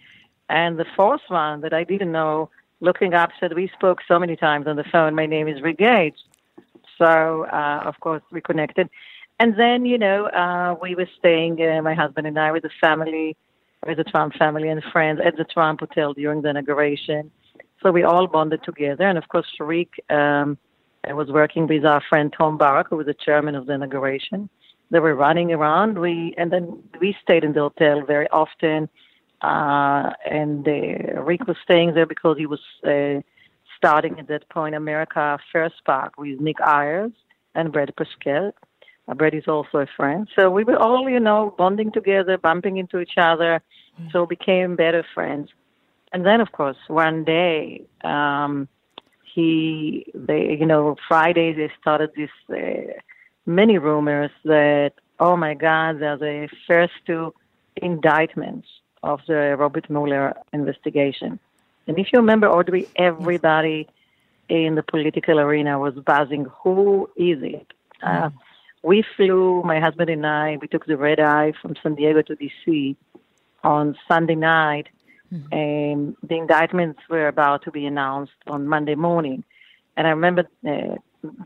[0.49, 4.35] And the fourth one that I didn't know, looking up, said, "We spoke so many
[4.35, 5.15] times on the phone.
[5.15, 6.21] My name is Rick Gates."
[6.97, 8.89] So uh, of course we connected.
[9.39, 12.69] And then, you know, uh, we were staying, uh, my husband and I, with the
[12.79, 13.35] family,
[13.85, 17.31] with the Trump family and friends at the Trump Hotel during the inauguration.
[17.81, 19.05] So we all bonded together.
[19.05, 20.57] And of course, Sharik um,
[21.07, 24.49] was working with our friend Tom Barrack, who was the chairman of the inauguration.
[24.91, 25.99] They were running around.
[25.99, 28.89] We and then we stayed in the hotel very often.
[29.41, 33.21] Uh, and uh, Rick was staying there because he was uh,
[33.77, 37.11] starting at that point America First PAC with Nick Ayers
[37.55, 38.53] and Brad Parscale.
[39.07, 40.29] Uh, Brad is also a friend.
[40.35, 43.61] So we were all, you know, bonding together, bumping into each other.
[44.11, 45.49] So became better friends.
[46.13, 48.67] And then, of course, one day, um,
[49.33, 52.93] he, they, you know, Friday they started this uh,
[53.45, 57.33] many rumors that, oh my God, they're the first two
[57.75, 58.67] indictments
[59.01, 61.39] of the Robert Mueller investigation.
[61.87, 63.87] And if you remember, Audrey, everybody
[64.49, 67.67] in the political arena was buzzing, who is it?
[68.01, 68.29] Uh,
[68.83, 72.35] we flew, my husband and I, we took the red eye from San Diego to
[72.35, 72.95] DC
[73.63, 74.87] on Sunday night.
[75.51, 79.43] And the indictments were about to be announced on Monday morning.
[79.97, 80.97] And I remember uh,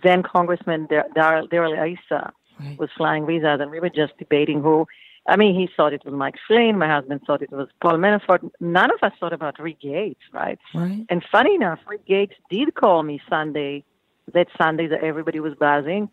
[0.04, 2.32] then Congressman Dar- Dar- Darrell Issa
[2.78, 4.88] was flying with us, and we were just debating who.
[5.30, 6.78] I mean, he thought it was Mike Flynn.
[6.78, 8.50] My husband thought it was Paul Manafort.
[8.62, 10.58] None of us thought about Rick Gates, right?
[10.74, 11.06] Right.
[11.10, 13.84] And funny enough, Rick Gates did call me Sunday,
[14.34, 16.10] that Sunday that everybody was buzzing.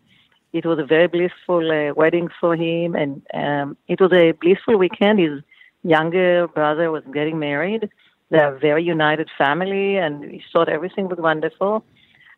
[0.51, 4.77] It was a very blissful uh, wedding for him, and um, it was a blissful
[4.77, 5.19] weekend.
[5.19, 5.41] His
[5.83, 7.89] younger brother was getting married.
[8.29, 11.85] They're a very united family, and he thought everything was wonderful.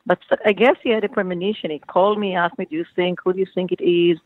[0.08, 1.70] But I guess he had a premonition.
[1.70, 3.20] He called me, asked me, "Do you think?
[3.24, 4.18] Who do you think it is?"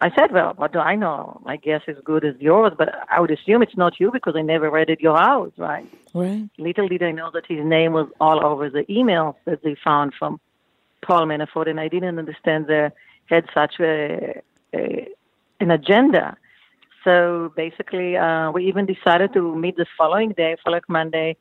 [0.00, 1.40] I said, "Well, what do I know?
[1.44, 4.42] My guess is good as yours, but I would assume it's not you because I
[4.42, 6.48] never read at your house, right?" Right.
[6.56, 10.14] Little did I know that his name was all over the emails that they found
[10.18, 10.38] from
[11.02, 12.90] Paul Manafort, and I didn't understand they
[13.26, 14.40] had such a,
[14.72, 15.08] a
[15.58, 16.36] an agenda.
[17.02, 21.36] So basically, uh, we even decided to meet the following day, following Monday,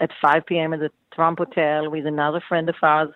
[0.00, 0.72] at 5 p.m.
[0.72, 3.10] at the Trump Hotel with another friend of ours,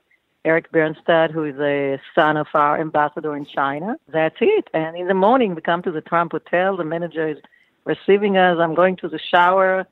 [0.44, 3.96] Eric Branstad, who is a son of our ambassador in China.
[4.08, 4.68] That's it.
[4.72, 6.76] And in the morning, we come to the Trump Hotel.
[6.76, 7.38] The manager is
[7.84, 8.58] receiving us.
[8.60, 9.86] I'm going to the shower,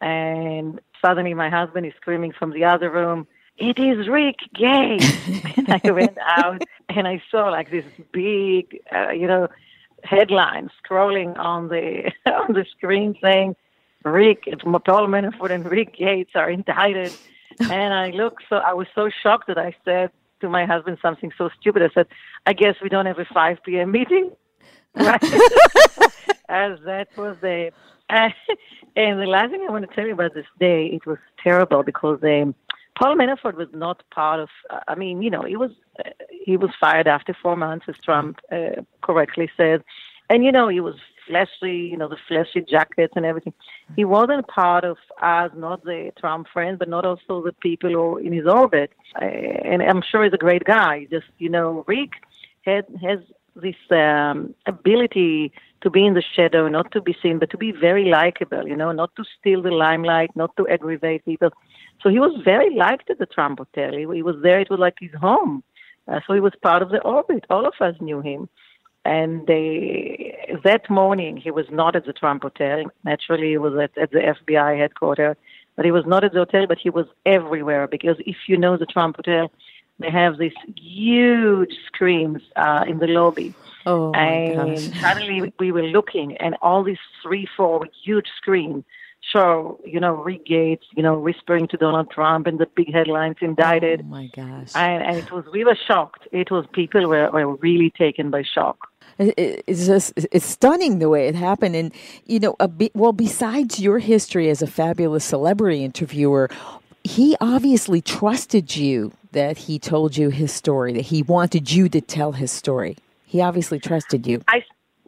[0.00, 3.26] and suddenly my husband is screaming from the other room,
[3.60, 5.06] it is Rick Gates.
[5.56, 9.48] and I went out and I saw like this big, uh, you know,
[10.02, 13.54] headline scrolling on the on the screen saying
[14.02, 17.12] Rick, Manafort and Rick Gates are indicted.
[17.70, 20.10] And I looked so I was so shocked that I said
[20.40, 21.82] to my husband something so stupid.
[21.82, 22.06] I said,
[22.46, 23.92] I guess we don't have a 5 p.m.
[23.92, 24.32] meeting.
[24.92, 25.22] Right?
[26.48, 27.70] As that was the.
[28.08, 31.84] and the last thing I want to tell you about this day, it was terrible
[31.84, 32.56] because um,
[32.98, 34.48] Paul Manafort was not part of.
[34.88, 35.70] I mean, you know, he was
[36.04, 36.10] uh,
[36.44, 39.84] he was fired after four months, as Trump uh, correctly said,
[40.28, 43.52] and you know, he was flashy, you know, the flashy jackets and everything.
[43.96, 48.18] He wasn't part of us, not the Trump friends, but not also the people who
[48.18, 48.92] in his orbit.
[49.20, 51.06] Uh, and I'm sure he's a great guy.
[51.10, 52.10] Just you know, Rick
[52.62, 53.20] had has
[53.56, 55.52] this um, ability
[55.82, 58.66] to be in the shadow, not to be seen, but to be very likable.
[58.66, 61.50] You know, not to steal the limelight, not to aggravate people.
[62.02, 63.92] So he was very liked at the Trump Hotel.
[63.92, 64.60] He, he was there.
[64.60, 65.62] It was like his home.
[66.08, 67.44] Uh, so he was part of the orbit.
[67.50, 68.48] All of us knew him.
[69.10, 72.84] And they, that morning, he was not at the Trump Hotel.
[73.02, 75.36] Naturally, he was at, at the FBI headquarters.
[75.74, 77.88] But he was not at the hotel, but he was everywhere.
[77.88, 79.50] Because if you know the Trump Hotel,
[79.98, 83.52] they have these huge screens uh, in the lobby.
[83.84, 88.84] Oh, my and suddenly we were looking, and all these three, four huge screens
[89.32, 93.38] show, you know, Rick Gates, you know, whispering to Donald Trump, and the big headlines
[93.40, 94.02] indicted.
[94.02, 94.70] Oh my gosh!
[94.74, 96.28] And, and it was, we were shocked.
[96.30, 98.89] It was people were, were really taken by shock.
[99.20, 101.92] It- it- It's just it's stunning the way it happened, and
[102.26, 106.48] you know, be, well, besides your history as a fabulous celebrity interviewer,
[107.04, 112.00] he obviously trusted you that he told you his story, that he wanted you to
[112.00, 112.96] tell his story.
[113.26, 114.42] He obviously trusted you.
[114.48, 114.64] I,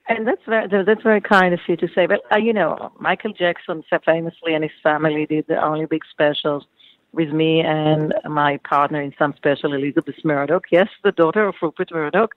[0.08, 2.06] and that's very that's very kind of you to say.
[2.06, 6.66] But uh, you know, Michael Jackson famously and his family did the only big specials
[7.12, 10.64] with me and my partner in some special, Elizabeth Murdoch.
[10.70, 12.34] Yes, the daughter of Rupert Murdoch.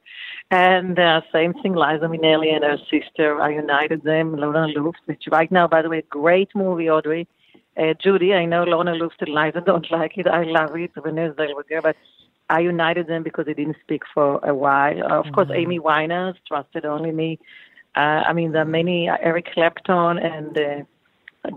[0.51, 3.41] And uh, same thing, Liza Minnelli and her sister.
[3.41, 7.27] I united them, Lorna Luft, which right now, by the way, great movie, Audrey.
[7.77, 10.27] Uh, Judy, I know Lorna Luft and Liza don't like it.
[10.27, 10.91] I love it.
[10.95, 11.95] Renee Zellweger, but
[12.49, 15.03] I united them because they didn't speak for a while.
[15.03, 17.39] Uh, of course, Amy Winehouse trusted only me.
[17.95, 19.09] Uh, I mean, there are many.
[19.09, 20.83] Uh, Eric Clapton and uh,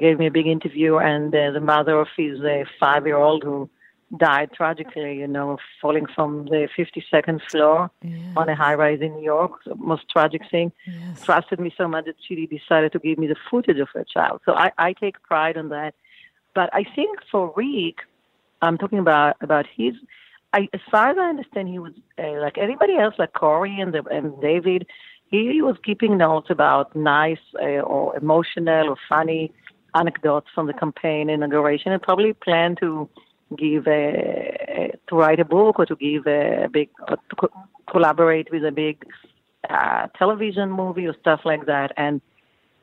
[0.01, 3.69] gave me a big interview, and uh, the mother of his uh, five-year-old who
[4.17, 5.19] died tragically.
[5.19, 7.91] You know, falling from the 52nd floor
[8.37, 9.53] on a high-rise in New York.
[9.65, 10.73] The most tragic thing.
[11.25, 14.41] Trusted me so much that she decided to give me the footage of her child.
[14.45, 15.95] So I, I take pride in that.
[16.55, 17.99] But I think for Rick,
[18.63, 19.95] I'm talking about about his.
[20.53, 23.93] I, as far as I understand, he was uh, like anybody else, like Corey and
[23.93, 24.87] the, and David.
[25.31, 29.53] He was keeping notes about nice uh, or emotional or funny
[29.95, 33.09] anecdotes from the campaign inauguration, and probably planned to
[33.57, 37.53] give a, to write a book or to give a, big to co-
[37.91, 39.05] collaborate with a big
[39.71, 41.93] uh, television movie or stuff like that.
[41.97, 42.21] And,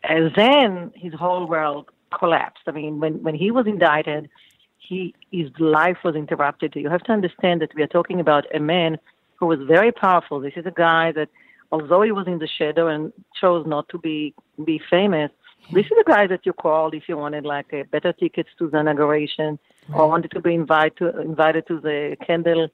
[0.04, 2.64] and then his whole world collapsed.
[2.68, 4.30] I mean, when when he was indicted,
[4.78, 6.76] he his life was interrupted.
[6.76, 8.98] You have to understand that we are talking about a man
[9.36, 10.40] who was very powerful.
[10.40, 11.30] This is a guy that,
[11.72, 14.34] although he was in the shadow and chose not to be
[14.64, 15.32] be famous,
[15.72, 18.70] this is the guy that you called if you wanted like uh, better tickets to
[18.70, 19.60] the inauguration
[19.94, 22.70] or wanted to be invited to invited to the candle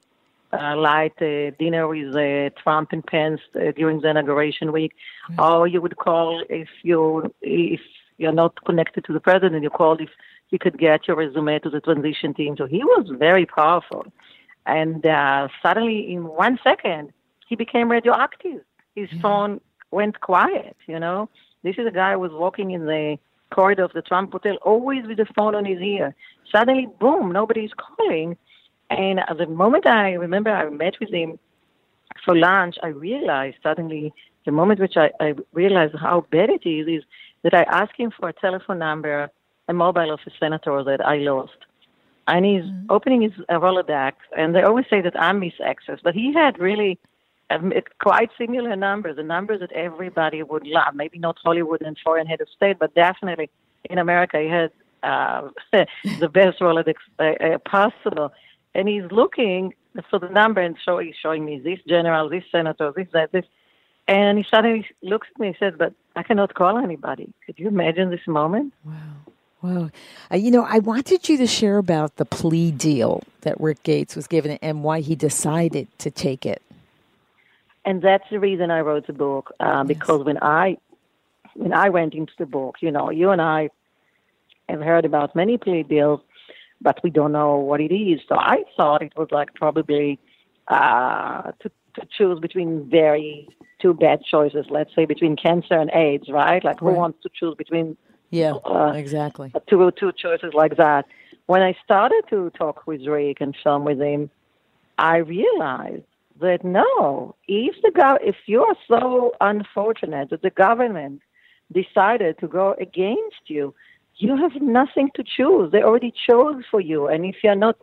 [0.53, 4.93] uh, light uh, dinner with uh, Trump and Pence uh, during the inauguration week,
[5.39, 7.80] or you would call if you if
[8.18, 10.09] you're not connected to the president, you called if
[10.49, 12.55] you could get your resume to the transition team.
[12.57, 14.05] So he was very powerful,
[14.65, 17.13] and uh, suddenly in one second
[17.47, 18.61] he became radioactive.
[18.95, 19.61] His phone
[19.91, 20.76] went quiet.
[20.88, 21.30] You know,
[21.63, 23.17] this is a guy who was walking in the
[23.51, 26.15] corridor of the Trump hotel, always with the phone on his ear.
[26.51, 28.38] Suddenly, boom, nobody's calling.
[28.89, 31.39] And at the moment I remember I met with him
[32.25, 34.13] for lunch, I realized suddenly,
[34.45, 37.03] the moment which I, I realized how bad it is, is
[37.43, 39.29] that I asked him for a telephone number,
[39.67, 41.57] a mobile of a senator that I lost.
[42.27, 46.13] And he's opening his uh, Rolodex, and they always say that I'm Miss Access, but
[46.13, 46.99] he had really
[47.52, 50.95] um, it- quite similar numbers, the numbers that everybody would love.
[50.95, 53.49] Maybe not Hollywood and foreign head of state, but definitely
[53.90, 54.72] in America, he had
[55.03, 58.32] uh, the best Rolodex uh, uh, possible.
[58.73, 59.73] And he's looking
[60.10, 63.45] for the number and show, he's showing me this general, this senator, this, that, this.
[64.07, 67.34] And he suddenly looks at me and says, But I cannot call anybody.
[67.45, 68.73] Could you imagine this moment?
[68.86, 69.91] Wow.
[70.32, 74.15] Uh, you know, I wanted you to share about the plea deal that Rick Gates
[74.15, 76.64] was given and why he decided to take it.
[77.85, 80.77] And that's the reason I wrote the book uh, because when I
[81.55, 83.69] when I went into the book, you know, you and I
[84.69, 86.21] have heard about many plea deals,
[86.79, 88.21] but we don't know what it is.
[88.29, 90.19] So I thought it was like probably
[90.67, 93.49] uh, to to choose between very
[93.81, 94.65] two bad choices.
[94.69, 96.63] Let's say between cancer and AIDS, right?
[96.63, 97.97] Like who wants to choose between
[98.29, 99.51] Yeah, uh, exactly.
[99.69, 101.05] two two choices like that.
[101.47, 104.29] When I started to talk with Rick and film with him,
[104.97, 106.05] I realized
[106.41, 111.22] that no, if the gov- if you are so unfortunate that the government
[111.72, 113.73] decided to go against you,
[114.18, 115.72] you have nothing to choose.
[115.72, 117.77] They already chose for you, and if you're not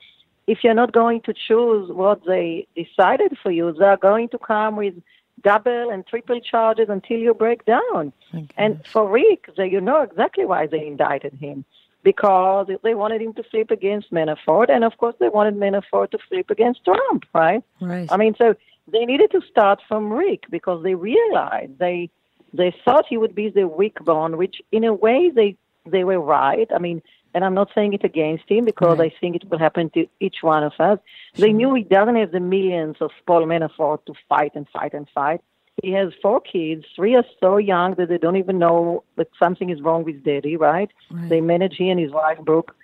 [0.47, 4.77] if you're not going to choose what they decided for you, they're going to come
[4.77, 4.95] with
[5.43, 8.13] double and triple charges until you break down.
[8.57, 11.65] And for Rick, they, you know exactly why they indicted him.
[12.05, 16.19] Because they wanted him to flip against Manafort, and of course they wanted Manafort to
[16.29, 17.63] flip against Trump, right?
[17.81, 18.11] Right.
[18.11, 18.55] I mean, so
[18.91, 22.11] they needed to start from Rick because they realized they
[22.55, 25.57] they thought he would be the weak bone, which in a way they
[25.87, 26.69] they were right.
[26.75, 27.03] I mean,
[27.35, 30.37] and I'm not saying it against him because I think it will happen to each
[30.41, 30.99] one of us.
[31.35, 35.07] They knew he doesn't have the millions of Paul Manafort to fight and fight and
[35.15, 35.41] fight.
[35.83, 36.85] He has four kids.
[36.97, 40.57] Three are so young that they don't even know that something is wrong with daddy,
[40.57, 40.91] right?
[41.11, 41.29] Right.
[41.29, 42.75] They manage, he and his wife, Brooke,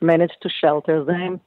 [0.00, 1.40] managed to shelter them.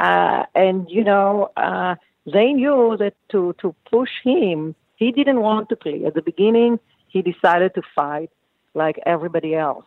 [0.00, 1.94] Uh, and, you know, uh,
[2.26, 6.04] they knew that to, to push him, he didn't want to play.
[6.04, 8.30] At the beginning, he decided to fight
[8.74, 9.84] like everybody else.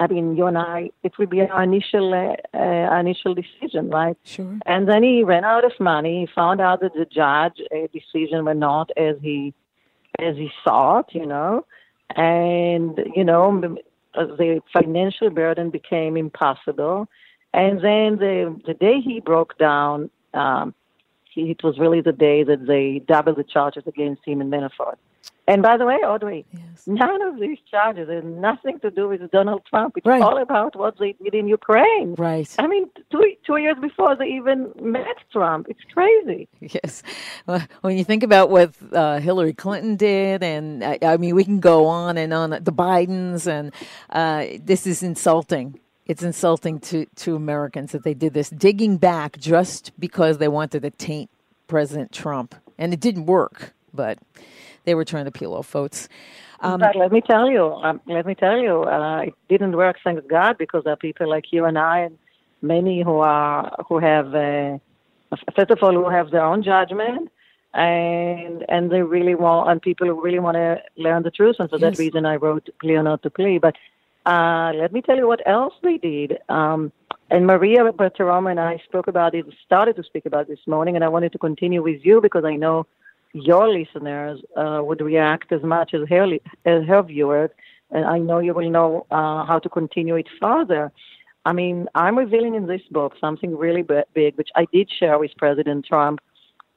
[0.00, 4.16] I mean, you and I, it would be our initial uh, uh, initial decision, right?
[4.22, 4.58] Sure.
[4.64, 6.20] And then he ran out of money.
[6.20, 9.54] He found out that the judge uh, decision were not as he
[10.18, 11.66] as he thought, you know,
[12.16, 13.76] and you know
[14.14, 17.08] the financial burden became impossible.
[17.52, 20.74] And then the the day he broke down, um,
[21.32, 24.96] he, it was really the day that they doubled the charges against him in Manafort.
[25.48, 26.44] And by the way, Audrey,
[26.86, 29.96] none of these charges have nothing to do with Donald Trump.
[29.96, 32.14] It's all about what they did in Ukraine.
[32.18, 32.54] Right.
[32.58, 35.66] I mean, two, two years before they even met Trump.
[35.70, 36.48] It's crazy.
[36.60, 37.02] Yes.
[37.46, 41.44] Well, when you think about what uh, Hillary Clinton did, and uh, I mean, we
[41.44, 42.50] can go on and on.
[42.50, 43.72] The Bidens, and
[44.10, 45.80] uh, this is insulting.
[46.04, 50.82] It's insulting to, to Americans that they did this, digging back just because they wanted
[50.82, 51.30] to taint
[51.68, 52.54] President Trump.
[52.76, 54.18] And it didn't work, but
[54.88, 56.08] they were trying to peel off votes.
[56.60, 59.96] Um, but let me tell you, um, let me tell you, uh, it didn't work.
[60.02, 62.18] Thank God, because there are people like you and I, and
[62.62, 64.78] many who are who have, uh,
[65.54, 67.30] first of all, who have their own judgment,
[67.74, 71.56] and and they really want, and people who really want to learn the truth.
[71.58, 73.76] And for that reason, I wrote "Plea Not to Plea." But
[74.24, 76.38] uh, let me tell you what else they did.
[76.48, 76.92] Um,
[77.30, 80.96] and Maria Bartiromo and I spoke about it, started to speak about it this morning,
[80.96, 82.86] and I wanted to continue with you because I know
[83.32, 86.26] your listeners uh, would react as much as her,
[86.64, 87.50] as her viewers,
[87.90, 90.92] and I know you will know uh, how to continue it further.
[91.44, 93.82] I mean, I'm revealing in this book something really
[94.14, 96.20] big, which I did share with President Trump,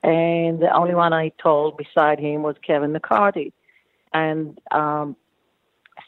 [0.03, 3.53] and the only one I told beside him was Kevin McCarthy.
[4.13, 5.15] And um,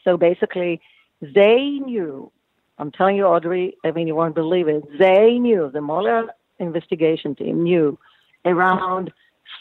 [0.02, 0.80] so basically,
[1.20, 2.30] they knew,
[2.78, 7.34] I'm telling you, Audrey, I mean, you won't believe it, they knew, the Mueller investigation
[7.34, 7.98] team knew
[8.44, 9.12] around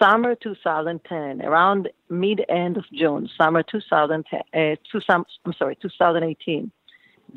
[0.04, 6.72] summer 2010, around mid end of June, summer 2010, uh, two, some, I'm sorry, 2018,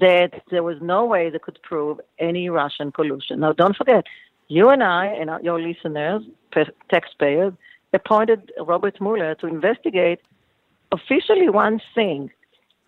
[0.01, 3.40] that there was no way they could prove any Russian collusion.
[3.40, 4.05] Now, don't forget,
[4.48, 6.22] you and I and our- your listeners,
[6.52, 7.52] pa- taxpayers,
[7.93, 10.20] appointed Robert Mueller to investigate
[10.93, 12.30] officially one thing.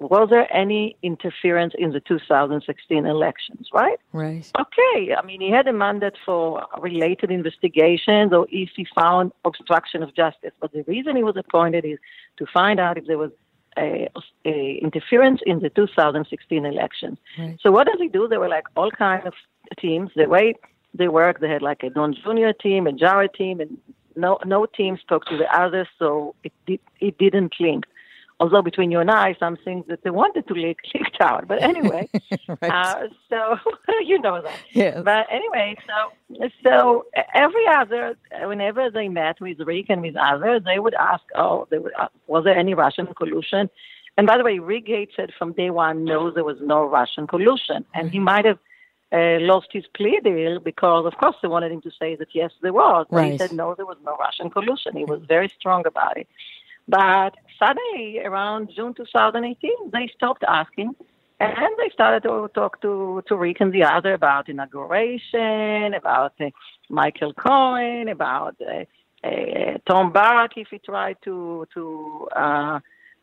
[0.01, 3.99] Was there any interference in the 2016 elections, right?
[4.13, 4.49] Right.
[4.59, 10.05] Okay, I mean, he had a mandate for related investigations or if he found obstruction
[10.05, 10.53] of justice.
[10.61, 11.99] But the reason he was appointed is
[12.37, 13.33] to find out if there was
[13.77, 14.09] a,
[14.45, 17.19] a interference in the 2016 elections.
[17.37, 17.59] Right.
[17.61, 18.29] So what does he do?
[18.29, 19.35] There were like all kinds of
[19.81, 20.11] teams.
[20.15, 20.55] The way
[20.95, 22.53] they work, they had like a Jr.
[22.61, 23.79] team, a Jared team, and
[24.17, 27.85] no no team spoke to the others, so it it didn't link.
[28.41, 31.49] Although between you and I, some things that they wanted to leak leaked out.
[31.49, 32.09] But anyway,
[32.63, 33.57] uh, so
[34.05, 34.59] you know that.
[34.73, 35.03] Yes.
[35.05, 40.79] But anyway, so so every other, whenever they met with Rick and with others, they
[40.79, 43.71] would ask, "Oh, they would, ask, was there any Russian collusion?"
[44.19, 47.29] And by the way, Rick Gates said from day one, no, there was no Russian
[47.29, 48.59] collusion, and he might have
[49.13, 52.51] uh, lost his plea deal because, of course, they wanted him to say that yes,
[52.61, 53.07] there was.
[53.11, 54.97] But he said no, there was no Russian collusion.
[54.97, 56.27] He was very strong about it.
[56.89, 60.95] But suddenly, around June 2018, they stopped asking,
[61.39, 66.47] and they started to talk to, to Rick and the other about inauguration, about uh,
[66.89, 68.85] Michael Cohen, about uh,
[69.27, 72.79] uh, Tom Barrack if he tried to to uh,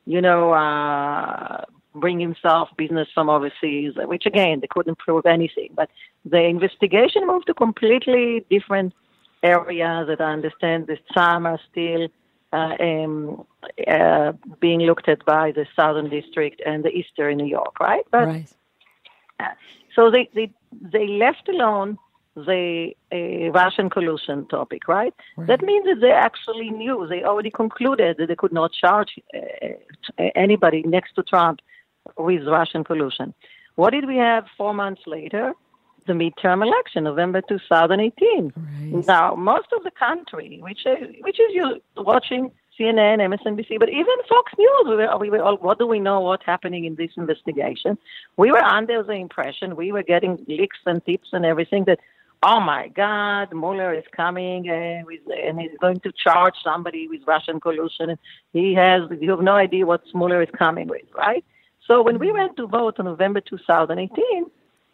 [0.05, 1.63] you know uh,
[1.95, 5.69] bring himself business from overseas, which again they couldn't prove anything.
[5.73, 5.89] But
[6.23, 8.93] the investigation moved to completely different
[9.41, 12.07] areas that I understand this summer still
[12.53, 13.45] um,
[13.88, 18.05] uh, being looked at by the Southern District and the Eastern New York, right?
[18.11, 18.49] But right.
[19.39, 19.49] uh,
[19.95, 21.97] so they, they they left alone
[22.35, 25.13] the uh, Russian collusion topic, right?
[25.38, 30.22] That means that they actually knew, they already concluded that they could not charge uh,
[30.35, 31.61] anybody next to Trump
[32.17, 33.34] with Russian collusion.
[33.76, 35.53] What did we have four months later?
[36.07, 38.53] The midterm election, November 2018.
[39.07, 44.15] Now, most of the country, which is, which is you watching CNN, MSNBC, but even
[44.30, 47.11] Fox News, we were, we were all, what do we know what's happening in this
[47.18, 47.98] investigation?
[48.38, 51.99] We were under the impression, we were getting leaks and tips and everything that,
[52.44, 57.22] oh my God, Mueller is coming uh, with, and he's going to charge somebody with
[57.26, 58.11] Russian collusion.
[58.11, 58.19] And
[58.53, 61.44] he has, you have no idea what Mueller is coming with, right?
[61.88, 64.45] So when we went to vote on November 2018,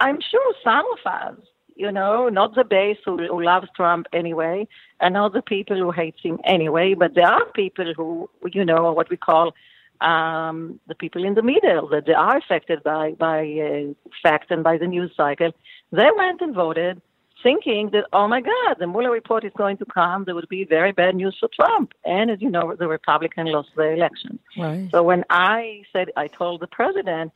[0.05, 1.37] I'm sure some of us,
[1.75, 4.67] you know, not the base who, who loves Trump anyway,
[4.99, 8.91] and not the people who hate him anyway, but there are people who, you know,
[8.93, 9.53] what we call
[10.01, 14.63] um, the people in the middle, that they are affected by, by uh, fact and
[14.63, 15.51] by the news cycle.
[15.91, 17.01] They went and voted
[17.43, 20.25] thinking that, oh my God, the Mueller report is going to come.
[20.25, 21.93] There would be very bad news for Trump.
[22.05, 24.39] And as you know, the Republican lost the election.
[24.57, 24.87] Right.
[24.91, 27.31] So when I said, I told the president,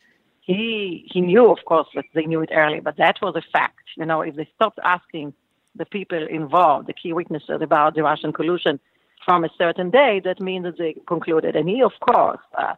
[0.46, 3.86] he he knew, of course, that they knew it early, but that was a fact.
[3.98, 5.34] You know, if they stopped asking
[5.76, 8.80] the people involved, the key witnesses about the Russian collusion
[9.26, 11.56] from a certain day, that means that they concluded.
[11.56, 12.76] And he, of course, uh,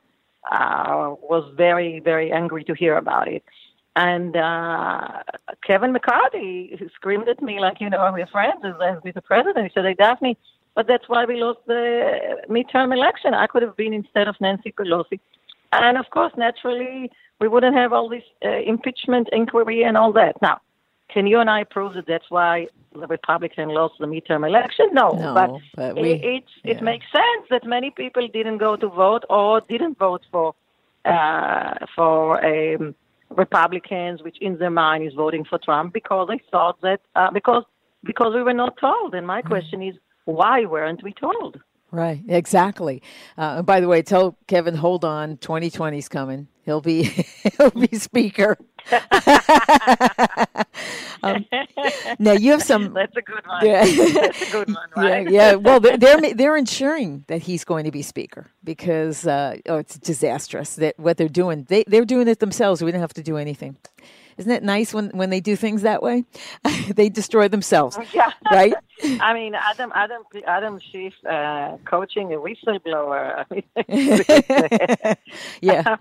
[0.49, 3.44] uh, was very, very angry to hear about it.
[3.98, 5.23] And uh,
[5.65, 9.65] Kevin McCarthy screamed at me like, you know, we're friends as, with the president.
[9.68, 10.38] He said, hey, Daphne,
[10.76, 13.34] but that's why we lost the midterm election.
[13.34, 15.19] I could have been instead of Nancy Pelosi.
[15.73, 20.41] And of course, naturally, we wouldn't have all this uh, impeachment inquiry and all that.
[20.41, 20.59] Now,
[21.09, 24.88] can you and I prove that that's why the Republican lost the midterm election?
[24.91, 28.76] No, No, but, but we- it, it's, it makes sense that many people didn't go
[28.76, 30.53] to vote or didn't vote for
[31.05, 32.93] uh, for um,
[33.30, 37.64] Republicans, which in their mind is voting for Trump because they thought that uh, because
[38.03, 39.14] because we were not told.
[39.15, 39.95] And my question is,
[40.26, 41.59] why weren't we told?
[41.91, 43.01] Right, exactly.
[43.38, 46.47] Uh, by the way, tell Kevin, hold on, 2020's coming.
[46.68, 47.03] He'll be
[47.57, 48.57] he'll be speaker.
[51.23, 51.45] um,
[52.19, 52.94] now you have some.
[52.94, 53.65] That's a good one.
[53.65, 53.85] Yeah.
[53.85, 55.31] That's a good one, right?
[55.31, 55.56] Yeah, yeah.
[55.56, 59.98] Well, they're, they're they're ensuring that he's going to be speaker because uh, oh, it's
[59.98, 61.65] disastrous that what they're doing.
[61.69, 62.84] They they're doing it themselves.
[62.84, 63.77] We don't have to do anything.
[64.38, 66.26] Isn't it nice when when they do things that way?
[66.95, 67.97] they destroy themselves.
[68.14, 68.31] Yeah.
[68.51, 68.73] Right.
[69.22, 73.45] I mean, Adam, Adam, Adam Schiff uh, coaching a whistleblower.
[75.61, 75.97] Yeah.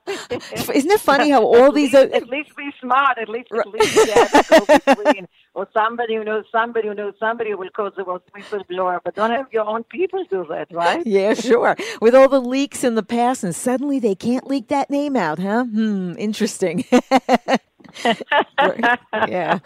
[0.74, 3.18] Isn't it funny how all at these least, are- at least be smart.
[3.18, 7.50] At least, at least to go between, or somebody who knows somebody who knows somebody
[7.50, 9.00] who will cause the whistleblower.
[9.04, 11.04] But don't have your own people do that, right?
[11.06, 11.76] Yeah, sure.
[12.00, 15.38] With all the leaks in the past, and suddenly they can't leak that name out,
[15.38, 15.64] huh?
[15.64, 16.84] Hmm, interesting.
[19.28, 19.58] Yeah.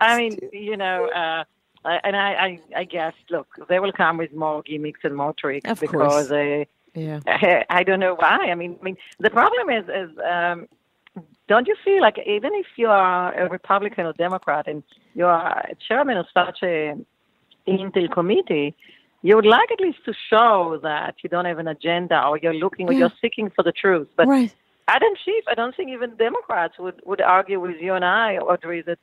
[0.00, 1.44] I mean, you know, uh,
[1.84, 5.70] and I, I, I guess, look, they will come with more gimmicks and more tricks
[5.70, 6.68] Of because they.
[6.94, 7.20] Yeah.
[7.70, 8.48] I don't know why.
[8.50, 10.66] I mean, I mean, the problem is, is um,
[11.48, 14.82] don't you feel like even if you are a Republican or Democrat and
[15.14, 16.94] you are a chairman of such a
[17.68, 18.74] Intel committee,
[19.22, 22.54] you would like at least to show that you don't have an agenda or you're
[22.54, 24.08] looking or you're seeking for the truth.
[24.16, 24.54] But Right.
[24.88, 28.82] Adam Schiff, I don't think even Democrats would, would argue with you and I, Audrey,
[28.82, 28.98] that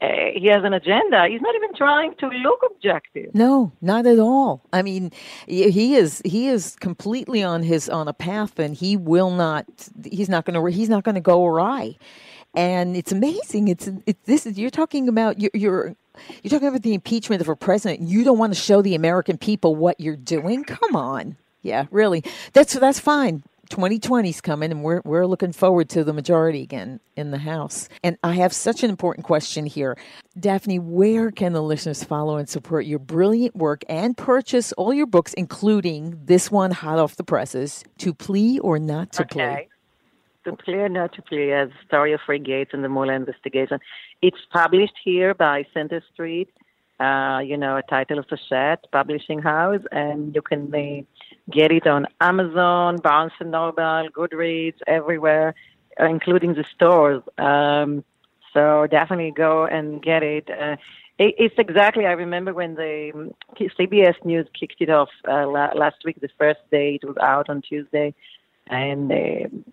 [0.00, 1.26] uh, he has an agenda.
[1.28, 3.34] He's not even trying to look objective.
[3.34, 4.62] No, not at all.
[4.72, 5.10] I mean,
[5.46, 9.66] he is he is completely on his on a path, and he will not.
[10.04, 10.76] He's not going to.
[10.76, 11.96] He's not going to go awry.
[12.54, 13.68] And it's amazing.
[13.68, 15.96] It's it, this is you're talking about you're, you're
[16.42, 18.08] you're talking about the impeachment of a president.
[18.08, 20.62] You don't want to show the American people what you're doing.
[20.64, 22.22] Come on, yeah, really.
[22.52, 23.42] That's that's fine.
[23.68, 27.88] 2020's coming, and we're we're looking forward to the majority again in the House.
[28.02, 29.96] And I have such an important question here,
[30.38, 30.78] Daphne.
[30.78, 35.34] Where can the listeners follow and support your brilliant work and purchase all your books,
[35.34, 39.68] including this one, hot off the presses, "To Plea or Not to Plea"?
[40.44, 43.80] To plea or not to plea, as Story of Free Gates and the Mueller investigation.
[44.22, 46.48] It's published here by Center Street,
[47.00, 51.02] uh, you know, a title of the set, publishing house, and you can uh,
[51.50, 55.54] get it on Amazon, Barnes and Noble, Goodreads, everywhere,
[56.00, 57.22] uh, including the stores.
[57.38, 58.04] Um,
[58.52, 60.50] so definitely go and get it.
[60.50, 60.76] Uh,
[61.18, 62.06] it it's exactly.
[62.06, 66.20] I remember when the um, CBS News kicked it off uh, la- last week.
[66.20, 68.14] The first day it was out on Tuesday,
[68.66, 69.12] and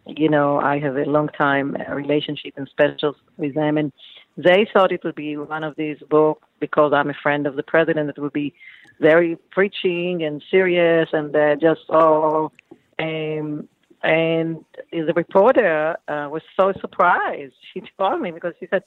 [0.06, 3.92] you know I have a long time relationship and specials with them, and
[4.38, 7.64] they thought it would be one of these books because I'm a friend of the
[7.64, 8.10] president.
[8.10, 8.54] It would be
[9.00, 12.52] very preaching and serious, and uh, just oh,
[13.00, 13.68] um,
[14.04, 17.54] and the reporter uh, was so surprised.
[17.74, 18.84] She told me because she said,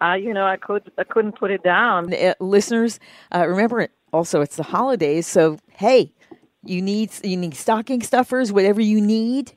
[0.00, 2.12] uh, you know, I could I couldn't put it down.
[2.12, 2.98] Uh, listeners,
[3.34, 6.12] uh, remember also it's the holidays, so hey,
[6.64, 9.52] you need you need stocking stuffers, whatever you need.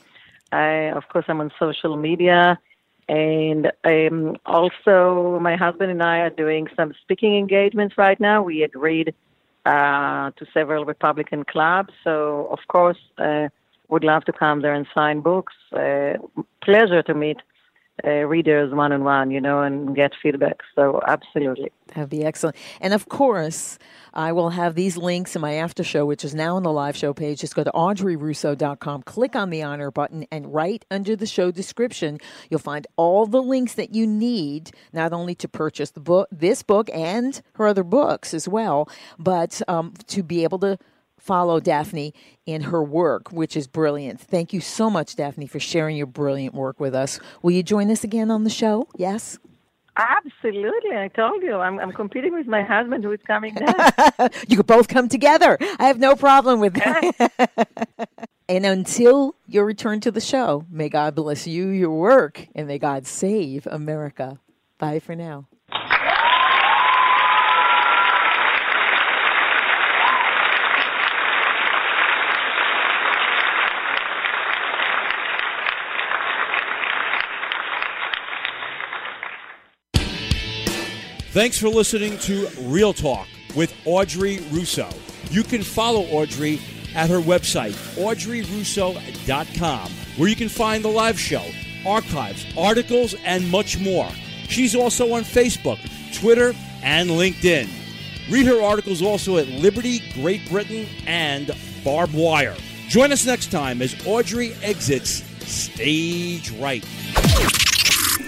[0.52, 2.60] I, of course, I'm on social media.
[3.07, 8.44] And um, also, my husband and I are doing some speaking engagements right now.
[8.44, 9.14] We agreed
[9.66, 11.94] uh, to several Republican clubs.
[12.03, 13.48] So, of course, uh,
[13.88, 15.53] would love to come there and sign books.
[15.72, 16.16] Uh,
[16.62, 17.38] pleasure to meet
[18.03, 20.59] uh, readers one on one, you know, and get feedback.
[20.76, 21.72] So absolutely.
[21.93, 22.57] That'd be excellent.
[22.81, 23.77] And of course,
[24.13, 26.97] I will have these links in my after show, which is now on the live
[26.97, 27.39] show page.
[27.39, 32.17] Just go to audreyrusso.com, click on the honor button, and right under the show description,
[32.49, 36.63] you'll find all the links that you need, not only to purchase the book, this
[36.63, 40.77] book and her other books as well, but um, to be able to
[41.26, 42.14] follow Daphne
[42.45, 44.22] in her work, which is brilliant.
[44.22, 47.19] Thank you so much, Daphne, for sharing your brilliant work with us.
[47.41, 48.88] Will you join us again on the show?
[48.95, 49.39] Yes?
[49.97, 50.95] Absolutely.
[50.95, 51.56] I told you.
[51.56, 53.89] I'm, I'm competing with my husband who is coming now.
[54.47, 55.57] you could both come together.
[55.80, 58.19] I have no problem with that.
[58.49, 62.77] and until your return to the show, may God bless you, your work, and may
[62.77, 64.39] God save America.
[64.77, 65.47] Bye for now.
[81.36, 84.88] Thanks for listening to REELTalk with Audrey Russo.
[85.30, 86.62] You can follow Audrey
[86.95, 91.44] at her website, audreyrusso.com, where you can find the live show,
[91.86, 94.07] archives, articles, and much more.
[94.48, 95.80] She's also on Facebook,
[96.18, 97.68] Twitter, and LinkedIn.
[98.32, 101.52] Read her articles also at Liberty, Great Britain, and
[101.84, 102.56] Barbed Wire.
[102.88, 106.86] Join us next time as Audrey exits Stage Right.